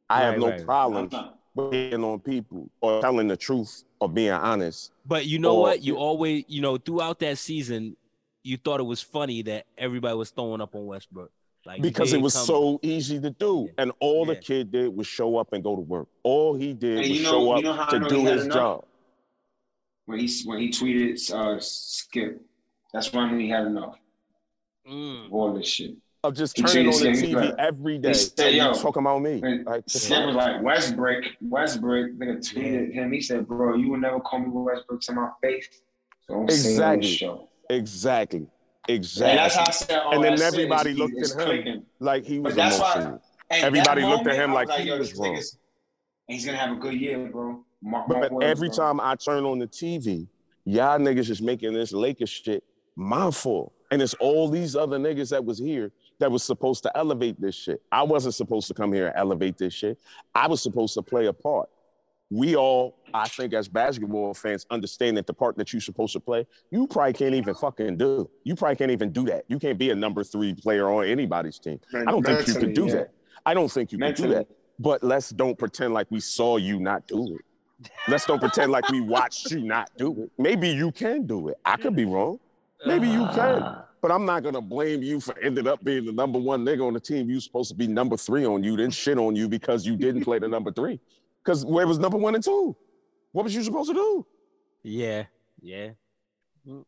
I 0.09 0.21
have 0.23 0.39
no 0.39 0.51
right. 0.51 0.65
problem 0.65 1.09
with 1.55 1.73
hating 1.73 2.05
on 2.05 2.21
people 2.21 2.69
or 2.81 3.01
telling 3.01 3.29
the 3.29 3.37
truth 3.37 3.85
or 4.01 4.09
being 4.09 4.33
honest. 4.33 4.93
But 5.07 5.27
you 5.27 5.39
know 5.39 5.57
Or- 5.57 5.63
what? 5.63 5.83
You 5.83 5.97
always, 5.97 6.45
you 6.49 6.61
know, 6.61 6.77
throughout 6.77 7.19
that 7.21 7.39
season, 7.39 7.97
you 8.43 8.57
thought 8.57 8.81
it 8.81 8.85
was 8.85 9.01
funny 9.01 9.43
that 9.43 9.67
everybody 9.79 10.17
was 10.17 10.31
throwing 10.31 10.61
up 10.61 10.75
on 10.75 10.87
Westbrook. 10.87 11.31
Like 11.67 11.83
because 11.83 12.13
it 12.15 12.21
was 12.21 12.35
come- 12.35 12.45
so 12.47 12.81
easy 12.83 13.21
to 13.21 13.31
do. 13.31 13.65
Yeah. 13.67 13.83
And 13.83 13.93
all 14.01 14.25
the 14.25 14.37
kid 14.37 14.73
did 14.73 14.95
was 14.97 15.07
show 15.07 15.37
up 15.37 15.53
and 15.53 15.63
go 15.63 15.77
to 15.77 15.83
work. 15.83 16.09
All 16.23 16.55
he 16.55 16.73
did 16.73 16.99
And 16.99 17.01
was 17.01 17.09
you 17.11 17.23
know- 17.25 17.31
show 17.31 17.59
you 17.59 17.69
up 17.71 17.93
know 17.93 17.99
to 17.99 18.09
do 18.09 18.25
his 18.25 18.45
enough? 18.45 18.57
job. 18.57 18.85
When 20.11 20.19
he 20.19 20.29
when 20.45 20.59
he 20.59 20.69
tweeted 20.71 21.33
uh, 21.33 21.59
Skip, 21.61 22.41
that's 22.93 23.13
when 23.13 23.25
I 23.25 23.31
knew 23.31 23.39
he 23.39 23.49
had 23.49 23.67
enough 23.67 23.97
Mm. 24.89 25.31
all 25.31 25.53
this 25.55 25.69
shit. 25.69 25.93
Of 26.25 26.35
just 26.35 26.57
turning 26.57 26.89
on 26.89 27.01
the 27.01 27.11
TV 27.11 27.33
said- 27.35 27.55
every 27.59 27.99
day. 27.99 28.13
said, 28.13 28.47
and 28.49 28.57
you 28.57 28.63
yo, 28.63 28.73
talking 28.73 29.03
about 29.03 29.23
me. 29.23 29.41
Like, 29.65 29.85
Skip 29.87 30.27
was 30.27 30.35
like 30.35 30.63
Westbrook. 30.63 31.25
Westbrook, 31.41 32.13
nigga 32.19 32.39
tweeted 32.39 32.93
him. 32.93 33.13
He 33.13 33.21
said, 33.21 33.47
"Bro, 33.47 33.77
you 33.77 33.89
will 33.91 33.99
never 34.01 34.19
call 34.21 34.41
me 34.41 34.47
Westbrook 34.51 35.01
to 35.03 35.13
my 35.13 35.31
face." 35.43 35.69
So 36.27 36.35
don't 36.35 36.51
say 36.51 36.83
on 36.83 37.01
the 37.01 37.07
Exactly. 37.07 37.39
exactly. 37.69 38.47
And 38.89 39.05
that's 39.05 39.55
how 39.55 39.61
I 39.61 39.65
Exactly. 39.65 39.73
said, 39.87 40.03
oh, 40.05 40.11
And 40.13 40.25
then 40.25 40.43
everybody 40.43 40.93
looked 40.95 41.19
at 41.23 41.31
him. 41.31 41.37
clicking. 41.47 41.87
Like 42.01 42.25
he 42.25 42.39
was 42.41 42.55
But 42.55 42.57
that's 42.63 42.79
why- 42.81 42.93
emotional. 42.95 43.23
Everybody 43.51 44.01
that 44.03 44.09
looked 44.09 44.27
at 44.27 44.35
him 44.37 44.51
I 44.51 44.55
like 44.65 44.71
he 44.81 44.91
was 44.91 45.15
wrong. 45.17 45.41
He's 46.27 46.45
gonna 46.47 46.57
have 46.59 46.77
a 46.77 46.81
good 46.81 46.95
year, 46.95 47.19
bro. 47.29 47.65
Mark 47.83 48.09
But 48.09 48.33
words, 48.33 48.47
every 48.47 48.71
time 48.71 49.01
I 49.01 49.15
turn 49.15 49.45
on 49.45 49.59
the 49.59 49.67
TV, 49.67 50.27
y'all 50.65 50.99
niggas 50.99 51.31
is 51.31 51.41
making 51.41 51.73
this 51.73 51.93
Lakers 51.93 52.31
shit 52.31 52.65
my 52.97 53.31
fault. 53.31 53.73
And 53.91 54.01
it's 54.01 54.15
all 54.15 54.49
these 54.49 54.77
other 54.77 54.99
niggas 54.99 55.31
that 55.31 55.45
was 55.45 55.59
here 55.59 55.91
that 56.21 56.31
was 56.31 56.45
supposed 56.45 56.83
to 56.85 56.97
elevate 56.97 57.41
this 57.41 57.57
shit. 57.57 57.83
I 57.91 58.03
wasn't 58.03 58.35
supposed 58.35 58.69
to 58.69 58.75
come 58.75 58.93
here 58.93 59.09
and 59.09 59.17
elevate 59.17 59.59
this 59.59 59.75
shit. 59.75 59.99
I 60.35 60.47
was 60.47 60.63
supposed 60.63 60.95
to 60.95 61.03
play 61.03 61.27
a 61.27 61.33
part. 61.33 61.69
We 62.33 62.55
all, 62.55 62.99
I 63.13 63.27
think, 63.27 63.53
as 63.55 63.67
basketball 63.67 64.35
fans, 64.35 64.65
understand 64.71 65.17
that 65.17 65.27
the 65.27 65.35
part 65.35 65.57
that 65.57 65.73
you're 65.73 65.81
supposed 65.81 66.13
to 66.13 66.21
play, 66.21 66.47
you 66.71 66.87
probably 66.87 67.15
can't 67.15 67.35
even 67.35 67.55
fucking 67.55 67.97
do. 67.97 68.31
You 68.45 68.55
probably 68.55 68.77
can't 68.77 68.93
even 68.93 69.11
do 69.11 69.25
that. 69.25 69.45
You 69.49 69.59
can't 69.59 69.79
be 69.79 69.91
a 69.91 69.97
number 69.97 70.23
three 70.23 70.55
player 70.55 70.89
on 70.89 71.07
anybody's 71.07 71.59
team. 71.59 71.81
I 71.93 72.05
don't 72.05 72.25
think 72.25 72.47
you 72.47 72.55
could 72.55 72.75
do 72.75 72.87
yeah. 72.87 72.95
that. 72.95 73.11
I 73.45 73.55
don't 73.55 73.73
think 73.73 73.91
you 73.91 73.99
could 73.99 74.15
do 74.15 74.29
that. 74.29 74.47
But 74.79 75.03
let's 75.03 75.31
don't 75.31 75.59
pretend 75.59 75.93
like 75.93 76.07
we 76.11 76.21
saw 76.21 76.57
you 76.57 76.79
not 76.79 77.09
do 77.09 77.35
it. 77.35 77.45
Let's 78.09 78.27
don't 78.27 78.41
pretend 78.41 78.73
like 78.73 78.89
we 78.91 79.01
watched 79.01 79.51
you 79.51 79.61
not 79.61 79.91
do 79.97 80.25
it. 80.25 80.31
Maybe 80.39 80.69
you 80.69 80.93
can 80.93 81.27
do 81.27 81.49
it. 81.49 81.59
I 81.65 81.77
could 81.77 81.97
be 81.97 82.05
wrong. 82.05 82.39
Maybe 82.87 83.09
you 83.09 83.27
can. 83.35 83.63
Ah. 83.63 83.85
But 84.03 84.11
I'm 84.11 84.25
not 84.25 84.43
gonna 84.43 84.61
blame 84.63 85.03
you 85.03 85.21
for 85.21 85.39
ended 85.39 85.67
up 85.67 85.85
being 85.85 86.07
the 86.07 86.13
number 86.13 86.39
one 86.39 86.65
nigga 86.65 86.87
on 86.87 86.95
the 86.95 87.01
team. 87.01 87.29
You 87.29 87.39
supposed 87.41 87.71
to 87.71 87.77
be 87.77 87.87
number 87.87 88.17
three 88.17 88.47
on 88.47 88.65
you, 88.65 88.77
then 88.77 88.91
shit 88.91 89.19
on 89.19 89.37
you 89.37 89.49
because 89.49 89.87
you 89.87 89.97
didn't 89.97 90.25
play 90.25 90.39
the 90.39 90.49
number 90.49 90.73
three. 90.73 90.99
Because 91.45 91.65
where 91.65 91.87
was 91.87 91.99
number 91.99 92.17
one 92.17 92.35
and 92.35 92.45
two? 92.45 92.75
What 93.33 93.45
was 93.45 93.55
you 93.55 93.63
supposed 93.63 93.91
to 93.91 93.95
do? 93.95 94.27
Yeah, 94.83 95.25
yeah. 95.61 95.91
Mm. 96.67 96.85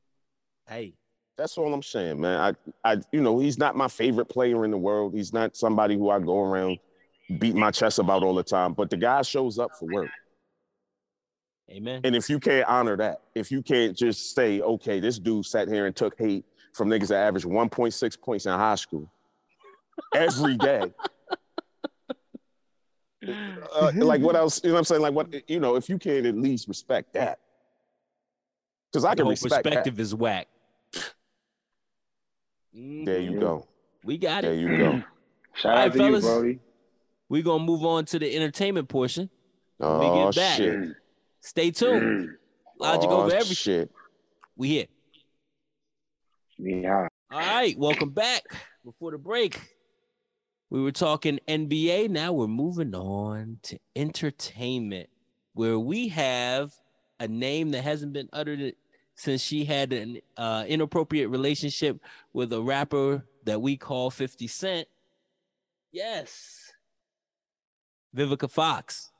Hey, 0.66 0.94
That's 1.36 1.58
all 1.58 1.72
I'm 1.72 1.82
saying, 1.82 2.20
man. 2.20 2.56
I, 2.84 2.92
I, 2.92 2.96
you 3.12 3.20
know, 3.20 3.38
he's 3.38 3.58
not 3.58 3.76
my 3.76 3.88
favorite 3.88 4.26
player 4.26 4.64
in 4.64 4.70
the 4.70 4.78
world. 4.78 5.14
He's 5.14 5.32
not 5.32 5.56
somebody 5.56 5.96
who 5.96 6.08
I 6.10 6.18
go 6.18 6.40
around 6.40 6.78
beat 7.38 7.54
my 7.54 7.70
chest 7.70 7.98
about 7.98 8.22
all 8.22 8.34
the 8.34 8.42
time. 8.42 8.72
But 8.74 8.90
the 8.90 8.96
guy 8.96 9.22
shows 9.22 9.58
up 9.58 9.70
for 9.78 9.86
work. 9.86 10.10
Amen. 11.70 12.00
And 12.04 12.14
if 12.14 12.28
you 12.28 12.38
can't 12.38 12.68
honor 12.68 12.96
that, 12.96 13.22
if 13.34 13.50
you 13.50 13.62
can't 13.62 13.96
just 13.96 14.34
say, 14.34 14.60
okay, 14.60 15.00
this 15.00 15.18
dude 15.18 15.46
sat 15.46 15.68
here 15.68 15.86
and 15.86 15.96
took 15.96 16.18
hate 16.18 16.44
from 16.74 16.88
niggas 16.88 17.08
that 17.08 17.26
averaged 17.26 17.46
1.6 17.46 18.20
points 18.20 18.46
in 18.46 18.52
high 18.52 18.74
school 18.74 19.10
every 20.14 20.56
day. 20.56 20.92
Uh, 23.24 23.92
like 23.94 24.20
what 24.20 24.34
mm-hmm. 24.34 24.36
else? 24.36 24.60
You 24.64 24.70
know 24.70 24.74
what 24.74 24.78
I'm 24.80 24.84
saying? 24.84 25.00
Like 25.00 25.14
what 25.14 25.48
you 25.48 25.60
know, 25.60 25.76
if 25.76 25.88
you 25.88 25.96
can't 25.96 26.26
at 26.26 26.36
least 26.36 26.66
respect 26.66 27.12
that. 27.12 27.38
Because 28.90 29.04
I 29.04 29.14
can 29.14 29.26
whole 29.26 29.30
respect 29.30 29.52
that. 29.52 29.62
perspective 29.62 30.00
is 30.00 30.12
whack. 30.12 30.48
There 32.74 33.20
you 33.20 33.38
go. 33.38 33.58
Mm-hmm. 33.58 34.08
We 34.08 34.18
got 34.18 34.42
There 34.42 34.52
it. 34.52 34.56
There 34.56 34.62
you 34.62 34.68
mm-hmm. 34.68 34.98
go. 34.98 35.04
Shout 35.54 35.72
All 35.72 35.78
out 35.84 35.92
to 35.92 35.98
fellas. 35.98 36.24
you, 36.24 36.30
Brodie. 36.30 36.58
We're 37.28 37.42
gonna 37.42 37.64
move 37.64 37.84
on 37.84 38.06
to 38.06 38.18
the 38.18 38.34
entertainment 38.34 38.88
portion. 38.88 39.30
When 39.78 39.98
we 40.00 40.06
Oh 40.06 40.26
get 40.26 40.36
back, 40.36 40.56
shit. 40.56 40.96
Stay 41.42 41.70
tuned. 41.70 42.28
Mm. 42.28 42.32
Logic 42.78 43.10
oh, 43.10 43.22
over 43.22 43.34
everything. 43.34 43.54
shit. 43.54 43.90
We 44.56 44.68
here. 44.68 44.86
Yeah. 46.58 47.08
All 47.30 47.38
right, 47.38 47.78
welcome 47.78 48.10
back. 48.10 48.42
Before 48.84 49.10
the 49.10 49.18
break, 49.18 49.60
we 50.70 50.82
were 50.82 50.92
talking 50.92 51.38
NBA. 51.46 52.10
Now 52.10 52.32
we're 52.32 52.48
moving 52.48 52.94
on 52.94 53.58
to 53.64 53.78
entertainment, 53.94 55.08
where 55.54 55.78
we 55.78 56.08
have 56.08 56.72
a 57.20 57.28
name 57.28 57.70
that 57.70 57.84
hasn't 57.84 58.12
been 58.12 58.28
uttered 58.32 58.74
since 59.14 59.40
she 59.40 59.64
had 59.64 59.92
an 59.92 60.18
uh, 60.36 60.64
inappropriate 60.66 61.30
relationship 61.30 62.00
with 62.32 62.52
a 62.52 62.60
rapper 62.60 63.24
that 63.44 63.60
we 63.60 63.76
call 63.76 64.10
50 64.10 64.46
Cent. 64.48 64.88
Yes, 65.92 66.72
Vivica 68.16 68.50
Fox. 68.50 69.11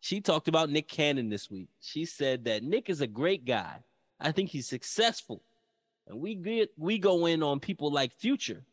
She 0.00 0.20
talked 0.20 0.48
about 0.48 0.70
Nick 0.70 0.88
Cannon 0.88 1.28
this 1.28 1.50
week. 1.50 1.68
She 1.80 2.04
said 2.04 2.44
that 2.44 2.62
Nick 2.62 2.88
is 2.88 3.00
a 3.00 3.06
great 3.06 3.44
guy. 3.44 3.82
I 4.20 4.32
think 4.32 4.50
he's 4.50 4.68
successful. 4.68 5.42
And 6.06 6.20
we 6.20 6.34
get 6.34 6.70
we 6.76 6.98
go 6.98 7.26
in 7.26 7.42
on 7.42 7.60
people 7.60 7.92
like 7.92 8.12
Future. 8.14 8.64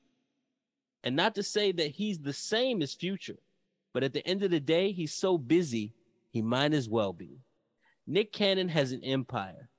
And 1.03 1.15
not 1.15 1.35
to 1.35 1.43
say 1.43 1.71
that 1.71 1.91
he's 1.91 2.19
the 2.19 2.33
same 2.33 2.81
as 2.81 2.93
Future, 2.93 3.37
but 3.93 4.03
at 4.03 4.13
the 4.13 4.25
end 4.25 4.43
of 4.43 4.51
the 4.51 4.59
day, 4.59 4.91
he's 4.91 5.13
so 5.13 5.37
busy, 5.37 5.93
he 6.31 6.41
might 6.41 6.73
as 6.73 6.89
well 6.89 7.13
be. 7.13 7.39
Nick 8.07 8.31
Cannon 8.31 8.69
has 8.69 8.91
an 8.91 9.03
empire. 9.03 9.69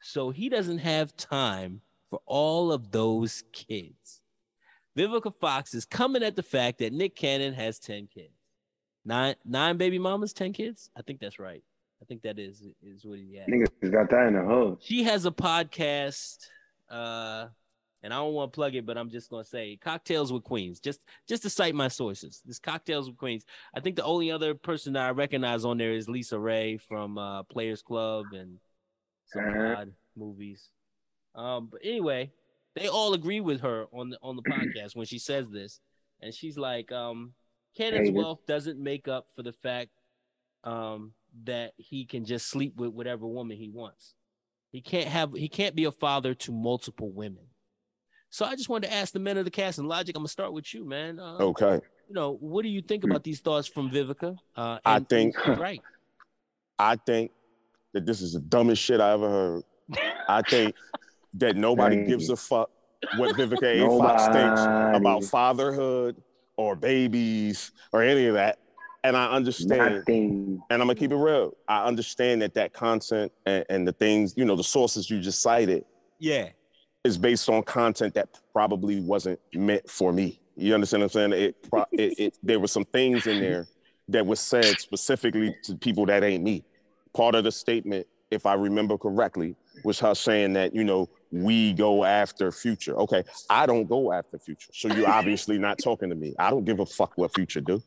So 0.00 0.30
he 0.30 0.48
doesn't 0.48 0.78
have 0.78 1.16
time 1.16 1.80
for 2.08 2.20
all 2.26 2.72
of 2.72 2.90
those 2.90 3.44
kids. 3.52 4.22
Vivica 4.96 5.32
Fox 5.40 5.74
is 5.74 5.84
coming 5.84 6.22
at 6.22 6.36
the 6.36 6.42
fact 6.42 6.78
that 6.78 6.92
Nick 6.92 7.14
Cannon 7.14 7.54
has 7.54 7.78
10 7.78 8.08
kids. 8.12 8.37
Nine 9.04 9.34
nine 9.44 9.76
baby 9.76 9.98
mamas, 9.98 10.32
10 10.32 10.52
kids? 10.52 10.90
I 10.96 11.02
think 11.02 11.20
that's 11.20 11.38
right. 11.38 11.62
I 12.02 12.04
think 12.04 12.22
that 12.22 12.38
is 12.38 12.62
is 12.82 13.04
what 13.04 13.18
he 13.18 13.36
has 13.36 13.48
Niggas 13.48 13.90
got 13.92 14.10
that 14.10 14.28
in 14.28 14.34
the 14.34 14.42
hood. 14.42 14.78
she 14.80 15.02
has 15.04 15.26
a 15.26 15.30
podcast 15.30 16.46
uh 16.90 17.48
and 18.02 18.14
i 18.14 18.16
don't 18.16 18.32
want 18.32 18.50
to 18.52 18.54
plug 18.54 18.74
it 18.76 18.86
but 18.86 18.96
i'm 18.96 19.10
just 19.10 19.28
to 19.30 19.44
say 19.44 19.76
cocktails 19.82 20.32
with 20.32 20.42
queens 20.44 20.78
just 20.80 21.00
just 21.28 21.42
to 21.42 21.50
cite 21.50 21.74
my 21.74 21.88
sources 21.88 22.40
this 22.46 22.58
cocktails 22.58 23.08
with 23.08 23.18
queens 23.18 23.44
i 23.74 23.80
think 23.80 23.96
the 23.96 24.04
only 24.04 24.30
other 24.30 24.54
person 24.54 24.92
that 24.94 25.04
i 25.06 25.10
recognize 25.10 25.64
on 25.66 25.76
there 25.76 25.92
is 25.92 26.06
LisaRaye 26.06 26.80
from 26.80 27.18
uh 27.18 27.42
players 27.42 27.82
club 27.82 28.26
and 28.32 28.58
some 29.26 29.44
Uh-huh. 29.44 29.74
odd 29.80 29.92
movies 30.16 30.70
um 31.34 31.66
but 31.70 31.80
anyway 31.84 32.30
they 32.74 32.86
all 32.88 33.12
agree 33.12 33.40
with 33.40 33.60
her 33.60 33.86
on 33.92 34.08
the 34.10 34.18
on 34.22 34.36
the 34.36 34.42
podcast 34.42 34.94
when 34.96 35.04
she 35.06 35.18
says 35.18 35.50
this 35.50 35.80
and 36.22 36.32
she's 36.32 36.56
like 36.56 36.90
um 36.92 37.34
cannon's 37.76 38.10
wealth 38.10 38.40
doesn't 38.46 38.78
make 38.78 39.08
up 39.08 39.26
for 39.36 39.42
the 39.42 39.52
fact 39.52 39.90
um 40.64 41.12
that 41.44 41.72
he 41.76 42.04
can 42.04 42.24
just 42.24 42.48
sleep 42.48 42.74
with 42.76 42.90
whatever 42.90 43.26
woman 43.26 43.56
he 43.56 43.68
wants 43.68 44.14
he 44.70 44.80
can't 44.80 45.06
have 45.08 45.32
he 45.34 45.48
can't 45.48 45.74
be 45.74 45.84
a 45.84 45.92
father 45.92 46.34
to 46.34 46.52
multiple 46.52 47.10
women. 47.10 47.44
So 48.30 48.44
I 48.44 48.54
just 48.56 48.68
wanted 48.68 48.88
to 48.88 48.92
ask 48.94 49.14
the 49.14 49.18
men 49.18 49.38
of 49.38 49.46
the 49.46 49.50
cast 49.50 49.78
and 49.78 49.88
logic. 49.88 50.14
I'm 50.14 50.20
gonna 50.20 50.28
start 50.28 50.52
with 50.52 50.74
you, 50.74 50.84
man. 50.84 51.18
Uh, 51.18 51.38
Okay. 51.38 51.80
You 52.08 52.14
know, 52.14 52.36
what 52.40 52.62
do 52.64 52.68
you 52.68 52.82
think 52.82 53.04
about 53.04 53.24
these 53.24 53.40
thoughts 53.40 53.66
from 53.66 53.90
Vivica? 53.90 54.36
Uh, 54.54 54.78
I 54.84 54.98
think- 55.00 55.34
right. 55.46 55.80
I 56.78 56.96
think 56.96 57.30
that 57.94 58.04
this 58.04 58.20
is 58.20 58.34
the 58.34 58.40
dumbest 58.40 58.82
shit 58.82 59.00
I 59.00 59.12
ever 59.12 59.28
heard. 59.30 59.62
I 60.28 60.42
think 60.42 60.74
that 61.34 61.56
nobody 61.56 62.04
gives 62.04 62.28
a 62.36 62.36
fuck 62.36 62.70
what 63.16 63.34
Vivica 63.36 63.82
A. 63.82 63.98
Fox 63.98 64.24
thinks 64.26 64.60
about 64.98 65.24
fatherhood 65.24 66.16
or 66.58 66.76
babies 66.76 67.72
or 67.92 68.02
any 68.02 68.26
of 68.26 68.34
that. 68.34 68.58
And 69.04 69.16
I 69.16 69.30
understand, 69.30 69.94
Nothing. 69.94 70.60
and 70.68 70.82
I'm 70.82 70.88
gonna 70.88 70.96
keep 70.96 71.12
it 71.12 71.16
real. 71.16 71.52
I 71.68 71.84
understand 71.84 72.42
that 72.42 72.52
that 72.54 72.74
content 72.74 73.32
and, 73.46 73.64
and 73.70 73.88
the 73.88 73.92
things, 73.92 74.34
you 74.36 74.44
know, 74.44 74.56
the 74.56 74.64
sources 74.64 75.08
you 75.08 75.20
just 75.20 75.40
cited 75.40 75.84
Yeah. 76.18 76.48
is 77.04 77.16
based 77.16 77.48
on 77.48 77.62
content 77.62 78.14
that 78.14 78.28
probably 78.52 79.00
wasn't 79.00 79.38
meant 79.54 79.88
for 79.88 80.12
me. 80.12 80.40
You 80.56 80.74
understand 80.74 81.04
what 81.04 81.14
I'm 81.14 81.30
saying? 81.30 81.42
It, 81.44 81.70
pro- 81.70 81.84
it, 81.92 82.18
it 82.18 82.38
there 82.42 82.58
were 82.58 82.66
some 82.66 82.84
things 82.86 83.28
in 83.28 83.38
there 83.40 83.68
that 84.08 84.26
was 84.26 84.40
said 84.40 84.80
specifically 84.80 85.54
to 85.62 85.76
people 85.76 86.04
that 86.06 86.24
ain't 86.24 86.42
me. 86.42 86.64
part 87.14 87.36
of 87.36 87.44
the 87.44 87.52
statement, 87.52 88.06
if 88.32 88.46
I 88.46 88.54
remember 88.54 88.98
correctly, 88.98 89.54
was 89.84 90.00
her 90.00 90.14
saying 90.14 90.54
that, 90.54 90.74
you 90.74 90.82
know, 90.82 91.08
we 91.30 91.72
go 91.72 92.04
after 92.04 92.50
future. 92.50 92.96
Okay, 92.96 93.24
I 93.50 93.66
don't 93.66 93.86
go 93.86 94.12
after 94.12 94.38
future. 94.38 94.70
So 94.72 94.88
you're 94.88 95.08
obviously 95.08 95.58
not 95.58 95.78
talking 95.82 96.08
to 96.08 96.14
me. 96.14 96.34
I 96.38 96.50
don't 96.50 96.64
give 96.64 96.80
a 96.80 96.86
fuck 96.86 97.16
what 97.16 97.34
future 97.34 97.60
do. 97.60 97.82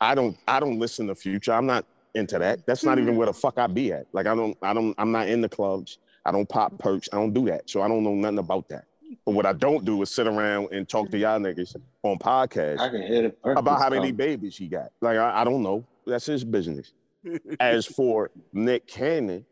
I 0.00 0.14
don't 0.14 0.36
I 0.48 0.60
don't 0.60 0.78
listen 0.78 1.06
to 1.08 1.14
future. 1.14 1.52
I'm 1.52 1.66
not 1.66 1.84
into 2.14 2.38
that. 2.38 2.66
That's 2.66 2.84
not 2.84 2.98
even 2.98 3.12
hmm. 3.12 3.18
where 3.18 3.26
the 3.26 3.32
fuck 3.32 3.58
I 3.58 3.66
be 3.66 3.92
at. 3.92 4.06
Like 4.12 4.26
I 4.26 4.34
don't 4.34 4.56
I 4.62 4.72
don't 4.72 4.94
I'm 4.98 5.12
not 5.12 5.28
in 5.28 5.40
the 5.40 5.48
clubs. 5.48 5.98
I 6.24 6.32
don't 6.32 6.48
pop 6.48 6.76
perks. 6.78 7.08
I 7.12 7.16
don't 7.16 7.32
do 7.32 7.46
that. 7.46 7.70
So 7.70 7.82
I 7.82 7.88
don't 7.88 8.02
know 8.02 8.14
nothing 8.14 8.38
about 8.38 8.68
that. 8.70 8.84
But 9.24 9.32
what 9.32 9.46
I 9.46 9.52
don't 9.52 9.84
do 9.84 10.02
is 10.02 10.10
sit 10.10 10.26
around 10.26 10.72
and 10.72 10.88
talk 10.88 11.10
to 11.10 11.18
y'all 11.18 11.38
niggas 11.38 11.76
on 12.02 12.18
podcasts 12.18 12.80
I 12.80 12.88
can 12.88 13.02
hear 13.02 13.32
the 13.44 13.50
about 13.50 13.80
how 13.80 13.90
many 13.90 14.10
babies 14.10 14.56
he 14.56 14.66
got. 14.66 14.90
Like 15.00 15.18
I, 15.18 15.42
I 15.42 15.44
don't 15.44 15.62
know. 15.62 15.86
That's 16.06 16.26
his 16.26 16.44
business. 16.44 16.92
As 17.60 17.86
for 17.86 18.30
Nick 18.52 18.86
Cannon, 18.86 19.44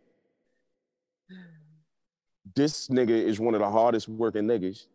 this 2.57 2.89
nigga 2.89 3.11
is 3.11 3.41
one 3.41 3.55
of 3.55 3.61
the 3.61 3.71
hardest 3.71 4.09
working 4.09 4.43
niggas 4.45 4.87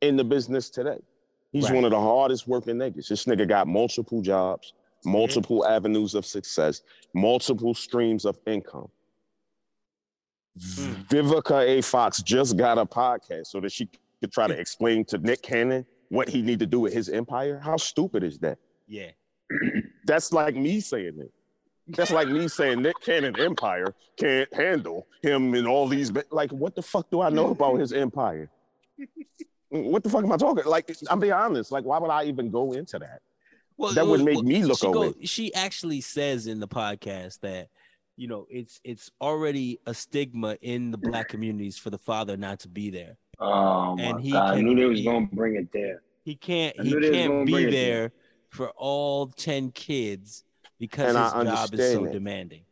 in 0.00 0.16
the 0.16 0.24
business 0.24 0.70
today. 0.70 0.98
He's 1.52 1.64
Right. 1.64 1.74
one 1.76 1.84
of 1.84 1.90
the 1.90 2.00
hardest 2.00 2.46
working 2.46 2.76
niggas. 2.76 3.08
This 3.08 3.24
nigga 3.24 3.48
got 3.48 3.66
multiple 3.66 4.20
jobs, 4.20 4.74
multiple 5.04 5.66
avenues 5.66 6.14
of 6.14 6.26
success, 6.26 6.82
multiple 7.14 7.74
streams 7.74 8.24
of 8.24 8.38
income. 8.46 8.90
Mm. 10.58 11.06
Vivica 11.08 11.66
A. 11.66 11.80
Fox 11.82 12.22
just 12.22 12.56
got 12.56 12.78
a 12.78 12.84
podcast 12.84 13.46
so 13.46 13.60
that 13.60 13.72
she 13.72 13.88
could 14.20 14.32
try 14.32 14.46
to 14.48 14.58
explain 14.58 15.04
to 15.06 15.18
Nick 15.18 15.42
Cannon 15.42 15.86
what 16.08 16.28
he 16.28 16.42
need 16.42 16.58
to 16.58 16.66
do 16.66 16.80
with 16.80 16.92
his 16.92 17.08
empire. 17.08 17.58
How 17.62 17.76
stupid 17.76 18.24
is 18.24 18.38
that? 18.40 18.58
Yeah. 18.86 19.10
That's 20.04 20.32
like 20.32 20.56
me 20.56 20.80
saying 20.80 21.18
it. 21.20 21.32
That's 21.88 22.10
like 22.10 22.28
me 22.28 22.48
saying 22.48 22.82
Nick 22.82 23.00
Cannon 23.00 23.38
Empire 23.40 23.94
can't 24.18 24.52
handle 24.52 25.06
him 25.22 25.54
and 25.54 25.66
all 25.66 25.88
these. 25.88 26.12
Like, 26.30 26.50
what 26.52 26.74
the 26.74 26.82
fuck 26.82 27.10
do 27.10 27.20
I 27.20 27.30
know 27.30 27.50
about 27.50 27.78
his 27.80 27.92
empire? 27.92 28.50
What 29.70 30.02
the 30.02 30.08
fuck 30.10 30.24
am 30.24 30.32
I 30.32 30.36
talking? 30.36 30.64
Like, 30.64 30.90
I'm 31.10 31.20
being 31.20 31.32
honest. 31.32 31.70
Like, 31.72 31.84
why 31.84 31.98
would 31.98 32.10
I 32.10 32.24
even 32.24 32.50
go 32.50 32.72
into 32.72 32.98
that? 32.98 33.20
Well, 33.76 33.92
That 33.92 34.06
would 34.06 34.24
make 34.24 34.36
well, 34.36 34.44
me 34.44 34.64
look 34.64 34.78
she 34.78 34.86
away. 34.86 35.14
she 35.24 35.54
actually 35.54 36.00
says 36.00 36.46
in 36.46 36.58
the 36.58 36.66
podcast 36.68 37.40
that 37.40 37.68
you 38.16 38.26
know 38.26 38.46
it's 38.50 38.80
it's 38.82 39.10
already 39.20 39.78
a 39.86 39.94
stigma 39.94 40.56
in 40.62 40.90
the 40.90 40.98
black 40.98 41.28
communities 41.28 41.78
for 41.78 41.90
the 41.90 41.98
father 41.98 42.36
not 42.36 42.58
to 42.60 42.68
be 42.68 42.90
there. 42.90 43.16
Oh 43.38 43.94
my 43.94 44.02
And 44.02 44.20
he 44.20 44.32
god! 44.32 44.54
I 44.56 44.60
knew 44.60 44.74
they 44.74 44.84
was 44.86 44.98
he- 44.98 45.04
gonna 45.04 45.28
bring 45.32 45.54
it 45.56 45.68
there. 45.72 46.02
He 46.24 46.34
can't 46.34 46.74
he 46.80 46.90
knew 46.90 47.00
they 47.00 47.10
was 47.10 47.16
can't 47.18 47.46
be 47.46 47.52
bring 47.52 47.68
it 47.68 47.70
there 47.70 48.12
for 48.48 48.70
all 48.70 49.28
ten 49.28 49.70
kids 49.70 50.42
because 50.78 51.08
And 51.08 51.18
I 51.18 51.24
his 51.24 51.32
job 51.32 51.44
is 51.44 51.48
so 51.48 51.54
understand 51.54 52.06
that. 52.06 52.12
demanding. 52.12 52.62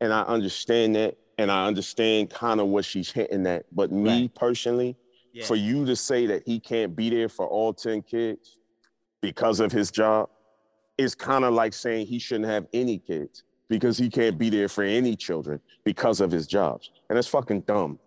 And 0.00 0.12
I 0.12 0.22
understand 0.22 0.96
that. 0.96 1.16
And 1.38 1.50
I 1.50 1.66
understand 1.66 2.30
kind 2.30 2.60
of 2.60 2.68
what 2.68 2.84
she's 2.84 3.10
hitting 3.10 3.46
at. 3.46 3.64
But 3.74 3.90
me 3.90 4.22
Right. 4.22 4.34
personally, 4.34 4.96
Yeah. 5.32 5.44
for 5.46 5.56
you 5.56 5.84
to 5.86 5.96
say 5.96 6.26
that 6.26 6.44
he 6.46 6.60
can't 6.60 6.94
be 6.94 7.10
there 7.10 7.28
for 7.28 7.46
all 7.46 7.72
10 7.72 8.02
kids 8.02 8.58
because 9.20 9.58
of 9.60 9.72
his 9.72 9.90
job 9.90 10.28
is 10.96 11.14
kind 11.16 11.44
of 11.44 11.52
like 11.54 11.72
saying 11.72 12.06
he 12.06 12.20
shouldn't 12.20 12.48
have 12.48 12.66
any 12.72 12.98
kids 12.98 13.42
because 13.68 13.98
he 13.98 14.08
can't 14.08 14.38
be 14.38 14.48
there 14.48 14.68
for 14.68 14.84
any 14.84 15.16
children 15.16 15.60
because 15.84 16.20
of 16.20 16.30
his 16.30 16.46
jobs. 16.46 16.90
And 17.08 17.16
that's 17.16 17.26
fucking 17.26 17.62
dumb. 17.62 17.98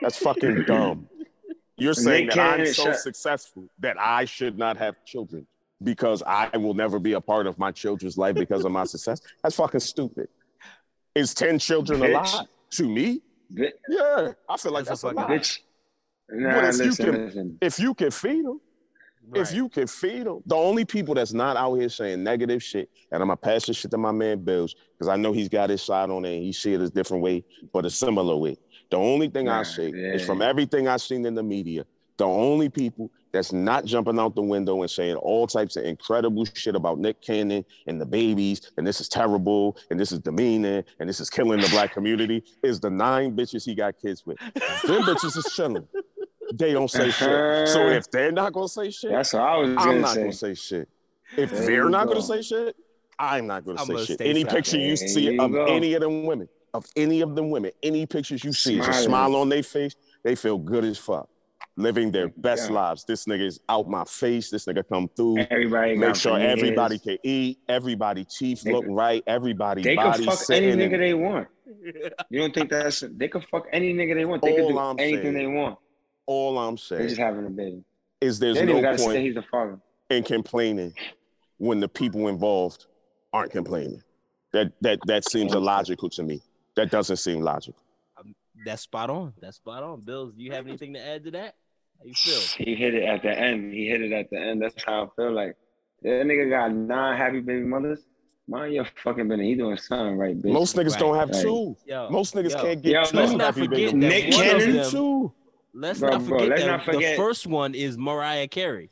That's 0.00 0.16
fucking 0.16 0.64
dumb. 0.66 1.08
You're 1.76 1.92
saying 1.94 2.26
Nick 2.26 2.36
that 2.36 2.60
I'm 2.60 2.66
so 2.66 2.84
shut- 2.84 3.00
successful 3.00 3.68
that 3.80 3.98
I 4.00 4.24
should 4.24 4.56
not 4.56 4.76
have 4.78 5.04
children 5.04 5.46
because 5.82 6.22
I 6.26 6.56
will 6.56 6.74
never 6.74 6.98
be 6.98 7.14
a 7.14 7.20
part 7.20 7.46
of 7.46 7.58
my 7.58 7.70
children's 7.72 8.18
life 8.18 8.34
because 8.34 8.64
of 8.64 8.72
my 8.72 8.84
success. 8.84 9.20
That's 9.42 9.56
fucking 9.56 9.80
stupid. 9.80 10.28
Is 11.14 11.34
10 11.34 11.58
children 11.58 12.02
a 12.02 12.08
lot 12.08 12.48
to 12.72 12.88
me? 12.88 13.22
Bi- 13.50 13.72
Yeah, 13.88 14.32
I 14.48 14.56
feel 14.56 14.72
like 14.72 14.84
That's 14.84 15.02
that's, 15.02 15.04
a 15.04 15.16
a 15.16 15.20
lot. 15.20 15.28
Bitch. 15.30 15.58
Nah, 16.30 16.60
But 16.60 16.74
if 16.74 16.84
you 16.86 16.94
can- 17.04 17.26
listen. 17.26 17.58
If 17.60 17.78
you 17.80 17.94
can 17.94 18.10
feed 18.10 18.44
them, 18.44 18.60
if 19.34 19.52
you 19.52 19.68
can 19.68 19.86
feed 19.86 20.26
them, 20.26 20.40
the 20.46 20.54
only 20.54 20.84
people 20.84 21.14
that's 21.14 21.32
not 21.32 21.56
out 21.56 21.74
here 21.74 21.88
saying 21.88 22.22
negative 22.22 22.62
shit, 22.62 22.88
and 23.10 23.22
I'm 23.22 23.28
gonna 23.28 23.36
pass 23.36 23.66
this 23.66 23.76
shit 23.76 23.90
to 23.92 23.98
my 23.98 24.12
man 24.12 24.38
Bills, 24.44 24.74
because 24.92 25.08
I 25.08 25.16
know 25.16 25.32
he's 25.32 25.48
got 25.48 25.70
his 25.70 25.82
side 25.82 26.10
on 26.10 26.24
it 26.24 26.34
and 26.36 26.42
he 26.44 26.52
see 26.52 26.74
it 26.74 26.80
a 26.80 26.88
different 26.88 27.22
way, 27.22 27.44
but 27.72 27.84
a 27.84 27.90
similar 27.90 28.36
way. 28.36 28.56
The 28.90 28.96
only 28.96 29.28
thing 29.28 29.48
I 29.48 29.58
Nah, 29.58 29.62
say 29.64 29.88
yeah. 29.94 30.14
is 30.14 30.24
from 30.24 30.42
everything 30.42 30.86
I've 30.88 31.00
seen 31.02 31.26
in 31.26 31.34
the 31.34 31.42
media, 31.42 31.84
the 32.16 32.24
only 32.26 32.68
people 32.68 33.10
that's 33.32 33.52
not 33.52 33.84
jumping 33.84 34.18
out 34.18 34.34
the 34.34 34.42
window 34.42 34.80
and 34.82 34.90
saying 34.90 35.16
all 35.16 35.46
types 35.46 35.76
of 35.76 35.84
incredible 35.84 36.44
shit 36.44 36.74
about 36.74 36.98
Nick 36.98 37.20
Cannon 37.20 37.64
and 37.86 38.00
the 38.00 38.06
babies, 38.06 38.72
and 38.76 38.86
this 38.86 39.00
is 39.00 39.08
terrible, 39.08 39.76
and 39.90 39.98
this 40.00 40.12
is 40.12 40.18
demeaning, 40.18 40.84
and 40.98 41.08
this 41.08 41.20
is 41.20 41.30
killing 41.30 41.60
the 41.60 41.68
black 41.68 41.92
community, 41.94 42.42
is 42.62 42.80
the 42.80 42.90
nine 42.90 43.36
bitches 43.36 43.64
he 43.64 43.74
got 43.74 43.94
kids 44.00 44.24
with. 44.26 44.38
Them 44.38 45.02
bitches 45.02 45.36
is 45.36 45.46
chilling. 45.54 45.86
They 46.54 46.72
don't 46.72 46.90
say 46.90 47.10
shit. 47.10 47.68
So 47.68 47.82
uh-huh. 47.82 47.90
if 47.94 48.10
they're 48.10 48.32
not 48.32 48.52
gonna 48.52 48.68
say 48.68 48.90
shit, 48.90 49.12
That's 49.12 49.32
what 49.32 49.42
I 49.42 49.56
was 49.58 49.74
I'm 49.78 50.00
not 50.00 50.14
say. 50.14 50.20
gonna 50.20 50.32
say 50.32 50.54
shit. 50.54 50.88
If 51.36 51.50
There 51.50 51.66
they're 51.66 51.88
not 51.88 52.06
go. 52.08 52.14
gonna 52.14 52.24
say 52.26 52.42
shit, 52.42 52.74
I'm 53.18 53.46
not 53.46 53.64
gonna 53.64 53.80
I'm 53.80 53.86
say 53.86 53.92
gonna 53.94 54.06
shit. 54.06 54.20
Any 54.20 54.40
silent. 54.42 54.50
picture 54.50 54.78
you 54.78 54.96
There 54.96 55.08
see 55.08 55.30
you 55.34 55.40
of 55.40 55.52
go. 55.52 55.64
any 55.66 55.94
of 55.94 56.00
them 56.00 56.26
women, 56.26 56.48
of 56.74 56.86
any 56.96 57.20
of 57.20 57.36
them 57.36 57.50
women, 57.50 57.70
any 57.84 58.04
pictures 58.06 58.42
you 58.42 58.52
see, 58.52 58.80
is 58.80 58.88
a 58.88 58.92
smile 58.94 59.36
on 59.36 59.48
their 59.48 59.62
face, 59.62 59.94
they 60.24 60.34
feel 60.34 60.58
good 60.58 60.84
as 60.84 60.98
fuck. 60.98 61.28
Living 61.76 62.10
their 62.10 62.28
best 62.28 62.68
Yeah. 62.68 62.74
lives. 62.76 63.04
This 63.04 63.24
nigga 63.24 63.42
is 63.46 63.60
out 63.68 63.88
my 63.88 64.04
face. 64.04 64.50
This 64.50 64.66
nigga 64.66 64.86
come 64.86 65.08
through. 65.16 65.38
Everybody 65.50 65.96
Make 65.96 66.14
sure 66.16 66.32
veneers. 66.38 66.58
everybody 66.58 66.98
can 66.98 67.18
eat. 67.22 67.58
Everybody 67.68 68.24
teeth 68.24 68.62
They 68.62 68.72
look 68.72 68.84
could- 68.84 68.94
right. 68.94 69.22
Everybody 69.26 69.82
They 69.82 69.96
can 69.96 70.12
fuck 70.24 70.50
any 70.50 70.72
nigga 70.72 70.94
and- 70.94 71.02
they 71.02 71.14
want. 71.14 71.48
You 72.28 72.40
don't 72.40 72.52
think 72.52 72.70
that's 72.70 73.00
they 73.16 73.28
can 73.28 73.40
fuck 73.42 73.66
any 73.72 73.94
nigga 73.94 74.14
they 74.14 74.24
want. 74.24 74.42
They 74.42 74.54
can 74.54 74.64
All 74.64 74.70
do 74.72 74.78
I'm 74.78 74.98
anything 74.98 75.22
saying 75.22 75.34
they 75.34 75.46
want. 75.46 75.78
all 76.26 76.58
I'm 76.58 76.74
They 76.74 76.80
saying 76.80 77.08
just 77.08 77.20
having 77.20 77.46
a 77.46 77.50
baby. 77.50 77.84
is 78.20 78.38
there's 78.38 78.56
They 78.58 78.66
no 78.66 78.82
point 78.82 78.98
say 79.00 79.22
he's 79.22 79.34
the 79.36 79.42
father. 79.42 79.78
and 80.10 80.24
complaining 80.26 80.92
when 81.58 81.78
the 81.80 81.88
people 81.88 82.28
involved 82.28 82.86
aren't 83.32 83.52
complaining. 83.52 84.02
That 84.52 84.72
that 84.82 84.98
that 85.06 85.24
seems 85.30 85.54
illogical 85.54 86.10
to 86.10 86.22
me. 86.24 86.42
That 86.74 86.90
doesn't 86.90 87.16
seem 87.16 87.40
logical. 87.40 87.80
That's 88.64 88.82
spot 88.82 89.10
on. 89.10 89.32
That's 89.40 89.56
spot 89.56 89.82
on. 89.82 90.00
Bills, 90.02 90.32
do 90.34 90.42
you 90.42 90.52
have 90.52 90.66
anything 90.66 90.94
to 90.94 91.00
add 91.00 91.24
to 91.24 91.30
that? 91.32 91.54
How 91.98 92.04
you 92.04 92.14
feel? 92.14 92.40
He 92.64 92.74
hit 92.74 92.94
it 92.94 93.04
at 93.04 93.22
the 93.22 93.30
end. 93.38 93.72
He 93.72 93.88
hit 93.88 94.02
it 94.02 94.12
at 94.12 94.30
the 94.30 94.38
end. 94.38 94.62
That's 94.62 94.82
how 94.84 95.04
I 95.04 95.08
feel 95.16 95.32
like. 95.32 95.56
That 96.02 96.24
nigga 96.26 96.48
got 96.50 96.72
nine 96.72 97.16
happy 97.16 97.40
baby 97.40 97.64
mothers. 97.64 98.00
Mind 98.48 98.72
your 98.74 98.86
fucking 99.04 99.28
business. 99.28 99.46
He 99.46 99.54
doing 99.54 99.76
something 99.76 100.16
right, 100.16 100.36
bitch. 100.36 100.52
Most 100.52 100.74
niggas 100.76 100.92
Right, 100.92 100.98
don't 101.00 101.16
have 101.16 101.30
right. 101.30 101.42
two. 101.42 101.76
Yo, 101.86 102.08
Most 102.10 102.34
niggas 102.34 102.50
yo, 102.52 102.62
can't 102.62 102.82
get 102.82 102.92
Yo, 102.92 103.04
two. 103.04 103.16
let's 103.16 103.32
not 103.32 103.40
happy 103.54 103.60
forget 103.66 103.78
babies. 103.78 103.92
that 103.92 103.96
Nick 103.98 104.30
Cannon? 104.32 104.68
of 104.68 104.74
them, 104.74 104.90
Two. 104.90 105.32
let's 105.74 106.00
Bro, 106.00 106.10
not 106.10 106.18
bro, 106.26 106.38
forget 106.38 106.48
let's 106.48 106.62
that 106.62 106.66
not 106.68 106.84
forget- 106.84 107.16
the 107.16 107.22
first 107.22 107.46
one 107.46 107.74
is 107.74 107.96
Mariah 107.98 108.48
Carey. 108.48 108.90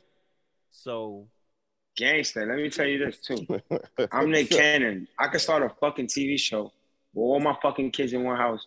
So 0.71 1.27
Gangster. 1.97 2.45
Let 2.45 2.57
me 2.57 2.69
tell 2.69 2.85
you 2.85 3.05
this 3.05 3.17
too. 3.19 3.45
I'm 4.11 4.31
Nick 4.31 4.49
Cannon. 4.51 5.07
I 5.17 5.27
could 5.27 5.41
start 5.41 5.63
a 5.63 5.69
fucking 5.81 6.07
TV 6.07 6.39
show 6.39 6.71
with 7.13 7.23
all 7.23 7.39
my 7.41 7.57
fucking 7.61 7.91
kids 7.91 8.13
in 8.13 8.23
one 8.23 8.37
house 8.37 8.65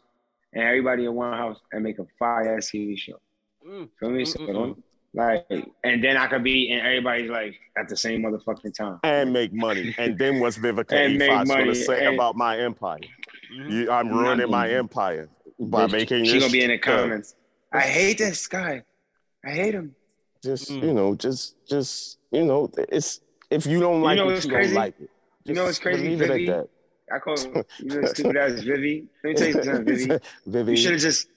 and 0.53 0.63
everybody 0.63 1.05
in 1.07 1.15
one 1.15 1.33
house 1.33 1.59
and 1.73 1.83
make 1.83 1.99
a 1.99 2.07
fire 2.19 2.57
ass 2.57 2.71
TV 2.71 2.99
show. 2.99 3.19
mm, 3.67 3.89
Feel 3.99 4.11
me? 4.11 4.23
Mm, 4.23 4.27
So, 4.29 4.39
mm, 4.41 4.47
mm. 4.49 4.77
like, 5.15 5.47
and 5.85 6.03
then 6.05 6.17
I 6.17 6.27
could 6.27 6.43
be 6.45 6.71
in 6.73 6.81
everybody's 6.81 7.31
life 7.31 7.55
at 7.79 7.89
the 7.89 7.97
same 7.97 8.23
motherfucking 8.23 8.75
time. 8.75 8.99
and 9.05 9.33
make 9.33 9.53
money. 9.53 9.95
And 9.99 10.19
then 10.19 10.41
what's 10.41 10.59
Vivica 10.59 10.93
And 10.93 11.15
A. 11.15 11.19
make 11.19 11.31
Fox 11.31 11.49
gonna 11.51 11.75
say 11.75 12.07
and- 12.07 12.15
about 12.15 12.37
my 12.37 12.59
empire? 12.59 13.01
mhm. 13.55 13.71
You, 13.71 13.91
I'm 13.91 14.09
ruining 14.09 14.51
my 14.51 14.67
gonna- 14.67 14.79
empire 14.79 15.29
by 15.59 15.87
Bitch, 15.87 15.93
making 15.93 16.25
she 16.25 16.33
this. 16.35 16.43
gonna 16.43 16.53
be 16.53 16.63
in 16.65 16.71
the 16.71 16.77
uh, 16.81 16.83
comments. 16.83 17.35
I 17.73 17.81
hate 17.81 18.19
this 18.19 18.47
guy. 18.47 18.83
I 19.45 19.51
hate 19.51 19.75
him. 19.75 19.95
just 20.45 20.71
Mm. 20.71 20.83
you 20.83 20.93
know, 20.95 21.15
just 21.15 21.55
just 21.69 22.19
you 22.31 22.45
know, 22.45 22.71
it's 22.89 23.21
if 23.51 23.65
you 23.67 23.79
don't 23.81 24.03
like 24.03 24.17
know 24.17 24.29
it, 24.31 24.45
you 24.45 24.51
crazy? 24.51 24.75
don't 24.75 24.83
like 24.85 24.95
it. 25.01 25.11
You 25.45 25.55
know 25.55 25.65
what's 25.65 25.79
crazy, 25.79 26.09
Leave 26.09 26.23
it 26.23 26.29
Vivi? 26.29 26.49
at 26.51 26.69
I 27.15 27.19
call 27.19 27.39
him, 27.39 27.65
you 27.79 28.01
know 28.01 28.07
stupid 28.09 28.37
ass 28.37 28.61
Vivi. 28.61 29.09
Let 29.25 29.31
me 29.31 29.35
tell 29.35 29.49
you 29.49 29.63
something, 29.65 29.85
Vivi. 29.85 30.19
Vivi, 30.47 30.71
You 30.73 30.77
should 30.77 30.93
have 30.93 31.01
just 31.01 31.29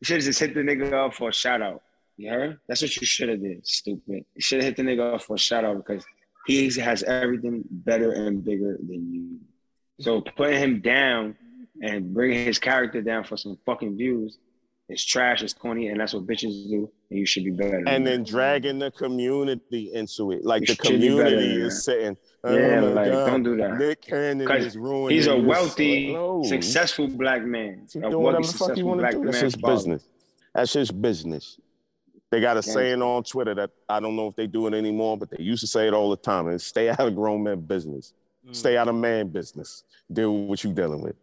you 0.00 0.04
should 0.04 0.16
have 0.16 0.24
just 0.24 0.40
hit 0.40 0.54
the 0.54 0.60
nigga 0.60 0.92
up 0.92 1.14
for 1.14 1.28
a 1.28 1.32
shout 1.32 1.62
out. 1.62 1.82
You 2.16 2.30
heard? 2.30 2.58
That's 2.68 2.82
what 2.82 2.96
you 2.96 3.06
should 3.06 3.28
have 3.28 3.40
did, 3.40 3.66
stupid. 3.66 4.24
You 4.34 4.40
should 4.40 4.62
have 4.62 4.64
hit 4.64 4.76
the 4.76 4.82
nigga 4.82 5.14
up 5.14 5.22
for 5.22 5.36
a 5.36 5.38
shout 5.38 5.64
out 5.64 5.76
because 5.84 6.04
he 6.46 6.70
has 6.80 7.02
everything 7.04 7.62
better 7.70 8.12
and 8.12 8.44
bigger 8.44 8.76
than 8.78 9.12
you. 9.14 9.38
So 10.00 10.20
putting 10.20 10.58
him 10.60 10.80
down 10.80 11.36
and 11.82 12.12
bringing 12.14 12.44
his 12.46 12.58
character 12.58 13.02
down 13.02 13.24
for 13.24 13.36
some 13.36 13.58
fucking 13.66 13.96
views 13.96 14.38
is 14.88 15.04
trash, 15.04 15.42
it's 15.42 15.52
corny, 15.52 15.88
and 15.88 16.00
that's 16.00 16.14
what 16.14 16.26
bitches 16.26 16.68
do, 16.70 16.90
and 17.10 17.18
you 17.18 17.26
should 17.26 17.44
be 17.44 17.50
better. 17.50 17.82
and 17.86 18.06
then 18.06 18.24
dragging 18.24 18.78
the 18.78 18.90
community 18.90 19.92
into 19.92 20.32
it. 20.32 20.44
Like 20.44 20.62
You 20.62 20.74
the 20.74 20.84
should 20.86 21.00
be 21.00 21.08
better 21.10 21.30
community 21.30 21.60
is 21.62 21.88
oh 21.88 21.92
Yeah, 22.44 22.80
my 22.80 22.86
like, 22.88 23.10
God, 23.12 23.26
don't 23.26 23.42
do 23.42 23.56
that. 23.56 23.78
Nick 23.78 24.02
Cannon 24.02 24.46
'Cause 24.46 24.64
is 24.64 24.76
ruining. 24.76 25.16
He's 25.16 25.26
a 25.26 25.32
this." 25.34 25.44
wealthy, 25.44 26.12
No. 26.12 26.42
successful 26.44 27.08
black 27.08 27.42
man. 27.42 27.86
Keep 27.92 28.04
A 28.04 28.10
wealthy, 28.10 28.16
whatever 28.16 28.42
the 28.42 28.48
fuck 28.48 28.56
successful 28.58 28.78
you 28.78 28.86
want 28.86 28.98
to 28.98 29.02
black 29.02 29.12
do. 29.12 29.24
That's 29.24 29.42
man's 29.42 29.54
his 29.54 29.62
business. 29.62 30.08
That's 30.54 30.72
his 30.72 30.90
business. 30.90 31.58
They 32.30 32.40
got 32.40 32.52
a 32.52 32.54
Gangster. 32.56 32.72
saying 32.72 33.02
on 33.02 33.24
Twitter 33.24 33.54
that 33.54 33.70
I 33.88 34.00
don't 34.00 34.14
know 34.14 34.28
if 34.28 34.36
they 34.36 34.46
do 34.46 34.66
it 34.66 34.74
anymore, 34.74 35.16
but 35.18 35.30
they 35.30 35.42
used 35.42 35.60
to 35.62 35.66
say 35.66 35.88
it 35.88 35.94
all 35.94 36.10
the 36.10 36.16
time. 36.16 36.46
And 36.48 36.60
stay 36.60 36.88
out 36.90 37.00
of 37.00 37.14
grown 37.16 37.42
man 37.42 37.60
business. 37.60 38.12
Mm. 38.46 38.54
Stay 38.54 38.76
out 38.76 38.86
of 38.88 38.94
man 38.94 39.28
business. 39.28 39.82
Deal 40.12 40.32
with 40.32 40.48
what 40.48 40.64
you're 40.64 40.72
dealing 40.74 41.00
with. 41.00 41.16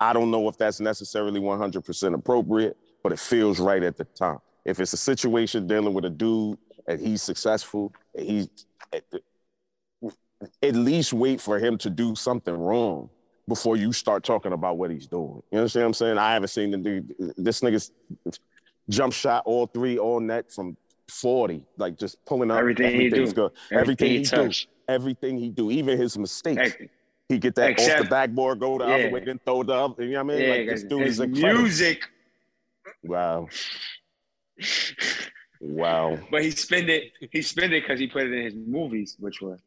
I 0.00 0.12
don't 0.12 0.30
know 0.30 0.48
if 0.48 0.58
that's 0.58 0.80
necessarily 0.80 1.40
100% 1.40 2.14
appropriate, 2.14 2.76
but 3.02 3.12
it 3.12 3.18
feels 3.18 3.60
right 3.60 3.82
at 3.82 3.96
the 3.96 4.04
time. 4.04 4.38
If 4.64 4.80
it's 4.80 4.92
a 4.92 4.96
situation 4.98 5.66
dealing 5.66 5.94
with 5.94 6.04
a 6.04 6.10
dude 6.10 6.58
and 6.86 7.00
he's 7.00 7.22
successful, 7.22 7.92
and 8.14 8.26
he's 8.26 8.48
at 10.62 10.74
least 10.74 11.12
wait 11.12 11.40
for 11.40 11.58
him 11.58 11.76
to 11.78 11.90
do 11.90 12.14
something 12.14 12.54
wrong 12.54 13.08
before 13.48 13.76
you 13.76 13.92
start 13.92 14.24
talking 14.24 14.52
about 14.52 14.78
what 14.78 14.90
he's 14.90 15.06
doing. 15.06 15.42
You 15.52 15.58
understand 15.58 15.82
what 15.84 15.88
I'm 15.88 15.94
saying? 15.94 16.18
I 16.18 16.32
haven't 16.32 16.48
seen 16.48 16.70
the 16.70 16.78
dude. 16.78 17.14
This 17.36 17.60
nigga's 17.60 17.90
jump 18.88 19.12
shot 19.12 19.42
all 19.46 19.66
three, 19.66 19.98
all 19.98 20.20
net 20.20 20.50
from 20.52 20.76
40, 21.08 21.62
like 21.76 21.98
just 21.98 22.24
pulling 22.24 22.50
up. 22.50 22.58
Everything 22.58 22.98
he 23.00 23.10
do. 23.10 23.30
Good. 23.30 23.52
Everything 23.70 23.78
Everything, 23.78 24.10
he 24.10 24.16
he, 24.18 24.22
do. 24.24 24.30
touch. 24.30 24.68
Everything 24.88 25.38
he 25.38 25.50
do, 25.50 25.70
even 25.70 25.98
his 25.98 26.16
mistakes. 26.18 26.60
Ex- 26.80 26.90
He 27.28 27.38
get 27.38 27.54
that 27.56 27.78
off 27.80 28.02
the 28.02 28.08
backboard, 28.08 28.60
go 28.60 28.78
the 28.78 28.86
Yeah. 28.86 28.94
other 28.94 29.10
way, 29.10 29.24
then 29.24 29.40
throw 29.44 29.62
the 29.62 29.72
other. 29.74 30.04
You 30.04 30.12
know 30.12 30.24
what 30.24 30.34
I 30.34 30.38
mean? 30.38 30.46
Yeah, 30.48 30.54
like 30.56 30.68
this 30.68 30.82
dude 30.84 31.00
his 31.02 31.14
is 31.14 31.20
incredible. 31.20 31.62
music, 31.62 32.02
Wow. 33.02 33.48
Wow. 35.60 36.18
but 36.30 36.42
he 36.42 36.50
spend 36.50 36.90
it. 36.90 37.12
He 37.30 37.40
spend 37.42 37.72
it 37.72 37.82
because 37.82 37.98
he 37.98 38.06
put 38.06 38.24
it 38.24 38.32
in 38.32 38.44
his 38.44 38.54
movies, 38.54 39.16
which 39.18 39.40
was. 39.40 39.60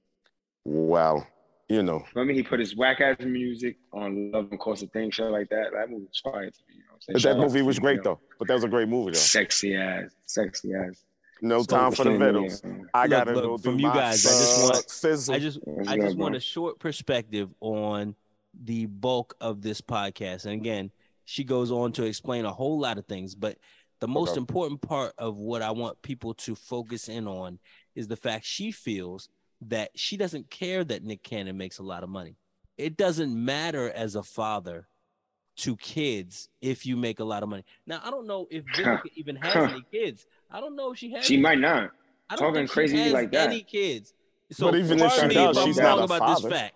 Wow. 0.67 1.25
You 1.69 1.81
know. 1.83 2.03
I 2.15 2.23
mean, 2.23 2.35
he 2.35 2.43
put 2.43 2.59
his 2.59 2.75
whack 2.75 3.01
ass 3.01 3.17
music 3.19 3.77
on 3.91 4.31
Love 4.31 4.49
Don't 4.49 4.59
Cost 4.59 4.83
a 4.83 4.87
Thing, 4.87 5.11
shit 5.11 5.25
like 5.31 5.49
that. 5.49 5.71
That 5.73 5.89
movie 5.89 6.05
was 6.05 6.19
fire 6.23 6.49
to 6.49 6.57
me. 6.67 6.75
You 6.75 6.79
know 6.79 6.85
what 6.91 6.95
I'm 6.95 7.01
saying? 7.01 7.13
But 7.13 7.23
that 7.23 7.29
out 7.31 7.37
movie 7.39 7.61
was 7.61 7.77
him, 7.77 7.81
great 7.83 7.97
yo. 7.97 8.03
though. 8.03 8.19
But 8.39 8.47
that 8.47 8.53
was 8.53 8.63
a 8.63 8.67
great 8.69 8.87
movie 8.87 9.11
though. 9.11 9.17
Sexy 9.17 9.75
ass, 9.75 10.11
sexy 10.25 10.73
ass. 10.73 11.03
No 11.41 11.63
time 11.63 11.91
for 11.91 12.03
the 12.03 12.11
Sexy 12.11 12.17
vittles. 12.17 12.61
I 12.93 13.01
Look, 13.03 13.09
gotta 13.11 13.31
look, 13.33 13.43
go 13.43 13.57
from 13.57 13.79
you 13.79 13.87
guys, 13.89 14.25
I 14.25 14.29
just 14.29 14.63
want- 14.63 14.75
suck 14.75 14.89
sizzle. 14.89 15.35
I 15.35 15.39
just 15.39 15.59
That's 15.65 15.87
I 15.89 15.95
good, 15.97 16.01
just 16.05 16.17
bro. 16.17 16.23
want 16.23 16.35
a 16.35 16.39
short 16.39 16.79
perspective 16.79 17.49
on 17.59 18.15
the 18.63 18.85
bulk 18.87 19.35
of 19.39 19.61
this 19.61 19.79
podcast. 19.81 20.45
And 20.45 20.53
again, 20.53 20.91
she 21.25 21.43
goes 21.43 21.69
on 21.71 21.91
to 21.93 22.03
explain 22.05 22.45
a 22.45 22.51
whole 22.53 22.79
lot 22.79 22.97
of 22.97 23.05
things, 23.05 23.35
but 23.35 23.57
the 23.99 24.07
most 24.07 24.31
Okay. 24.31 24.39
important 24.39 24.81
part 24.81 25.13
of 25.17 25.37
what 25.37 25.61
I 25.61 25.71
want 25.71 26.01
people 26.01 26.33
to 26.35 26.55
focus 26.55 27.07
in 27.09 27.27
on 27.27 27.59
is 27.93 28.07
the 28.07 28.15
fact 28.15 28.45
she 28.45 28.71
feels 28.71 29.29
that 29.61 29.89
she 29.95 30.17
doesn't 30.17 30.49
care 30.49 30.83
that 30.83 31.03
Nick 31.03 31.23
Cannon 31.23 31.57
makes 31.57 31.79
a 31.79 31.83
lot 31.83 32.03
of 32.03 32.09
money. 32.09 32.37
It 32.77 32.95
doesn't 32.97 33.33
matter 33.33 33.89
as 33.91 34.15
a 34.15 34.23
father 34.23 34.87
to 35.57 35.75
kids 35.77 36.49
if 36.61 36.85
you 36.85 36.95
make 36.95 37.19
a 37.19 37.23
lot 37.23 37.41
of 37.41 37.49
money. 37.49 37.63
Now, 37.87 37.99
I 38.03 38.11
don't 38.11 38.27
know 38.27 38.47
if 38.51 38.63
Vivica 38.65 39.01
even 39.15 39.35
has 39.37 39.55
any 39.71 39.83
kids. 39.91 40.27
I 40.51 40.59
don't 40.61 40.75
know 40.75 40.91
if 40.91 40.99
she 40.99 41.11
has. 41.13 41.25
She 41.25 41.33
any. 41.35 41.41
might 41.43 41.57
not. 41.59 41.89
I 42.29 42.35
don't 42.35 42.39
talking 42.49 42.53
think 42.61 42.69
crazy 42.69 42.97
she 42.97 43.03
has 43.03 43.13
like 43.13 43.31
that. 43.31 43.49
any 43.49 43.63
kids. 43.63 44.13
So 44.51 44.69
But 44.71 44.79
even 44.79 44.99
if 44.99 45.11
she 45.13 45.27
me 45.27 45.33
does, 45.33 45.57
if 45.57 45.63
I'm 45.63 45.67
she's 45.67 45.77
wrong 45.77 45.85
not 45.85 45.99
a 46.01 46.03
about 46.03 46.19
father. 46.19 46.49
this 46.49 46.57
fact. 46.59 46.75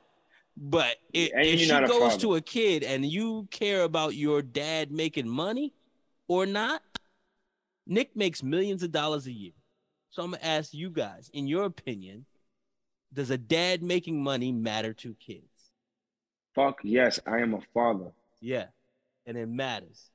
But 0.57 0.95
if, 1.13 1.31
And 1.33 1.45
if 1.45 1.59
she 1.59 1.67
not 1.67 1.83
a 1.83 1.87
goes 1.87 1.99
father. 2.13 2.17
to 2.21 2.35
a 2.35 2.41
kid 2.41 2.83
and 2.83 3.05
you 3.05 3.47
care 3.51 3.83
about 3.83 4.15
your 4.15 4.41
dad 4.41 4.91
making 4.91 5.27
money 5.29 5.73
or 6.27 6.45
not, 6.45 6.81
Nick 7.85 8.15
makes 8.15 8.41
millions 8.43 8.81
of 8.83 8.91
dollars 8.91 9.27
a 9.27 9.31
year. 9.31 9.53
So 10.09 10.23
I'm 10.23 10.31
gonna 10.31 10.43
ask 10.43 10.73
you 10.73 10.89
guys, 10.89 11.29
in 11.33 11.47
your 11.47 11.65
opinion, 11.65 12.25
does 13.13 13.29
a 13.29 13.37
dad 13.37 13.83
making 13.83 14.21
money 14.23 14.51
matter 14.51 14.93
to 14.93 15.13
kids? 15.15 15.45
Fuck 16.55 16.79
yes, 16.83 17.19
I 17.25 17.39
am 17.39 17.53
a 17.53 17.59
father. 17.73 18.11
Yeah, 18.41 18.65
and 19.25 19.37
it 19.37 19.47
matters. 19.47 20.09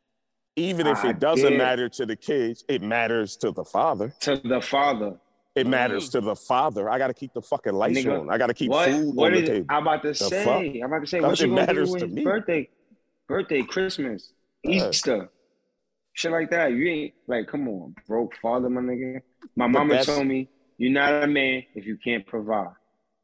Even 0.57 0.87
if 0.87 1.05
I 1.05 1.11
it 1.11 1.19
doesn't 1.19 1.51
did. 1.53 1.59
matter 1.59 1.89
to 1.91 2.07
the 2.07 2.17
kids, 2.17 2.65
it 2.69 2.83
matters 2.83 3.37
to 3.39 3.51
the 3.51 3.65
father. 3.65 4.15
To 4.21 4.37
the 4.37 4.61
father. 4.61 5.19
It 5.55 5.67
matters 5.67 6.09
Mm. 6.09 6.13
to 6.13 6.21
the 6.23 6.37
father. 6.37 6.91
I 6.91 6.99
gotta 6.99 7.15
keep 7.15 7.33
the 7.33 7.41
fucking 7.43 7.73
lights 7.73 7.99
Nigga, 7.99 8.21
on. 8.21 8.31
I 8.31 8.37
gotta 8.39 8.53
keep 8.55 8.71
what? 8.71 8.91
food 8.91 9.15
What 9.15 9.29
on 9.29 9.33
the 9.33 9.43
is? 9.43 9.49
table. 9.49 9.67
I'm 9.71 9.83
about 9.87 10.03
to 10.03 10.15
fuck? 10.15 10.29
say. 10.31 10.81
I'm 10.81 10.93
about 10.93 11.01
to 11.01 11.07
say. 11.07 11.21
What 11.21 11.41
you 11.41 11.47
gonna 11.49 11.61
do 11.61 11.67
matters 11.67 11.91
with 11.91 12.01
to 12.03 12.09
me. 12.09 12.25
birthday? 12.25 12.69
Birthday, 13.29 13.63
Christmas, 13.63 14.33
Yeah. 14.63 14.89
Easter, 14.89 15.31
shit 16.13 16.31
like 16.31 16.51
that. 16.51 16.73
You 16.73 16.87
ain't 16.89 17.15
like, 17.27 17.49
come 17.49 17.69
on, 17.69 17.95
broke 18.07 18.35
father, 18.37 18.69
my 18.71 18.81
nigga. 18.83 19.21
My 19.57 19.67
But 19.67 19.73
mama 19.87 20.05
told 20.05 20.27
me 20.27 20.49
you're 20.79 20.93
not 20.93 21.23
a 21.25 21.27
man 21.27 21.65
if 21.75 21.87
you 21.87 21.97
can't 22.03 22.27
provide. 22.27 22.75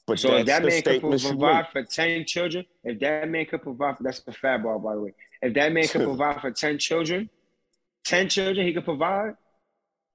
But 0.07 0.19
So 0.19 0.35
if 0.37 0.47
that 0.47 0.63
the 0.63 0.69
man 0.69 0.83
could 0.83 0.91
statement 0.91 1.23
you 1.23 1.29
provide 1.31 1.69
for 1.71 1.83
ten 1.85 2.25
children, 2.27 2.65
if 2.85 2.99
that 3.01 3.29
man 3.29 3.47
could 3.47 3.63
provide 3.63 3.97
for 3.99 4.03
that's 4.03 4.23
a 4.27 4.33
fat 4.33 4.63
ball, 4.63 4.79
by 4.79 4.95
the 4.95 5.01
way. 5.01 5.15
If 5.41 5.55
that 5.55 5.73
man 5.73 5.87
could 5.87 6.03
provide 6.05 6.41
for 6.41 6.51
ten 6.51 6.79
children, 6.79 7.31
ten 8.05 8.29
children 8.29 8.67
he 8.67 8.73
could 8.73 8.85
provide, 8.85 9.35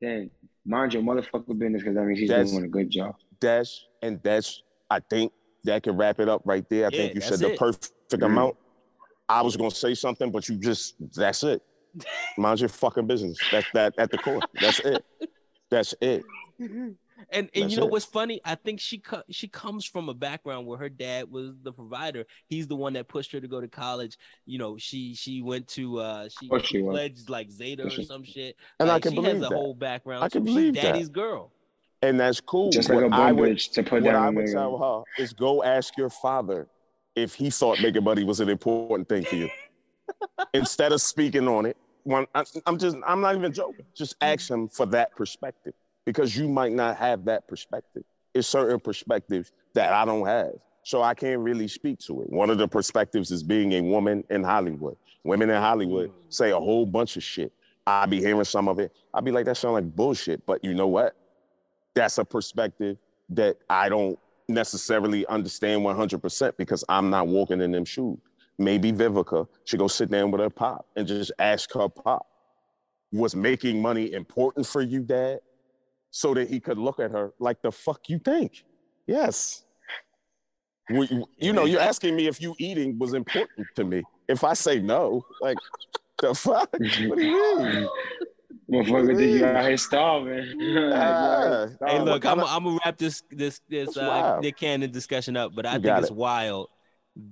then 0.02 0.30
mind 0.66 0.94
your 0.94 1.04
motherfucking 1.04 1.58
business 1.58 1.82
because 1.84 1.96
that 1.96 2.04
means 2.06 2.20
he's 2.20 2.30
That's- 2.30 2.52
doing 2.52 2.66
a 2.66 2.68
good 2.68 2.90
job. 2.90 3.16
That's 3.40 3.86
and 4.02 4.20
that's. 4.24 4.62
I 4.90 5.00
think 5.00 5.32
that 5.66 5.84
can 5.84 5.96
wrap 5.98 6.20
it 6.20 6.28
up 6.30 6.42
right 6.46 6.68
there. 6.70 6.86
I 6.86 6.90
Yeah, 6.92 6.98
think 6.98 7.16
you 7.16 7.22
said 7.22 7.32
that's 7.32 7.42
the 7.42 7.52
it. 7.54 7.60
perfect 7.60 7.92
Mhm. 8.12 8.26
amount. 8.26 8.58
I 9.30 9.42
was 9.42 9.56
gonna 9.58 9.72
say 9.72 9.94
something, 9.94 10.32
but 10.32 10.48
you 10.50 10.56
just 10.58 10.96
that's 11.16 11.44
it. 11.44 11.62
Mind 12.38 12.60
your 12.60 12.70
fucking 12.70 13.06
business. 13.08 13.38
That's 13.52 13.68
that 13.74 13.94
at 13.98 14.10
the 14.12 14.18
core. 14.18 14.42
That's 14.62 14.80
it. 14.80 15.06
That's 15.70 15.94
it. 16.02 16.24
And 17.32 17.50
and 17.54 17.64
That's 17.64 17.74
you 17.74 17.80
know 17.80 17.88
it. 17.88 17.92
what's 17.92 18.06
funny? 18.06 18.40
I 18.46 18.56
think 18.56 18.80
she 18.80 19.00
co- 19.00 19.24
she 19.32 19.48
comes 19.48 19.86
from 19.86 20.08
a 20.10 20.14
background 20.14 20.68
where 20.68 20.78
her 20.78 20.90
dad 20.90 21.30
was 21.32 21.56
the 21.64 21.72
provider. 21.72 22.26
He's 22.48 22.68
the 22.68 22.76
one 22.76 22.94
that 22.94 23.08
pushed 23.08 23.32
her 23.32 23.40
to 23.40 23.48
go 23.48 23.60
to 23.60 23.68
college. 23.68 24.18
You 24.46 24.60
know, 24.60 24.78
she 24.78 25.16
she 25.16 25.42
went 25.42 25.68
to 25.70 26.00
uh 26.00 26.30
she, 26.30 26.48
she 26.64 26.82
was. 26.82 26.94
pledged 26.94 27.30
like 27.30 27.50
Zeta 27.50 27.86
or 27.88 27.90
some 28.04 28.24
shit. 28.24 28.56
And 28.80 28.90
I 28.90 28.94
Like, 28.94 29.04
can 29.04 29.12
she 29.14 29.16
believe 29.16 29.34
has 29.38 29.46
a 29.46 29.50
that. 29.50 29.56
whole 29.56 29.74
background. 29.74 30.24
I 30.24 30.30
can 30.30 30.42
too. 30.42 30.46
believe 30.46 30.76
She's 30.76 30.84
that. 30.84 30.92
daddy's 30.94 31.10
girl. 31.10 31.52
And 32.04 32.20
that's 32.20 32.40
cool. 32.40 32.70
Just 32.70 32.90
like 32.90 33.02
What 33.02 33.12
a 33.12 33.16
I 33.16 33.32
would- 33.32 33.58
to 33.58 33.84
put 33.84 34.04
what 34.04 34.14
I 34.16 34.30
would 34.30 34.48
a 34.50 34.52
tell 34.52 34.78
her 35.18 35.24
is 35.24 35.34
go 35.34 35.64
ask 35.64 35.98
your 35.98 36.12
father 36.12 36.68
if 37.16 37.34
he 37.34 37.50
thought 37.50 37.82
making 37.82 38.04
money 38.04 38.24
was 38.24 38.40
an 38.42 38.50
important 38.50 39.10
thing 39.10 39.24
to 39.26 39.36
you. 39.38 39.50
Instead 40.54 40.92
of 40.92 41.02
speaking 41.02 41.48
on 41.48 41.66
it, 41.66 41.76
one, 42.04 42.28
I, 42.36 42.44
I'm 42.68 42.78
just, 42.78 42.96
I'm 43.06 43.22
not 43.22 43.36
even 43.36 43.52
joking. 43.52 43.86
Just 43.96 44.16
ask 44.22 44.50
him 44.50 44.68
for 44.70 44.86
that 44.88 45.16
perspective 45.16 45.74
because 46.08 46.38
you 46.38 46.48
might 46.48 46.72
not 46.72 46.96
have 46.96 47.26
that 47.26 47.50
perspective. 47.50 48.04
It's 48.34 48.48
certain 48.48 48.80
perspectives 48.80 49.52
that 49.74 49.92
I 49.92 50.06
don't 50.06 50.26
have. 50.26 50.54
So 50.84 51.04
I 51.04 51.14
can't 51.14 51.42
really 51.42 51.68
speak 51.68 52.00
to 52.08 52.22
it. 52.22 52.30
One 52.30 52.50
of 52.50 52.58
the 52.58 52.66
perspectives 52.66 53.30
is 53.30 53.44
being 53.44 53.74
a 53.74 53.82
woman 53.82 54.24
in 54.30 54.42
Hollywood. 54.42 54.96
Women 55.26 55.50
in 55.50 55.62
Hollywood 55.62 56.12
mm. 56.12 56.14
say 56.30 56.52
a 56.52 56.60
whole 56.60 56.86
bunch 56.86 57.18
of 57.18 57.24
shit. 57.24 57.52
I 57.86 58.06
be 58.06 58.22
hearing 58.22 58.46
some 58.46 58.70
of 58.70 58.80
it. 58.80 58.96
I 59.14 59.20
be 59.20 59.32
like, 59.32 59.44
that 59.48 59.58
sound 59.58 59.74
like 59.74 59.96
bullshit. 59.98 60.46
But 60.46 60.64
you 60.64 60.74
know 60.74 60.88
what? 60.88 61.14
That's 61.94 62.18
a 62.20 62.24
perspective 62.24 62.98
that 63.32 63.58
I 63.70 63.90
don't 63.90 64.18
necessarily 64.48 65.26
understand 65.28 65.82
100% 65.82 66.56
because 66.56 66.86
I'm 66.88 67.10
not 67.10 67.28
walking 67.28 67.60
in 67.60 67.74
them 67.74 67.84
shoes. 67.84 68.18
Maybe 68.58 68.94
Vivica 68.94 69.46
should 69.66 69.80
go 69.80 69.90
sit 69.90 70.10
down 70.10 70.32
with 70.32 70.40
her 70.40 70.50
pop 70.50 70.86
and 70.96 71.06
just 71.06 71.34
ask 71.38 71.70
her 71.74 71.90
pop, 71.90 72.26
was 73.12 73.36
making 73.36 73.82
money 73.82 74.14
important 74.14 74.66
for 74.66 74.82
you, 74.82 75.02
dad? 75.02 75.40
So 76.18 76.34
that 76.34 76.50
he 76.50 76.60
could 76.60 76.80
look 76.80 77.00
at 77.00 77.12
her 77.12 77.32
like 77.38 77.62
the 77.62 77.72
fuck 77.72 78.10
you 78.10 78.18
think. 78.18 78.64
Yes. 79.06 79.66
We- 80.90 81.24
you 81.38 81.54
know, 81.54 81.66
you're 81.66 81.80
asking 81.92 82.16
me 82.16 82.26
if 82.26 82.42
you 82.42 82.56
eating 82.58 82.98
was 82.98 83.14
important 83.14 83.68
to 83.76 83.84
me. 83.84 84.02
If 84.28 84.44
I 84.44 84.54
say 84.56 84.80
no, 84.80 85.24
like 85.42 85.58
the 86.20 86.34
fuck? 86.34 86.70
What 86.72 87.18
do 87.20 87.24
you 87.24 87.60
mean? 87.60 87.88
Motherfucker, 88.72 89.16
did 89.16 89.30
you 89.40 89.46
out 89.46 89.66
here 89.68 89.78
starving? 89.78 90.92
Ah, 90.92 91.68
Hey, 91.86 92.00
look, 92.02 92.26
I'm, 92.26 92.40
kinda- 92.40 92.46
gonna 92.52 92.80
wrap 92.84 92.98
this 92.98 93.22
this 93.30 93.62
this 93.70 93.94
That's 93.94 93.98
uh. 93.98 94.40
Nick 94.42 94.58
Cannon 94.58 94.92
discussion 94.92 95.38
up, 95.38 95.52
but 95.56 95.68
I 95.68 95.76
You 95.76 95.82
think 95.84 95.98
it's 96.00 96.10
it. 96.10 96.16
wild 96.16 96.68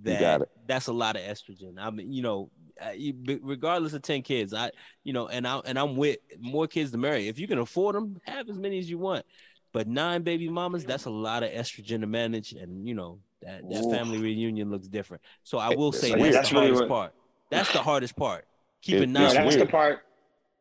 that 0.04 0.42
it. 0.42 0.50
that's 0.68 0.86
a 0.88 0.94
lot 0.94 1.16
of 1.16 1.24
estrogen. 1.24 1.80
I 1.80 1.90
mean, 1.90 2.14
you 2.14 2.22
know, 2.22 2.52
you- 2.95 3.39
regardless 3.41 3.93
of 3.93 4.01
ten 4.01 4.21
kids, 4.21 4.53
I 4.53 4.71
you 5.03 5.13
know, 5.13 5.28
and 5.28 5.47
I 5.47 5.57
and 5.59 5.78
I'm 5.80 5.95
with 5.95 6.17
more 6.39 6.67
kids 6.67 6.91
to 6.91 6.97
marry. 6.97 7.28
If 7.28 7.39
you 7.39 7.47
can 7.47 7.59
afford 7.59 7.95
them, 7.95 8.19
have 8.26 8.49
as 8.49 8.57
many 8.57 8.80
as 8.80 8.89
you 8.89 8.97
want. 8.97 9.26
But 9.71 9.88
nine 9.88 10.21
baby 10.23 10.47
mamas, 10.49 10.86
that's 10.86 11.05
a 11.05 11.09
lot 11.09 11.43
of 11.43 11.49
estrogen 11.51 12.01
to 12.01 12.07
manage, 12.07 12.53
and 12.53 12.88
you 12.88 12.93
know 12.95 13.19
that 13.41 13.67
that 13.69 13.84
Oof. 13.84 13.93
family 13.93 14.19
reunion 14.19 14.69
looks 14.71 14.88
different. 14.88 15.21
So 15.43 15.57
I 15.57 15.76
will 15.76 15.89
It's 15.89 15.99
say 15.99 16.11
weird. 16.11 16.34
that's, 16.34 16.36
That's 16.36 16.49
the 16.49 16.55
really 16.55 16.67
hardest 16.67 16.82
what- 16.82 16.89
part. 16.89 17.13
That's 17.51 17.71
the 17.73 17.82
hardest 17.84 18.15
part. 18.15 18.47
Keeping 18.82 19.03
It- 19.03 19.09
No, 19.09 19.19
nine. 19.19 19.26
it's 19.28 19.36
that's 19.36 19.55
the 19.57 19.65
part. 19.65 19.99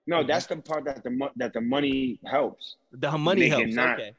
No, 0.06 0.22
Mhm. 0.22 0.26
that's 0.26 0.46
the 0.46 0.56
part 0.56 0.84
that 0.84 1.02
the 1.02 1.30
that 1.36 1.52
the 1.52 1.60
money 1.60 2.18
helps. 2.26 2.76
The 2.92 3.10
money 3.16 3.48
helps. 3.48 3.74
not- 3.74 3.98
Okay. 4.00 4.14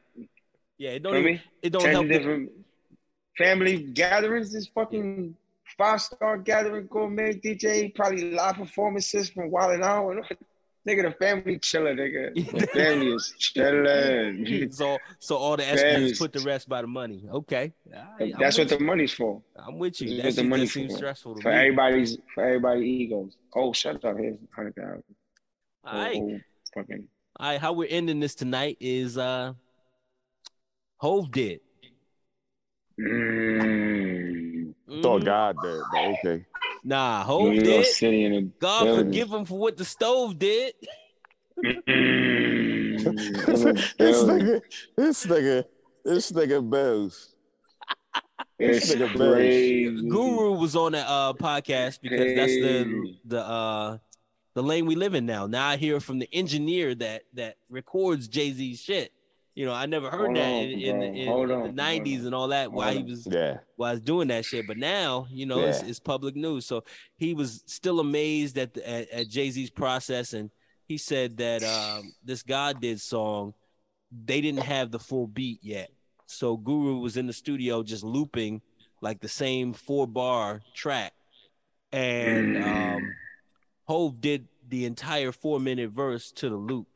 Yeah, 0.77 0.91
it 0.91 1.03
don't 1.03 1.15
even, 1.15 1.39
it 1.61 1.69
don't 1.69 1.81
Ten 1.83 1.91
help. 1.91 2.07
different 2.07 2.51
family 3.37 3.77
gatherings. 3.83 4.53
is 4.55 4.67
fucking 4.67 5.35
five 5.77 6.01
star 6.01 6.37
gathering, 6.37 6.87
gourmet 6.87 7.33
DJ, 7.33 7.93
probably 7.95 8.31
live 8.31 8.55
performances 8.55 9.29
from 9.29 9.49
Wild 9.51 9.73
'N 9.73 9.83
Out. 9.83 10.15
Nigga, 10.87 11.01
the 11.01 11.11
family 11.17 11.57
chilling, 11.57 11.97
nigga. 11.97 12.31
The 12.59 12.67
family 12.67 13.07
is 13.07 13.33
chilling. 13.39 14.71
so 14.71 14.99
so 15.17 15.35
all 15.35 15.57
the 15.57 15.63
estrogens 15.63 16.19
put 16.19 16.31
to 16.33 16.41
rest 16.41 16.69
by 16.69 16.81
the 16.81 16.87
money. 16.87 17.23
Okay, 17.31 17.73
All 17.91 18.03
right, 18.19 18.33
I'm 18.35 18.39
That's 18.39 18.59
what 18.59 18.69
with 18.69 18.77
the 18.77 18.85
money's 18.85 19.11
for. 19.11 19.41
I'm 19.57 19.79
with 19.79 19.99
you. 19.99 20.21
That's 20.21 20.35
That 20.35 20.35
what 20.35 20.35
the 20.35 20.41
shit 20.43 20.49
money 20.49 20.65
seems 20.67 20.91
for. 20.91 20.97
stressful 20.97 21.35
to 21.37 21.41
For 21.41 21.49
me. 21.49 21.55
everybody's 21.55 22.17
for 22.35 22.43
everybody 22.45 22.81
egos. 22.87 23.35
Oh, 23.55 23.73
shut 23.73 24.05
up. 24.05 24.15
Here's 24.19 24.37
hundred 24.55 24.75
thousand. 24.75 25.03
All 25.85 25.99
right, 25.99 26.15
Oh, 26.21 26.39
fucking. 26.75 27.07
all 27.39 27.47
right. 27.49 27.59
How 27.59 27.73
we're 27.73 27.89
ending 27.89 28.19
this 28.19 28.35
tonight 28.35 28.77
is 28.79 29.17
uh, 29.17 29.53
Hove 30.97 31.31
did. 31.31 31.61
Mm. 32.99 34.04
Thought 35.01 35.21
Mhm. 35.21 35.25
God 35.25 35.55
did, 35.61 35.81
but 35.91 36.01
okay. 36.19 36.45
Nah, 36.83 37.19
New 37.19 37.25
Hove 37.25 37.63
did. 37.63 37.85
City 37.87 38.25
in 38.25 38.53
God 38.59 38.83
building. 38.85 39.05
forgive 39.05 39.29
him 39.33 39.45
for 39.45 39.57
what 39.57 39.77
the 39.77 39.85
stove 39.85 40.37
did. 40.37 40.73
Mm, 41.63 43.03
this 43.97 44.23
nigga, 44.23 44.61
this 44.97 45.25
nigga, 45.25 45.63
this 46.03 46.31
nigga 46.31 46.69
Bells. 46.69 47.33
It's 48.59 48.87
This 48.87 48.95
nigga 48.95 49.17
Bells. 49.17 49.33
crazy. 49.35 50.09
Guru 50.09 50.51
was 50.53 50.75
on 50.75 50.93
that 50.93 51.07
uh 51.07 51.33
podcast 51.33 51.99
because 52.01 52.35
that's 52.35 52.53
the 52.53 53.15
the 53.25 53.39
uh 53.41 53.97
the 54.53 54.63
lane 54.63 54.85
we 54.85 54.95
live 54.95 55.13
in 55.15 55.25
now. 55.25 55.47
Now 55.47 55.67
I 55.67 55.77
hear 55.77 55.99
from 55.99 56.19
the 56.19 56.29
engineer 56.33 56.95
that 56.95 57.23
that 57.33 57.55
records 57.69 58.27
Jay 58.27 58.51
Z's 58.51 58.81
shit. 58.81 59.11
You 59.55 59.65
know, 59.65 59.71
I 59.73 59.85
never 59.85 60.09
heard 60.11 60.25
Hold 60.25 60.35
that 60.35 60.51
on, 60.51 60.63
in, 60.63 60.79
in, 60.81 61.01
in, 61.01 61.15
in 61.15 61.29
on, 61.29 61.75
the 61.75 61.81
'90s 61.81 62.25
and 62.25 62.35
all 62.35 62.49
that. 62.49 62.73
While 62.73 62.87
Hold 62.91 62.97
he 62.97 63.03
on. 63.03 63.09
was 63.09 63.27
Yeah. 63.31 63.57
was 63.77 64.01
doing 64.01 64.27
that 64.27 64.43
shit, 64.43 64.67
but 64.67 64.77
now 64.77 65.27
you 65.31 65.45
know 65.45 65.59
it's, 65.61 65.81
Yeah. 65.81 65.87
it's 65.89 65.99
public 65.99 66.35
news. 66.35 66.65
So 66.65 66.83
he 67.17 67.33
was 67.33 67.63
still 67.65 68.01
amazed 68.01 68.57
at 68.57 68.73
the, 68.73 68.87
at, 68.87 69.09
at 69.11 69.29
Jay 69.29 69.49
Z's 69.49 69.69
process, 69.69 70.33
and 70.33 70.51
he 70.87 70.97
said 70.97 71.37
that 71.37 71.63
um, 71.63 72.11
this 72.23 72.43
God 72.43 72.81
did 72.81 72.99
song, 72.99 73.53
they 74.11 74.41
didn't 74.41 74.63
have 74.63 74.91
the 74.91 74.99
full 74.99 75.25
beat 75.25 75.59
yet. 75.63 75.89
So 76.25 76.57
Guru 76.57 76.97
was 76.99 77.15
in 77.15 77.25
the 77.25 77.33
studio 77.33 77.81
just 77.81 78.03
looping 78.03 78.61
like 79.01 79.21
the 79.21 79.29
same 79.29 79.71
four 79.71 80.05
bar 80.05 80.63
track, 80.73 81.13
and 81.93 82.61
um, 82.61 83.13
Hove 83.85 84.19
did 84.19 84.47
the 84.67 84.83
entire 84.85 85.31
four 85.31 85.61
minute 85.61 85.91
verse 85.91 86.31
to 86.33 86.49
the 86.49 86.55
loop. 86.57 86.87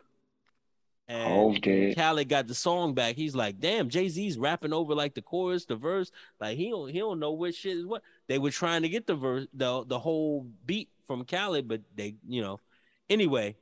And. 1.10 1.95
Khaled 1.95 2.30
got 2.30 2.45
the 2.47 2.53
song 2.53 2.93
back. 2.93 3.16
He's 3.16 3.36
like, 3.36 3.60
"Damn, 3.60 3.89
Jay 3.89 4.10
Z's 4.10 4.38
rapping 4.38 4.74
over 4.74 4.93
like 4.93 5.16
the 5.16 5.24
chorus, 5.24 5.66
the 5.66 5.76
verse. 5.76 6.12
Like 6.39 6.55
he 6.55 6.70
don't 6.70 6.89
he 6.89 6.99
don't 6.99 7.20
know 7.20 7.32
what 7.32 7.55
shit 7.55 7.78
is 7.78 7.86
what." 7.86 8.03
They 8.28 8.38
were 8.38 8.51
trying 8.51 8.84
to 8.84 8.89
get 8.89 9.07
the 9.07 9.16
verse, 9.16 9.47
the 9.51 9.84
the 9.86 9.97
whole 9.97 10.45
beat 10.68 10.89
from 11.07 11.26
Khaled, 11.26 11.68
but 11.68 11.82
they, 11.95 12.16
you 12.28 12.41
know, 12.41 12.60
anyway. 13.10 13.55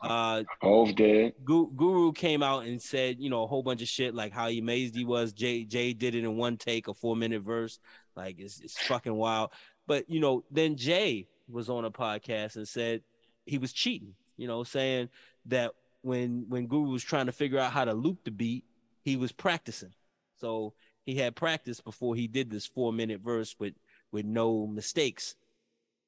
Uh, 0.00 0.42
Hove 0.60 0.94
did. 0.96 1.32
Guru 1.44 2.12
came 2.12 2.42
out 2.42 2.64
and 2.64 2.82
said, 2.82 3.20
you 3.20 3.30
know, 3.30 3.44
a 3.44 3.46
whole 3.46 3.62
bunch 3.62 3.82
of 3.82 3.88
shit, 3.88 4.16
like 4.16 4.32
how 4.32 4.48
amazed 4.48 4.96
he 4.96 5.04
was. 5.04 5.32
Jay 5.32 5.64
Jay 5.64 5.92
did 5.92 6.14
it 6.14 6.24
in 6.24 6.36
one 6.36 6.56
take, 6.56 6.88
a 6.88 6.94
four 6.94 7.16
minute 7.16 7.42
verse, 7.42 7.78
like 8.16 8.38
it's 8.38 8.60
it's 8.60 8.78
fucking 8.78 9.14
wild. 9.14 9.50
But 9.86 10.08
you 10.08 10.20
know, 10.20 10.44
then 10.50 10.76
Jay 10.76 11.26
was 11.48 11.68
on 11.68 11.84
a 11.84 11.90
podcast 11.90 12.56
and 12.56 12.66
said 12.66 13.02
he 13.44 13.58
was 13.58 13.72
cheating. 13.72 14.14
You 14.36 14.46
know, 14.48 14.64
saying 14.64 15.08
that 15.46 15.72
when 16.02 16.44
when 16.48 16.66
Guru 16.66 16.90
was 16.90 17.02
trying 17.02 17.26
to 17.26 17.32
figure 17.32 17.58
out 17.58 17.72
how 17.72 17.84
to 17.84 17.94
loop 17.94 18.24
the 18.24 18.30
beat, 18.30 18.64
he 19.02 19.16
was 19.16 19.32
practicing. 19.32 19.92
So 20.38 20.74
he 21.06 21.16
had 21.16 21.34
practice 21.34 21.80
before 21.80 22.14
he 22.14 22.26
did 22.28 22.50
this 22.50 22.66
four 22.66 22.92
minute 22.92 23.20
verse 23.20 23.56
with 23.58 23.74
with 24.12 24.24
no 24.26 24.66
mistakes. 24.66 25.34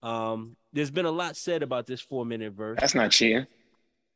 Um, 0.02 0.56
there's 0.72 0.90
been 0.90 1.06
a 1.06 1.10
lot 1.10 1.36
said 1.36 1.62
about 1.62 1.86
this 1.86 2.00
four 2.00 2.26
minute 2.26 2.52
verse. 2.52 2.78
That's 2.80 2.94
not 2.94 3.10
cheating. 3.10 3.46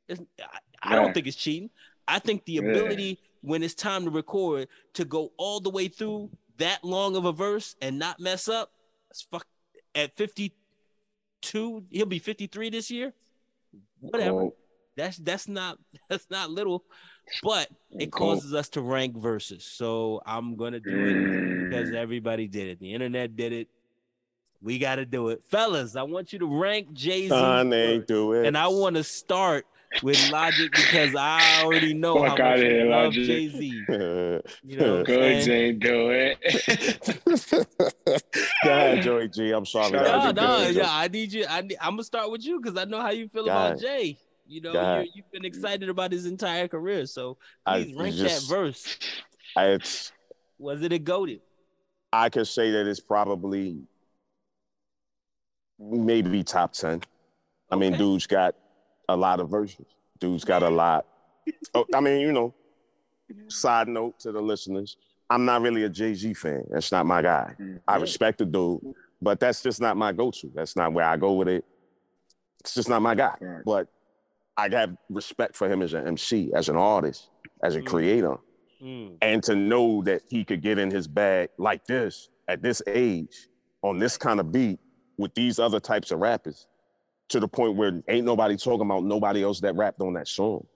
It's, 0.09 0.21
I, 0.41 0.59
I 0.83 0.95
don't 0.97 1.15
think 1.15 1.27
it's 1.27 1.37
cheating. 1.37 1.71
I 2.07 2.19
think 2.19 2.45
the 2.45 2.55
Yeah. 2.55 2.63
ability 2.71 3.19
when 3.41 3.63
it's 3.63 3.75
time 3.75 4.05
to 4.05 4.11
record 4.11 4.69
to 4.95 5.05
go 5.05 5.33
all 5.37 5.61
the 5.61 5.71
way 5.71 5.89
through 5.89 6.31
that 6.57 6.83
long 6.83 7.15
of 7.17 7.25
a 7.25 7.33
verse 7.33 7.77
and 7.81 7.99
not 7.99 8.19
mess 8.19 8.49
up. 8.49 8.73
It's 9.11 9.23
fuck 9.23 9.47
at 9.95 10.17
52, 10.17 11.85
he'll 11.91 12.07
be 12.07 12.19
53 12.19 12.71
this 12.71 12.91
year. 12.91 13.15
Whatever. 14.01 14.49
That's 14.99 15.17
that's 15.19 15.49
not 15.49 15.79
that's 16.11 16.29
not 16.29 16.51
little, 16.51 16.85
but 17.43 17.69
it 17.93 18.11
cool. 18.13 18.35
causes 18.35 18.53
us 18.53 18.69
to 18.71 18.83
rank 18.83 19.17
verses. 19.17 19.65
So 19.65 20.21
I'm 20.27 20.57
gonna 20.57 20.81
do 20.81 20.91
it 20.91 21.71
because 21.71 21.91
mm. 21.91 21.95
everybody 21.95 22.49
did 22.49 22.69
it. 22.69 22.81
The 22.81 22.93
internet 22.93 23.37
did 23.37 23.53
it. 23.53 23.69
We 24.61 24.81
got 24.81 24.97
to 24.97 25.07
do 25.07 25.29
it, 25.29 25.45
fellas. 25.45 25.95
I 25.95 26.03
want 26.03 26.33
you 26.33 26.41
to 26.41 26.61
rank 26.61 26.93
Jay 26.93 27.29
Z, 27.29 27.35
ain't 27.35 28.09
do 28.09 28.33
it. 28.33 28.45
and 28.45 28.59
I 28.59 28.67
want 28.67 28.97
to 28.97 29.05
start 29.05 29.67
with 30.03 30.31
Logic 30.33 30.69
because 30.73 31.15
I 31.15 31.63
already 31.63 31.95
know 31.95 32.21
how 32.21 32.31
Fuck 32.31 32.39
much 32.39 32.41
outta 32.41 32.67
you 32.67 32.85
love. 32.91 33.13
Jay 33.13 33.49
Z. 33.49 33.85
You 34.65 34.77
know, 34.77 34.91
what 34.91 34.99
I'm 34.99 35.05
Goods 35.05 35.45
saying? 35.47 35.63
ain't 35.63 35.81
do 35.81 36.11
it. 36.11 37.69
Go 38.65 38.71
ahead, 38.71 39.03
Joey 39.03 39.29
G. 39.29 39.51
I'm 39.51 39.67
sorry. 39.67 39.93
No, 39.93 40.31
no, 40.31 40.69
yeah. 40.69 40.89
I 40.89 41.09
need 41.09 41.33
you. 41.33 41.47
I 41.49 41.63
need, 41.63 41.77
I'm 41.81 41.93
gonna 41.93 42.05
start 42.05 42.31
with 42.31 42.45
you 42.45 42.61
because 42.61 42.79
I 42.79 42.85
know 42.85 43.01
how 43.01 43.11
you 43.11 43.29
feel 43.29 43.45
about. 43.45 43.81
Jay. 43.81 44.19
You 44.49 44.63
know, 44.63 45.01
you, 45.01 45.11
you've 45.15 45.31
been 45.31 45.45
excited 45.45 45.91
about 45.91 46.11
his 46.11 46.25
entire 46.25 46.69
career. 46.69 47.05
So 47.05 47.37
I 47.67 47.83
please 47.83 47.97
rank 47.97 48.15
just- 48.17 48.49
that 48.49 48.55
verse. 48.57 48.99
It's 49.57 50.13
Was 50.59 50.83
it 50.83 50.93
a 50.93 50.99
goaded? 50.99 51.41
I 52.13 52.31
could 52.31 52.47
say 52.47 52.71
that 52.71 52.87
it's 52.87 53.01
probably 53.01 53.83
maybe 55.79 56.43
top 56.43 56.73
ten. 56.73 57.03
I 57.71 57.77
mean, 57.77 57.93
Okay. 57.93 57.99
dude's 57.99 58.27
got 58.27 58.55
a 59.09 59.17
lot 59.17 59.41
of 59.41 59.51
versions. 59.51 59.89
Dude's 60.19 60.45
got 60.45 60.63
a 60.63 60.71
lot. 60.83 61.07
Oh, 61.75 61.85
I 61.95 62.01
mean, 62.01 62.21
you 62.21 62.33
know. 62.33 62.55
Side 63.49 63.89
note 63.89 64.19
to 64.21 64.33
the 64.33 64.41
listeners: 64.41 64.97
I'm 65.29 65.45
not 65.45 65.61
really 65.61 65.85
a 65.85 65.89
Jay 65.91 66.15
Z 66.15 66.33
fan. 66.33 66.65
That's 66.71 66.91
not 66.91 67.05
my 67.05 67.21
guy. 67.21 67.55
I 67.59 67.63
mm-hmm. 67.63 68.01
respect 68.01 68.39
the 68.39 68.47
dude, 68.47 68.81
but 69.21 69.39
that's 69.39 69.63
just 69.63 69.83
not 69.83 69.99
my 69.99 70.13
go-to. 70.13 70.51
That's 70.55 70.77
not 70.77 70.95
where 70.95 71.05
I 71.05 71.19
go 71.19 71.35
with 71.35 71.49
it. 71.49 71.65
It's 72.61 72.75
just 72.75 72.89
not 72.89 73.03
my 73.03 73.15
guy. 73.15 73.35
But 73.67 73.89
I 74.59 74.69
have 74.71 74.97
respect 75.09 75.55
for 75.57 75.71
him 75.71 75.81
as 75.83 75.95
an 75.95 76.07
MC, 76.07 76.53
as 76.53 76.69
an 76.69 76.77
artist, 76.77 77.31
as 77.63 77.77
a 77.77 77.81
Mm. 77.81 77.87
creator, 77.87 78.37
Mm, 78.83 79.17
and 79.23 79.43
to 79.45 79.55
know 79.55 80.03
that 80.03 80.23
he 80.29 80.45
could 80.45 80.61
get 80.63 80.79
in 80.79 80.91
his 80.91 81.07
bag 81.09 81.49
like 81.59 81.85
this 81.87 82.29
at 82.49 82.61
this 82.61 82.83
age 82.87 83.49
on 83.83 83.99
this 83.99 84.17
kind 84.19 84.41
of 84.41 84.51
beat 84.53 84.79
with 85.17 85.33
these 85.35 85.59
other 85.59 85.81
types 85.81 86.11
of 86.11 86.19
rappers 86.19 86.67
to 87.29 87.39
the 87.41 87.49
point 87.49 87.77
where 87.77 88.03
ain't 88.09 88.27
nobody 88.27 88.57
talking 88.57 88.87
about 88.87 89.05
nobody 89.05 89.43
else 89.45 89.61
that 89.61 89.75
rapped 89.77 90.01
on 90.01 90.13
that 90.15 90.27
song. 90.29 90.67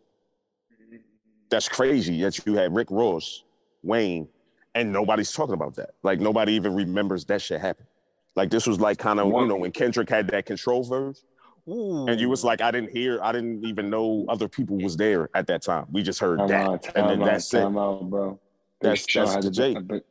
That's 1.51 1.69
crazy 1.69 2.21
that 2.23 2.45
you 2.47 2.55
had 2.55 2.75
Rick 2.75 2.89
Ross, 2.91 3.45
Wayne, 3.83 4.29
and 4.75 4.93
nobody's 4.93 5.33
talking 5.33 5.55
about 5.55 5.75
that. 5.77 5.91
Like 6.03 6.21
nobody 6.21 6.53
even 6.55 6.75
remembers 6.75 7.25
that 7.27 7.43
shit 7.43 7.61
happened. 7.61 7.89
Like 8.37 8.51
this 8.51 8.67
was 8.67 8.81
like 8.81 8.99
kind 8.99 9.21
of 9.21 9.27
you 9.27 9.47
know 9.47 9.57
when 9.57 9.73
Kendrick 9.73 10.09
had 10.09 10.29
that 10.29 10.47
control 10.47 10.83
verse, 10.85 11.25
Ooh. 11.69 12.07
and 12.09 12.21
you 12.21 12.29
was 12.29 12.43
like, 12.43 12.61
I 12.61 12.71
didn't 12.73 12.91
hear, 12.91 13.21
I 13.23 13.31
didn't 13.33 13.65
even 13.65 13.89
know 13.89 14.25
other 14.29 14.49
people 14.49 14.77
was 14.79 14.97
there 14.97 15.31
at 15.35 15.47
that 15.47 15.63
time. 15.63 15.87
We 15.93 16.03
just 16.03 16.19
heard 16.19 16.39
Time 16.39 16.49
that, 16.49 16.69
out, 16.69 16.87
and 16.97 17.09
then 17.11 17.23
out, 17.23 17.27
that's 17.27 17.55
it. 17.55 17.63
out, 17.63 18.11
bro. 18.11 18.39
That's- 18.81 19.07
that's 19.15 19.37
the 19.37 19.49
a 19.49 19.51
J. 19.51 19.75
bit- 19.75 19.77
a 19.77 19.85
bit- 19.85 20.07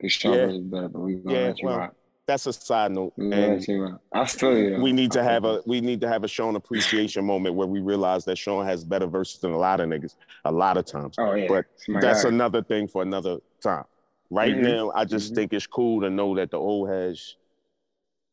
Big 0.00 0.10
Sean 0.10 0.32
Yeah. 0.34 0.46
better, 0.62 0.88
but 0.88 0.98
we 1.00 1.14
gonna 1.14 1.34
Yeah, 1.36 1.54
well. 1.62 1.90
That's 2.26 2.44
a 2.48 2.52
side 2.52 2.90
note, 2.90 3.12
We 3.16 3.32
and. 3.32 3.98
I 4.12 4.26
feel 4.26 4.58
you. 4.58 4.82
we 4.82 4.92
need 4.92 5.12
to 5.12 5.22
have 5.22 5.44
a 5.44 5.62
we 5.64 5.80
need 5.80 6.00
to 6.00 6.08
have 6.08 6.24
a 6.24 6.28
Sean 6.28 6.56
appreciation 6.56 7.24
moment 7.24 7.54
where 7.54 7.68
we 7.68 7.80
realize 7.80 8.24
that 8.24 8.36
Sean 8.36 8.66
has 8.66 8.82
better 8.84 9.06
verses 9.06 9.40
than 9.40 9.52
a 9.52 9.56
lot 9.56 9.78
of 9.78 9.88
niggas 9.88 10.16
a 10.44 10.50
lot 10.50 10.76
of 10.76 10.84
times. 10.86 11.14
Oh 11.18 11.34
yeah, 11.34 11.46
but 11.48 11.66
That's 12.00 12.24
another 12.24 12.62
thing 12.64 12.88
for 12.88 13.02
another 13.02 13.38
time. 13.62 13.84
Right 14.28 14.56
Mhm. 14.56 14.62
now, 14.62 14.92
I 14.92 15.04
just 15.04 15.30
Mhm. 15.32 15.34
think 15.36 15.52
it's 15.52 15.68
cool 15.68 16.00
to 16.00 16.10
know 16.10 16.34
that 16.34 16.50
the 16.50 16.58
old 16.58 16.88
has 16.88 17.36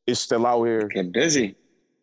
is 0.08 0.20
still 0.20 0.48
out 0.48 0.64
here 0.64 0.88
Get 0.88 1.12
busy. 1.12 1.56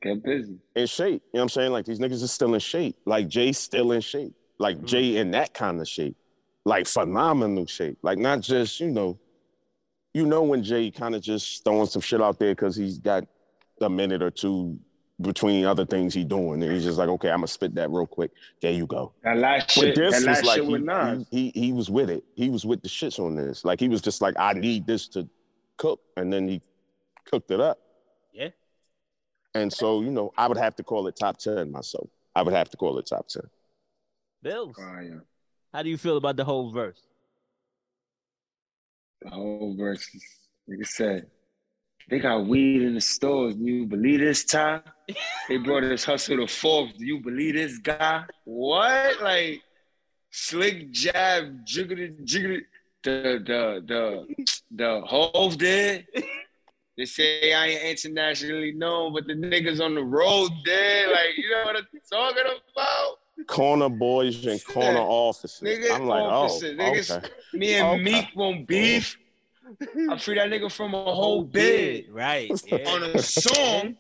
Get 0.02 0.22
busy. 0.22 0.58
in 0.74 0.86
shape. 0.86 1.22
You 1.32 1.38
know 1.38 1.40
what 1.40 1.42
I'm 1.42 1.48
saying? 1.50 1.72
Like 1.72 1.84
these 1.84 1.98
niggas 1.98 2.22
are 2.24 2.28
still 2.28 2.54
in 2.54 2.60
shape. 2.60 2.96
Like 3.04 3.28
Jay's 3.28 3.58
still 3.58 3.92
in 3.92 4.00
shape. 4.00 4.34
Like 4.58 4.78
Mhm. 4.78 4.84
Jay 4.86 5.16
in 5.16 5.30
that 5.32 5.52
kind 5.54 5.80
of 5.80 5.86
shape. 5.88 6.16
Like 6.64 6.86
phenomenal 6.86 7.66
shape. 7.66 7.98
Like 8.02 8.18
not 8.18 8.40
just, 8.40 8.80
you 8.80 8.90
know, 8.90 9.18
you 10.14 10.26
know 10.26 10.42
when 10.42 10.62
Jay 10.62 10.90
kind 10.90 11.14
of 11.14 11.22
just 11.22 11.64
throwing 11.64 11.86
some 11.86 12.02
shit 12.02 12.20
out 12.20 12.38
there 12.38 12.52
because 12.54 12.76
he's 12.76 12.98
got 12.98 13.24
a 13.80 13.88
minute 13.90 14.22
or 14.22 14.30
two 14.30 14.78
between 15.20 15.66
other 15.66 15.84
things 15.84 16.14
he 16.14 16.24
doing. 16.24 16.62
And 16.62 16.72
he's 16.72 16.84
just 16.84 16.96
like, 16.98 17.08
okay, 17.10 17.28
I'm 17.30 17.38
gonna 17.38 17.46
spit 17.48 17.74
that 17.74 17.90
real 17.90 18.06
quick. 18.06 18.30
There 18.62 18.72
you 18.72 18.86
go. 18.86 19.12
That 19.22 19.36
last 19.36 19.74
But 19.76 19.84
shit. 19.84 19.94
this 19.96 20.14
That 20.20 20.26
last 20.26 20.44
like 20.46 20.56
shit 20.56 20.64
he, 20.64 20.72
with 20.72 20.82
Nas. 20.82 21.26
he, 21.30 21.50
he 21.54 21.60
he 21.66 21.72
was 21.72 21.90
with 21.90 22.08
it. 22.10 22.24
He 22.36 22.48
was 22.48 22.64
with 22.64 22.82
the 22.82 22.88
shits 22.88 23.18
on 23.18 23.34
this. 23.36 23.64
Like 23.64 23.78
he 23.80 23.88
was 23.88 24.00
just 24.00 24.22
like, 24.22 24.34
I 24.38 24.54
need 24.54 24.86
this 24.86 25.08
to 25.08 25.28
cook, 25.76 26.00
and 26.16 26.32
then 26.32 26.48
he 26.48 26.62
cooked 27.26 27.50
it 27.50 27.60
up. 27.60 27.78
Yeah. 29.54 29.62
And 29.62 29.72
so 29.72 30.00
you 30.00 30.10
know, 30.10 30.32
I 30.36 30.48
would 30.48 30.58
have 30.58 30.76
to 30.76 30.82
call 30.82 31.06
it 31.06 31.16
top 31.16 31.38
ten 31.38 31.70
myself. 31.70 32.08
I 32.34 32.42
would 32.42 32.54
have 32.54 32.70
to 32.70 32.76
call 32.76 32.98
it 32.98 33.06
top 33.06 33.28
ten. 33.28 33.42
Bills. 34.42 34.76
Fire. 34.76 35.24
How 35.72 35.82
do 35.82 35.90
you 35.90 35.98
feel 35.98 36.16
about 36.16 36.36
the 36.36 36.44
whole 36.44 36.72
verse? 36.72 37.00
The 39.22 39.30
whole 39.30 39.76
verse, 39.78 40.08
like 40.66 40.78
I 40.80 40.84
said, 40.84 41.26
they 42.08 42.18
got 42.18 42.46
weed 42.46 42.82
in 42.82 42.94
the 42.94 43.00
stores. 43.00 43.54
Do 43.54 43.64
you 43.64 43.86
believe 43.86 44.20
this, 44.20 44.44
time? 44.44 44.82
They 45.48 45.56
brought 45.56 45.82
this 45.82 46.04
hustle 46.04 46.36
to 46.36 46.46
Forbes. 46.46 46.92
Do 46.96 47.04
you 47.04 47.20
believe 47.20 47.54
this 47.54 47.78
guy? 47.78 48.24
What? 48.44 49.20
Like 49.20 49.60
slick 50.30 50.90
jab, 50.92 51.66
jiggity, 51.66 52.20
jiggity. 52.24 52.62
The 53.02 53.42
the 53.44 53.82
the 53.86 54.44
the 54.70 55.00
Hove 55.06 55.58
did. 55.58 56.06
They 57.00 57.06
say 57.06 57.54
I 57.54 57.66
ain't 57.68 58.04
internationally 58.04 58.72
known, 58.72 59.14
but 59.14 59.26
the 59.26 59.32
niggas 59.32 59.82
on 59.82 59.94
the 59.94 60.04
road 60.04 60.50
did. 60.66 61.10
Like, 61.10 61.28
you 61.38 61.48
know 61.50 61.64
what 61.64 61.76
I'm 61.76 61.86
talking 62.12 62.42
about? 62.74 63.46
Corner 63.46 63.88
boys 63.88 64.44
and 64.44 64.62
corner 64.62 64.98
officers. 64.98 65.66
Nigga, 65.66 65.94
I'm 65.94 66.06
like, 66.06 66.22
oh, 66.24 66.26
officer, 66.26 66.74
oh, 66.78 66.82
niggas- 66.82 67.16
okay. 67.16 67.28
Me 67.54 67.74
and 67.76 67.88
Okay. 67.88 68.02
Meek 68.02 68.26
won't 68.36 68.66
beef. 68.66 69.16
I 70.10 70.18
free 70.18 70.34
that 70.34 70.50
nigga 70.50 70.70
from 70.70 70.92
a 70.92 71.02
oh, 71.06 71.14
whole 71.14 71.44
bed, 71.44 72.04
right? 72.10 72.50
on 72.70 73.02
a 73.02 73.22
song 73.22 73.96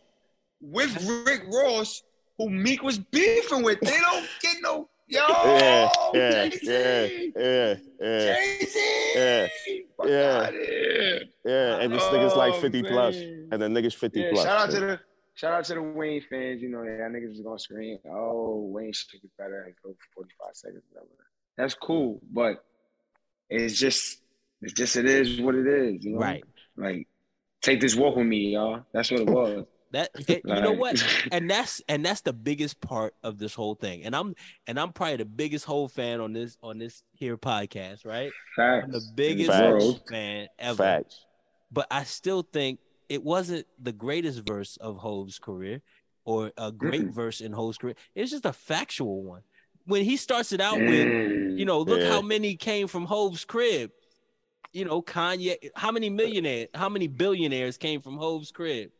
with 0.60 1.24
Rick 1.24 1.44
Ross, 1.50 2.02
who 2.36 2.50
Meek 2.50 2.82
was 2.82 2.98
beefing 2.98 3.62
with. 3.62 3.80
They 3.80 3.98
don't 3.98 4.28
get 4.42 4.56
no 4.60 4.90
yo. 5.10 5.20
Yeah, 5.44 5.88
yeah, 6.14 6.48
Jay-Z, 6.48 7.32
yeah, 7.36 7.76
yeah, 8.00 8.34
Jay-Z. 8.34 9.12
yeah, 9.14 9.48
Fuck 9.96 10.08
yeah. 10.08 10.40
outta 10.46 11.20
yeah. 11.44 11.76
And 11.80 11.92
this 11.92 12.02
nigga's 12.04 12.36
like 12.36 12.54
Oh, 12.54 12.60
50 12.60 12.82
man. 12.82 13.48
and 13.52 13.60
then 13.62 13.74
niggas 13.74 13.94
50 13.94 14.20
Yeah, 14.20 14.30
plus. 14.32 14.44
shout 14.44 14.60
out 14.60 14.70
to 14.70 14.80
the 14.80 15.00
shout 15.34 15.52
out 15.52 15.64
to 15.64 15.74
the 15.74 15.82
Wayne 15.82 16.22
fans. 16.30 16.62
You 16.62 16.68
know, 16.70 16.82
yeah, 16.82 17.08
niggas 17.08 17.32
is 17.32 17.40
gonna 17.40 17.58
scream, 17.58 17.98
"Oh, 18.08 18.66
Wayne 18.72 18.92
should 18.92 19.20
be 19.20 19.28
better 19.38 19.62
and 19.64 19.74
go 19.82 19.90
for 19.92 20.22
45 20.22 20.54
seconds." 20.54 20.82
Whatever. 20.90 21.10
That's 21.56 21.74
cool, 21.74 22.20
but 22.32 22.64
it's 23.50 23.78
just, 23.78 24.20
it's 24.62 24.72
just, 24.72 24.96
it 24.96 25.04
is 25.06 25.40
what 25.40 25.54
it 25.54 25.66
is. 25.66 26.04
You 26.04 26.12
know, 26.14 26.18
Right. 26.20 26.44
Like, 26.76 27.08
take 27.60 27.80
this 27.80 27.94
walk 27.96 28.16
with 28.16 28.26
me, 28.26 28.52
y'all. 28.54 28.84
That's 28.94 29.10
what 29.10 29.20
it 29.20 29.26
was. 29.40 29.66
That 29.92 30.10
it- 30.28 30.42
you 30.44 30.60
know 30.60 30.72
what? 30.72 31.02
And 31.32 31.50
that's 31.50 31.82
and 31.88 32.04
that's 32.04 32.20
the 32.20 32.32
biggest 32.32 32.80
part 32.80 33.14
of 33.22 33.38
this 33.38 33.54
whole 33.54 33.74
thing. 33.74 34.04
And 34.04 34.14
I'm 34.14 34.34
and 34.66 34.78
I'm 34.78 34.92
probably 34.92 35.16
the 35.16 35.24
biggest 35.24 35.64
Hove 35.64 35.92
fan 35.92 36.20
on 36.20 36.32
this 36.32 36.56
on 36.62 36.78
this 36.78 37.02
here 37.12 37.36
podcast, 37.36 38.04
right? 38.06 38.30
Facts. 38.56 38.84
I'm 38.84 38.92
the 38.92 39.02
biggest 39.14 39.50
Facts. 39.50 39.84
Fan 40.08 40.48
ever. 40.58 40.76
Facts. 40.82 41.24
But 41.72 41.86
I 41.90 42.04
still 42.04 42.42
think 42.42 42.78
it 43.08 43.22
wasn't 43.22 43.66
the 43.80 43.92
greatest 43.92 44.46
verse 44.46 44.76
of 44.76 44.96
Hove's 44.96 45.38
career 45.38 45.82
or 46.24 46.52
a 46.56 46.70
great 46.70 47.02
Mm-mm. 47.08 47.12
verse 47.14 47.40
in 47.40 47.52
Hove's 47.52 47.78
career. 47.78 47.94
It's 48.14 48.30
just 48.30 48.44
a 48.46 48.52
factual 48.52 49.22
one. 49.22 49.42
When 49.86 50.04
he 50.04 50.16
starts 50.16 50.52
it 50.52 50.60
out 50.60 50.78
with, 50.78 50.88
Mm. 51.08 51.58
you 51.58 51.64
know, 51.64 51.80
look 51.80 52.00
Yeah. 52.00 52.10
how 52.10 52.20
many 52.22 52.54
came 52.54 52.86
from 52.86 53.06
Hove's 53.06 53.44
crib. 53.44 53.90
You 54.72 54.84
know, 54.84 55.02
Kanye, 55.02 55.56
how 55.74 55.90
many 55.90 56.10
millionaires, 56.10 56.68
how 56.74 56.88
many 56.88 57.08
billionaires 57.08 57.76
came 57.76 58.00
from 58.00 58.16
Hove's 58.16 58.52
crib? 58.52 58.90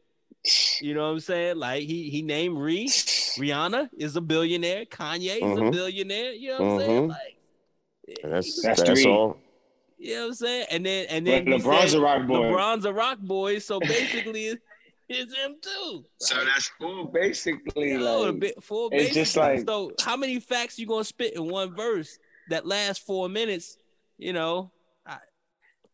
You 0.80 0.94
know 0.94 1.02
what 1.08 1.12
I'm 1.14 1.20
saying? 1.20 1.56
Like 1.56 1.82
he 1.82 2.08
he 2.08 2.22
named 2.22 2.56
Ree. 2.56 2.86
Rihanna 3.38 3.90
is 3.98 4.16
a 4.16 4.20
billionaire. 4.22 4.86
Kanye 4.86 5.36
is 5.36 5.58
a 5.58 5.60
Mhm. 5.60 5.72
billionaire. 5.72 6.32
You 6.32 6.48
know 6.50 6.58
what 6.60 6.72
I'm 6.72 6.78
saying? 6.80 7.02
Mhm. 7.02 7.08
Like 7.10 8.18
And 8.24 8.32
that's 8.32 8.62
That's 8.62 8.82
that's, 8.82 9.04
all. 9.06 9.36
you 9.98 10.14
know 10.14 10.20
what 10.22 10.26
I'm 10.28 10.34
saying? 10.34 10.66
And 10.70 10.86
then 10.86 11.06
and 11.10 11.26
then 11.26 11.46
he 11.46 11.52
LeBron's 11.52 11.90
said 11.90 12.00
a 12.00 12.02
rock 12.02 12.26
boy. 12.26 12.34
LeBron's 12.36 12.84
a 12.86 12.92
rock 12.94 13.18
boy, 13.18 13.58
so 13.58 13.78
basically 13.96 14.56
it's 15.10 15.34
him 15.36 15.56
too. 15.60 16.04
So 16.18 16.42
that's 16.44 16.70
cool. 16.80 17.04
Basically, 17.04 17.90
You 17.90 17.98
know, 17.98 18.24
a 18.24 18.30
like, 18.30 18.40
bit 18.40 18.62
full 18.64 18.88
it's 18.92 19.12
just 19.14 19.36
like- 19.36 19.66
so 19.68 19.92
how 20.00 20.16
many 20.16 20.40
facts 20.40 20.78
you 20.78 20.86
gonna 20.86 21.04
spit 21.04 21.34
in 21.36 21.44
one 21.50 21.74
verse 21.76 22.18
that 22.48 22.64
lasts 22.66 23.04
four 23.04 23.28
minutes? 23.28 23.76
You 24.16 24.32
know, 24.32 24.70
I, 24.72 24.79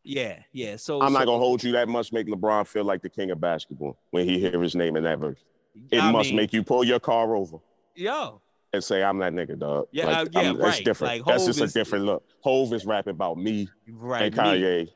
yeah, 0.06 0.38
yeah. 0.52 0.76
So 0.76 1.00
I'm 1.00 1.12
so, 1.12 1.18
not 1.18 1.26
gonna 1.26 1.38
hold 1.38 1.62
you 1.64 1.72
that 1.72 1.88
much. 1.88 2.12
Make 2.12 2.28
LeBron 2.28 2.66
feel 2.66 2.84
like 2.84 3.02
the 3.02 3.10
king 3.10 3.30
of 3.32 3.40
basketball 3.40 3.98
when 4.10 4.28
he 4.28 4.38
hear 4.38 4.62
his 4.62 4.74
name 4.76 4.96
in 4.96 5.02
that 5.04 5.18
verse. 5.18 5.44
It 5.90 6.00
I 6.00 6.10
must 6.12 6.28
mean, 6.28 6.36
make 6.36 6.52
you 6.52 6.62
pull 6.62 6.84
your 6.84 7.00
car 7.00 7.34
over 7.34 7.58
yo. 7.94 8.40
and 8.72 8.82
say, 8.82 9.02
"I'm 9.02 9.18
that 9.18 9.32
nigga, 9.32 9.58
dog." 9.58 9.88
Yeah, 9.90 10.06
like, 10.06 10.16
uh, 10.16 10.30
yeah, 10.32 10.40
I'm- 10.40 10.58
that's 10.58 10.80
different. 10.80 11.14
Like, 11.14 11.24
that's 11.26 11.44
just 11.46 11.60
is- 11.60 11.70
a 11.74 11.78
different 11.78 12.04
look. 12.04 12.24
Hove 12.40 12.72
is 12.72 12.86
rapping 12.86 13.10
about 13.10 13.36
me 13.36 13.68
Right, 13.88 14.22
and 14.22 14.34
me. 14.36 14.40
Kanye 14.42 14.88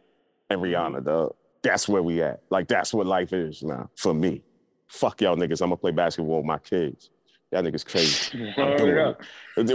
and 0.48 0.62
Rihanna, 0.62 1.04
dog. 1.04 1.34
That's 1.62 1.88
where 1.88 2.02
we 2.02 2.22
at. 2.22 2.40
Like 2.48 2.68
that's 2.68 2.94
what 2.94 3.06
life 3.06 3.32
is 3.32 3.62
now 3.62 3.90
for 3.96 4.14
me. 4.14 4.42
Fuck 4.86 5.20
y'all 5.20 5.36
niggas. 5.36 5.60
I'm 5.60 5.68
gonna 5.68 5.76
play 5.76 5.90
basketball 5.90 6.38
with 6.38 6.46
my 6.46 6.58
kids. 6.58 7.10
Y'all 7.52 7.62
niggas 7.62 7.84
crazy. 7.84 8.52
Word 8.56 8.78
doing 8.78 8.98
up. 8.98 9.20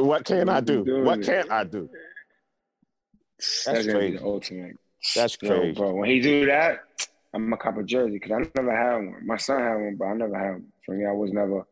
What 0.04 0.24
can 0.26 0.50
I 0.50 0.62
do? 0.62 1.04
What 1.04 1.20
it. 1.20 1.26
can 1.26 1.52
I 1.52 1.64
do? 1.66 1.90
That's, 3.38 3.64
That's 3.66 3.86
gonna 3.86 4.00
be 4.00 4.06
crazy. 4.06 4.18
the 4.18 4.24
ultimate. 4.24 4.76
That's 5.16 5.38
Yo, 5.42 5.50
crazy. 5.60 5.78
bro. 5.78 5.94
When 5.94 6.10
he 6.10 6.20
do 6.22 6.46
that, 6.48 6.80
I'm 7.34 7.44
gonna 7.46 7.58
cop 7.58 7.78
a 7.78 7.84
jersey 7.84 8.14
because 8.20 8.32
I 8.32 8.50
never 8.62 8.76
had 8.76 8.96
one. 8.96 9.26
My 9.26 9.38
son 9.38 9.60
had 9.62 9.76
one, 9.76 9.96
but 9.98 10.06
I 10.06 10.14
never 10.14 10.38
had 10.38 10.52
one. 10.52 10.66
For 10.86 10.96
me, 10.96 11.06
I 11.06 11.12
was 11.12 11.32
never. 11.34 11.66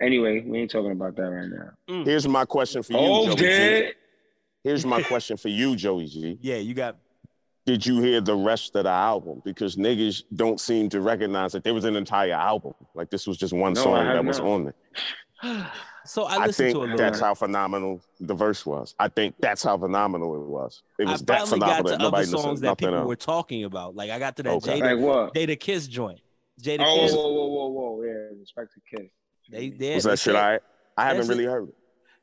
Anyway, 0.00 0.40
we 0.46 0.58
ain't 0.58 0.70
talking 0.70 0.90
about 0.90 1.14
that 1.16 1.22
right 1.22 1.48
now. 1.48 1.70
Mm. 1.88 2.04
Here's 2.04 2.26
my 2.26 2.44
question 2.44 2.82
for 2.82 2.92
you, 2.94 2.98
Oh, 2.98 3.26
Joey 3.26 3.36
G. 3.36 3.92
Here's 4.64 4.84
my 4.84 5.02
question 5.04 5.36
for 5.36 5.48
you, 5.48 5.76
Joey 5.76 6.06
G. 6.06 6.38
Yeah, 6.40 6.56
you 6.56 6.74
got 6.74 6.96
Did 7.64 7.86
you 7.86 8.00
hear 8.02 8.20
the 8.20 8.34
rest 8.34 8.74
of 8.76 8.84
the 8.84 8.90
album? 8.90 9.40
Because 9.44 9.76
niggas 9.76 10.24
don't 10.34 10.60
seem 10.60 10.88
to 10.90 11.00
recognize 11.00 11.52
that 11.52 11.62
there 11.64 11.74
was 11.74 11.84
an 11.84 11.94
entire 11.96 12.32
album. 12.32 12.74
Like 12.94 13.08
this 13.10 13.26
was 13.26 13.36
just 13.36 13.52
one 13.52 13.74
No, 13.74 13.82
song 13.84 14.04
have 14.04 14.14
that 14.14 14.24
was 14.24 14.38
not. 14.40 14.48
on 14.48 14.64
there. 14.64 15.72
so 16.04 16.24
I 16.24 16.44
I, 16.44 16.48
think 16.52 16.74
to 16.74 16.78
a 16.78 16.82
little. 16.82 16.96
that's 16.96 17.20
how 17.20 17.34
phenomenal 17.34 18.00
the 18.20 18.34
verse 18.34 18.64
was. 18.66 18.94
I 18.98 19.08
think 19.08 19.34
that's 19.40 19.62
how 19.62 19.76
phenomenal 19.78 20.34
it 20.36 20.46
was. 20.46 20.82
It 20.98 21.06
was 21.06 21.22
I 21.22 21.24
that 21.24 21.38
finally 21.40 21.60
got 21.60 21.68
phenomenal 21.78 21.82
to 21.84 21.88
that 21.90 21.94
other 21.94 22.04
nobody 22.04 22.20
listened 22.26 22.40
songs 22.42 22.60
that 22.60 22.78
people 22.78 22.94
else. 22.94 23.06
were 23.08 23.16
talking 23.16 23.64
about. 23.64 23.94
Like 23.96 24.10
I 24.10 24.18
got 24.18 24.36
to 24.36 24.42
that 24.44 24.52
Okay. 24.54 24.80
Jada, 24.80 24.96
Like 24.96 24.98
what? 25.04 25.34
Jadakiss 25.34 25.88
joint. 25.88 26.20
Jada 26.62 26.84
Oh, 26.86 27.00
Kiss. 27.00 27.12
whoa, 27.14 27.32
whoa, 27.32 27.46
whoa, 27.46 27.68
whoa, 27.68 28.02
yeah, 28.04 28.12
respect 28.38 28.70
to 28.74 28.96
Kiss. 28.96 29.10
They 29.50 29.68
did. 29.70 29.94
was 29.96 30.04
they 30.04 30.10
that 30.10 30.16
shit 30.18 30.34
said, 30.34 30.36
I 30.36 30.60
I 30.96 31.08
haven't 31.08 31.28
really 31.28 31.44
heard 31.44 31.68
it. 31.68 31.74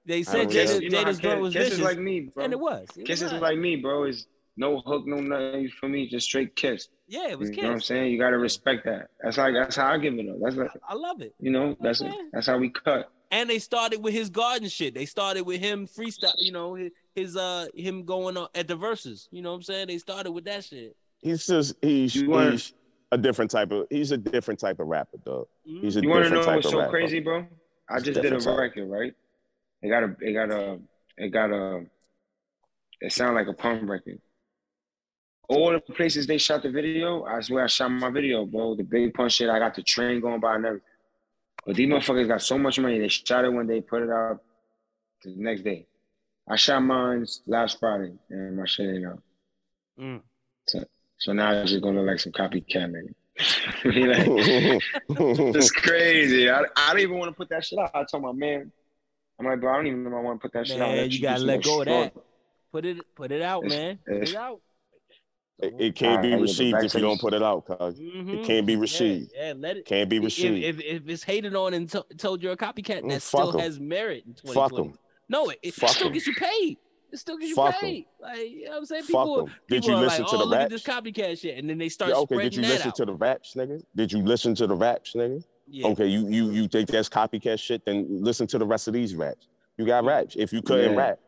They 0.05 0.23
said 0.23 0.43
don't 0.43 0.51
Kiss, 0.51 0.71
know. 0.73 0.77
Jada, 0.79 0.82
you 0.84 0.89
know 0.89 0.97
how 0.99 1.03
Jada's 1.05 1.19
joint 1.19 1.41
was 1.41 1.53
Kiss 1.53 1.63
vicious, 1.63 1.79
is 1.79 1.86
like 1.86 1.99
me, 1.99 2.19
bro. 2.21 2.43
and 2.43 2.53
it 2.53 2.59
was. 2.59 2.88
It 2.97 3.05
Kiss 3.05 3.21
was 3.21 3.32
is 3.32 3.34
right. 3.34 3.41
like 3.51 3.57
me, 3.59 3.75
bro. 3.77 4.05
Is 4.05 4.27
no 4.57 4.79
hook, 4.79 5.05
no 5.07 5.17
nothing 5.21 5.69
for 5.79 5.88
me. 5.89 6.07
Just 6.09 6.27
straight 6.27 6.55
Kiss. 6.55 6.88
yeah, 7.07 7.27
it 7.29 7.38
was 7.38 7.49
You 7.49 7.55
Kiss. 7.55 7.57
You 7.57 7.63
know 7.63 7.69
what 7.69 7.73
I'm 7.75 7.82
saying? 7.82 8.11
You 8.11 8.19
gotta 8.19 8.38
respect 8.38 8.86
that. 8.86 9.09
That's 9.23 9.38
like 9.38 9.53
that's 9.53 9.75
how 9.75 9.88
I 9.93 9.97
give 9.97 10.13
it 10.15 10.29
up. 10.29 10.36
That's 10.41 10.55
like 10.55 10.71
I 10.88 10.93
love 10.93 11.21
it. 11.21 11.34
you 11.39 11.51
know 11.51 11.75
that's 11.82 12.01
Okay. 12.01 12.11
that's 12.34 12.47
how 12.47 12.57
we 12.57 12.69
cut. 12.69 13.11
And 13.32 13.49
they 13.49 13.59
started 13.59 14.03
with 14.03 14.13
his 14.13 14.29
garden 14.29 14.67
shit. 14.67 14.93
They 14.93 15.05
started 15.05 15.43
with 15.45 15.61
him 15.61 15.88
freestyle. 15.88 16.34
You 16.38 16.51
know 16.51 16.73
his, 16.75 16.91
his 17.15 17.38
uh 17.38 17.67
him 17.73 18.03
going 18.03 18.36
on 18.38 18.49
at 18.53 18.67
the 18.67 18.75
verses. 18.75 19.29
You 19.32 19.41
know 19.41 19.51
what 19.51 19.57
I'm 19.57 19.63
saying? 19.63 19.88
They 19.88 19.97
started 19.97 20.32
with 20.32 20.43
that 20.45 20.65
shit. 20.65 20.95
He's 21.19 21.47
just 21.47 21.75
he's 21.82 22.13
he's 22.13 22.73
a 23.13 23.17
different 23.17 23.49
type 23.51 23.71
of 23.71 23.88
he's 23.89 24.11
a 24.11 24.17
different 24.17 24.59
type 24.59 24.79
of 24.79 24.88
rapper, 24.88 25.17
dog. 25.25 25.47
Mhm. 25.67 25.82
He's 25.82 25.95
a 25.95 26.01
You 26.01 26.09
want 26.09 26.23
to 26.25 26.29
different 26.29 26.41
know 26.41 26.45
type 26.45 26.55
what's 26.57 26.67
of 26.67 26.71
so 26.73 26.79
rapper. 26.79 26.91
crazy, 26.91 27.19
bro? 27.21 27.47
I 27.89 27.95
It's 27.97 28.05
just 28.05 28.15
did 28.15 28.17
a 28.17 28.21
different 28.21 28.43
type. 28.43 28.57
record, 28.57 28.86
right? 28.89 29.13
It 29.82 29.89
got 29.89 30.03
a, 30.03 30.15
it 30.21 30.34
got 30.34 30.51
a, 30.51 30.79
it 31.17 31.29
got 31.29 31.51
a, 31.51 31.86
it 33.01 33.11
sounded 33.11 33.34
like 33.36 33.47
a 33.47 33.53
punk 33.53 33.89
record. 33.89 34.19
All 35.49 35.71
the 35.71 35.79
places 35.82 36.27
they 36.27 36.38
shot 36.38 36.63
the 36.63 36.69
video, 36.71 37.23
I 37.25 37.41
swear 37.41 37.63
I 37.63 37.67
shot 37.67 37.89
my 37.89 38.09
video, 38.09 38.45
bro. 38.45 38.75
The 38.75 38.84
big 38.84 39.13
punk 39.13 39.32
shit, 39.32 39.49
I 39.49 39.59
got 39.59 39.75
the 39.75 39.84
train 39.84 40.21
going 40.21 40.39
by 40.39 40.55
and 40.55 40.65
everything. 40.65 40.86
But 41.66 41.76
these 41.76 41.88
motherfuckers 41.88 42.28
got 42.28 42.41
so 42.41 42.57
much 42.57 42.80
money, 42.80 42.99
they 42.99 43.07
shot 43.07 43.45
it 43.45 43.53
one 43.53 43.68
day, 43.68 43.82
put 43.82 44.01
it 44.03 44.09
out 44.09 44.41
the 45.24 45.34
next 45.36 45.62
day. 45.64 45.86
I 46.49 46.55
shot 46.55 46.82
mine 46.82 47.26
last 47.45 47.80
Friday, 47.80 48.14
and 48.30 48.57
my 48.57 48.66
shit 48.66 48.95
ain't 48.95 49.05
out. 49.05 49.22
Mm. 49.99 50.22
So 51.20 51.34
now 51.34 51.51
it's 51.53 51.70
just 51.72 51.84
gonna 51.84 51.99
look 51.99 52.07
like 52.07 52.20
some 52.20 52.32
copycat 52.32 52.91
nigga. 52.91 53.14
Like, 53.84 54.82
it's 55.55 55.72
crazy. 55.86 56.49
I, 56.49 56.64
I 56.76 56.89
don't 56.91 56.99
even 56.99 57.18
want 57.18 57.32
to 57.32 57.36
put 57.36 57.49
that 57.49 57.64
shit 57.66 57.80
out. 57.80 57.91
I 57.93 58.03
told 58.03 58.24
my 58.24 58.32
man, 58.32 58.72
I'm 59.39 59.45
like, 59.45 59.59
bro, 59.59 59.74
I 59.74 59.78
don't 59.78 59.88
even 59.88 60.03
know 60.03 60.09
if 60.09 60.16
I 60.16 60.20
want 60.20 60.39
to 60.39 60.47
put 60.47 60.53
that 60.53 60.68
shit 60.68 60.82
out. 60.82 60.89
Man, 60.89 60.97
That 60.97 61.05
you 61.05 61.12
shit 61.14 61.22
gotta 61.22 61.43
let 61.43 61.64
go 61.64 61.82
of 61.82 61.86
that. 61.88 62.14
Put 62.72 62.86
it 62.86 62.97
put 63.16 63.32
it 63.32 63.41
out, 63.41 63.66
It's- 63.66 63.80
man. 63.80 63.99
Put 64.05 64.30
it 64.30 64.36
out. 64.36 64.62
It, 65.62 65.76
it 65.80 65.95
can't 65.95 66.22
be 66.22 66.36
received 66.36 66.78
if 66.84 66.93
you 66.93 67.01
don't 67.01 67.20
put 67.22 67.34
it 67.34 67.43
out, 67.43 67.66
cuz. 67.66 67.99
Mhm. 67.99 68.39
It 68.39 68.45
can't 68.45 68.66
be 68.66 68.76
received. 68.76 69.32
Yeah, 69.36 69.53
let 69.57 69.78
it. 69.78 69.86
Can't 69.86 70.09
be 70.09 70.20
received. 70.20 70.64
if, 70.64 70.80
if 70.80 71.07
it's 71.07 71.24
hated 71.24 71.55
on 71.55 71.74
and 71.74 71.89
to- 71.89 72.05
told 72.18 72.41
you're 72.41 72.53
a 72.53 72.57
copycat, 72.57 73.01
Mm, 73.03 73.09
that 73.09 73.22
fuck 73.22 73.41
still 73.49 73.53
'em. 73.53 73.59
has 73.59 73.80
merit 73.80 74.24
in 74.26 74.34
2020. 74.34 74.53
Fuck 74.53 74.76
them. 74.76 74.99
No, 75.30 75.49
it, 75.49 75.59
it 75.64 75.74
Fuck 75.74 75.89
still 75.91 76.07
'em. 76.07 76.14
gets 76.14 76.28
you 76.28 76.34
paid. 76.36 76.78
It 77.14 77.18
still 77.20 77.38
gets 77.38 77.49
you 77.49 77.55
Fuck 77.55 77.76
'em. 77.76 77.80
paid. 77.82 78.05
Like 78.22 78.49
you 78.49 78.66
know 78.66 78.72
what 78.72 78.78
I'm 78.78 78.86
saying? 78.86 79.03
Fuck 79.03 79.09
People, 79.26 79.45
them. 79.45 79.55
Did 79.70 79.86
you 79.86 79.93
are 79.93 80.01
listen 80.01 80.24
like, 80.24 80.32
to 80.32 80.36
oh, 80.38 80.39
the 80.39 80.45
look 80.45 80.59
at 80.59 80.70
this 80.70 80.84
copycat 80.84 81.39
shit, 81.39 81.57
and 81.57 81.70
then 81.70 81.78
they 81.78 81.89
start 81.89 82.09
Yeah, 82.12 82.18
okay, 82.18 82.36
spreading 82.36 82.49
did 82.51 82.55
you 82.55 82.62
that 82.64 82.70
listen 82.74 82.88
out. 82.89 82.95
to 82.95 83.05
the 83.05 83.14
raps, 83.14 83.53
nigga? 83.55 83.84
Did 83.95 84.12
you 84.14 84.20
listen 84.24 84.55
to 84.55 84.68
the 84.68 84.76
raps, 84.76 85.14
nigga? 85.14 85.43
yeah. 85.68 85.88
Okay, 85.88 86.07
you 86.07 86.28
you 86.28 86.51
you 86.51 86.68
think 86.68 86.89
that's 86.89 87.09
copycat 87.09 87.59
shit? 87.59 87.86
Then 87.86 88.07
listen 88.09 88.47
to 88.47 88.57
the 88.57 88.66
rest 88.66 88.88
of 88.88 88.93
these 88.93 89.14
raps. 89.16 89.47
You 89.78 89.86
got 89.86 90.05
raps. 90.05 90.36
If 90.38 90.51
you 90.53 90.62
couldn't 90.62 90.93
Yeah. 90.93 90.97
rap, 90.97 91.20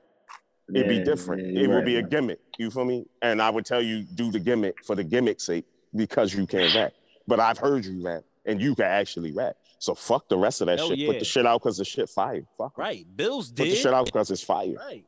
it'd 0.73 0.87
be 0.89 0.99
different. 1.03 1.41
yeah, 1.43 1.61
it 1.61 1.67
you're 1.67 1.75
would 1.75 1.85
be 1.85 1.97
a 1.97 2.01
gimmick. 2.01 2.39
You 2.57 2.69
feel 2.71 2.85
me? 2.85 3.05
And 3.21 3.41
I 3.41 3.49
would 3.49 3.65
tell 3.65 3.81
you 3.81 4.03
do 4.03 4.31
the 4.31 4.39
gimmick 4.39 4.83
for 4.83 4.95
the 4.95 5.03
gimmick's 5.03 5.45
sake 5.45 5.65
because 5.95 6.33
you 6.33 6.45
can't 6.47 6.73
rap. 6.75 6.93
But 7.27 7.39
I've 7.39 7.57
heard 7.57 7.85
you 7.85 8.03
rap, 8.03 8.23
and 8.45 8.61
you 8.61 8.75
can 8.75 8.85
actually 8.85 9.31
rap. 9.31 9.55
So 9.79 9.93
fuck 9.95 10.27
the 10.29 10.37
rest 10.37 10.61
of 10.61 10.67
that 10.67 10.79
Hell 10.79 10.89
shit. 10.89 10.97
yeah. 10.99 11.07
Put 11.07 11.19
the 11.19 11.25
shit 11.25 11.45
out 11.45 11.61
because 11.61 11.77
the 11.77 11.85
shit 11.85 12.09
fire. 12.09 12.43
Fuck. 12.57 12.73
'em. 12.77 12.81
Right. 12.83 13.05
Bills 13.15 13.49
did. 13.51 13.63
Put 13.65 13.69
the 13.71 13.75
shit 13.75 13.93
out 13.93 14.05
because 14.05 14.31
it's 14.31 14.43
fire. 14.43 14.73
Right. 14.79 15.05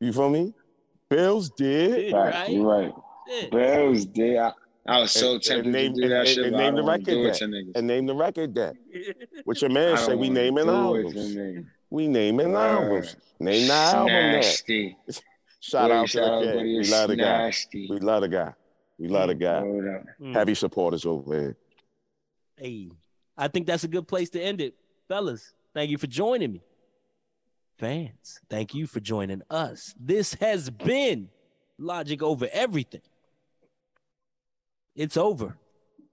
You 0.00 0.12
feel 0.12 0.30
me? 0.30 0.54
Bills 1.08 1.50
did. 1.50 1.90
Did, 1.94 2.12
Right, 2.12 2.32
right. 2.32 2.60
right. 2.60 2.94
Yeah. 3.28 3.48
Bills 3.50 4.06
did. 4.06 4.36
I, 4.38 4.52
I 4.86 5.00
was 5.00 5.10
so 5.12 5.34
And- 5.34 5.42
tempted 5.42 5.64
and 5.66 5.72
name- 5.72 5.94
to 5.94 6.02
do 6.02 6.08
that 6.08 6.18
and- 6.20 6.28
shit, 6.28 6.46
and 6.46 6.56
name 6.56 6.74
the 6.74 6.82
don't 6.82 6.86
wanna 6.86 6.98
record 6.98 7.34
that. 7.34 7.72
And 7.78 7.86
name 7.86 8.06
the 8.06 8.14
record 8.14 8.54
that. 8.56 8.74
What 9.44 9.60
your 9.60 9.70
man 9.70 9.88
don't 9.96 9.98
said, 9.98 10.18
we 10.18 10.28
wanna 10.28 10.40
naming 10.40 10.64
it 10.64 10.66
to 10.66 10.72
albums. 10.72 11.66
Niggas. 11.92 11.96
We 11.96 12.08
naming 12.08 12.52
Word. 12.52 12.58
albums. 12.58 13.16
Name 13.40 13.68
the 13.68 13.74
album 13.74 14.06
that. 14.06 14.32
Nasty. 14.32 14.96
Shout 15.60 15.90
Boy, 15.90 15.94
out 15.94 16.02
to 16.02 16.08
shout 16.08 16.24
out, 16.24 16.40
the 16.40 16.52
kid. 16.52 16.62
We 16.62 16.84
love 16.84 17.08
the 17.08 17.16
guy. 17.16 17.52
We 17.72 17.98
love 18.00 18.20
the 18.22 18.28
guy. 18.28 18.52
We 18.98 19.08
love 19.08 19.28
the 19.28 19.34
guy. 19.34 19.62
Mm. 20.20 20.32
Heavy 20.32 20.54
supporters 20.54 21.06
over 21.06 21.34
here. 21.34 21.56
Hey, 22.56 22.90
I 23.36 23.48
think 23.48 23.66
that's 23.66 23.84
a 23.84 23.88
good 23.88 24.08
place 24.08 24.30
to 24.30 24.42
end 24.42 24.60
it. 24.60 24.74
Fellas, 25.08 25.52
thank 25.74 25.90
you 25.90 25.98
for 25.98 26.06
joining 26.06 26.52
me. 26.52 26.62
Fans, 27.78 28.40
thank 28.48 28.74
you 28.74 28.86
for 28.86 29.00
joining 29.00 29.42
us. 29.50 29.94
This 29.98 30.34
has 30.34 30.70
been 30.70 31.28
Logic 31.78 32.22
Over 32.22 32.48
Everything. 32.52 33.02
It's 34.94 35.16
over, 35.16 35.56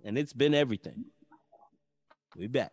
and 0.03 0.17
it's 0.17 0.33
been 0.33 0.53
everything. 0.53 1.05
We 2.35 2.47
back. 2.47 2.71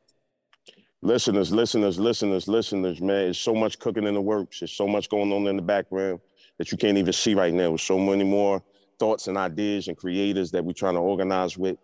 Listeners, 1.03 1.53
listeners, 1.53 1.99
listeners, 1.99 2.49
listeners, 2.49 3.01
man. 3.01 3.25
There's 3.25 3.39
so 3.39 3.55
much 3.55 3.79
cooking 3.79 4.05
in 4.05 4.15
the 4.15 4.21
works. 4.21 4.61
There's 4.61 4.73
so 4.73 4.89
much 4.89 5.09
going 5.09 5.33
on 5.33 5.47
in 5.47 5.57
the 5.57 5.63
background 5.63 6.21
that 6.59 6.73
you 6.73 6.79
can't 6.79 6.97
even 6.97 7.13
see 7.13 7.35
right 7.35 7.53
now. 7.53 7.69
There's 7.69 7.83
so 7.83 7.99
many 7.99 8.25
more 8.25 8.63
thoughts 8.99 9.29
and 9.29 9.37
ideas 9.37 9.89
and 9.89 9.97
creators 9.97 10.51
that 10.53 10.65
we're 10.65 10.73
trying 10.73 10.95
to 10.95 11.01
organize 11.01 11.59
with. 11.59 11.77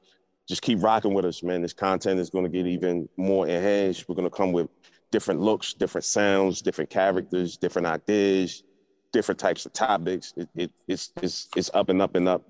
Just 0.49 0.63
keep 0.63 0.83
rocking 0.83 1.13
with 1.13 1.25
us, 1.25 1.43
man. 1.43 1.63
This 1.63 1.75
content 1.75 2.19
is 2.19 2.31
going 2.31 2.45
to 2.45 2.51
get 2.51 2.67
even 2.67 3.09
more 3.17 3.47
enhanced. 3.47 4.09
We're 4.09 4.15
going 4.15 4.29
to 4.29 4.35
come 4.35 4.51
with 4.51 4.69
different 5.11 5.41
looks, 5.41 5.75
different 5.75 6.05
sounds, 6.05 6.63
different 6.63 6.89
characters, 6.89 7.59
different 7.59 7.87
ideas, 7.87 8.65
different 9.13 9.39
types 9.39 9.67
of 9.67 9.75
topics. 9.75 10.33
It, 10.37 10.49
it, 10.55 10.73
it's, 10.89 11.13
it's, 11.23 11.49
it's 11.55 11.71
up 11.75 11.91
and 11.91 12.01
up 12.01 12.17
and 12.17 12.29
up 12.29 12.43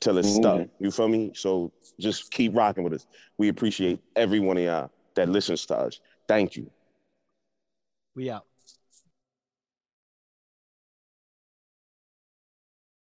till 0.00 0.18
it's 0.18 0.32
stuck. 0.32 0.60
Mm-hmm. 0.60 0.84
You 0.84 0.90
feel 0.90 1.08
me? 1.08 1.32
So 1.34 1.72
just 1.98 2.30
keep 2.30 2.54
rocking 2.54 2.84
with 2.84 2.92
us. 2.92 3.06
We 3.38 3.48
appreciate 3.48 4.00
every 4.14 4.38
one 4.38 4.58
of 4.58 4.62
y'all 4.62 4.90
that 5.18 5.28
listens 5.28 5.66
to 5.66 5.76
us. 5.76 6.00
Thank 6.26 6.56
you. 6.56 6.70
We 8.14 8.30
out. 8.30 8.46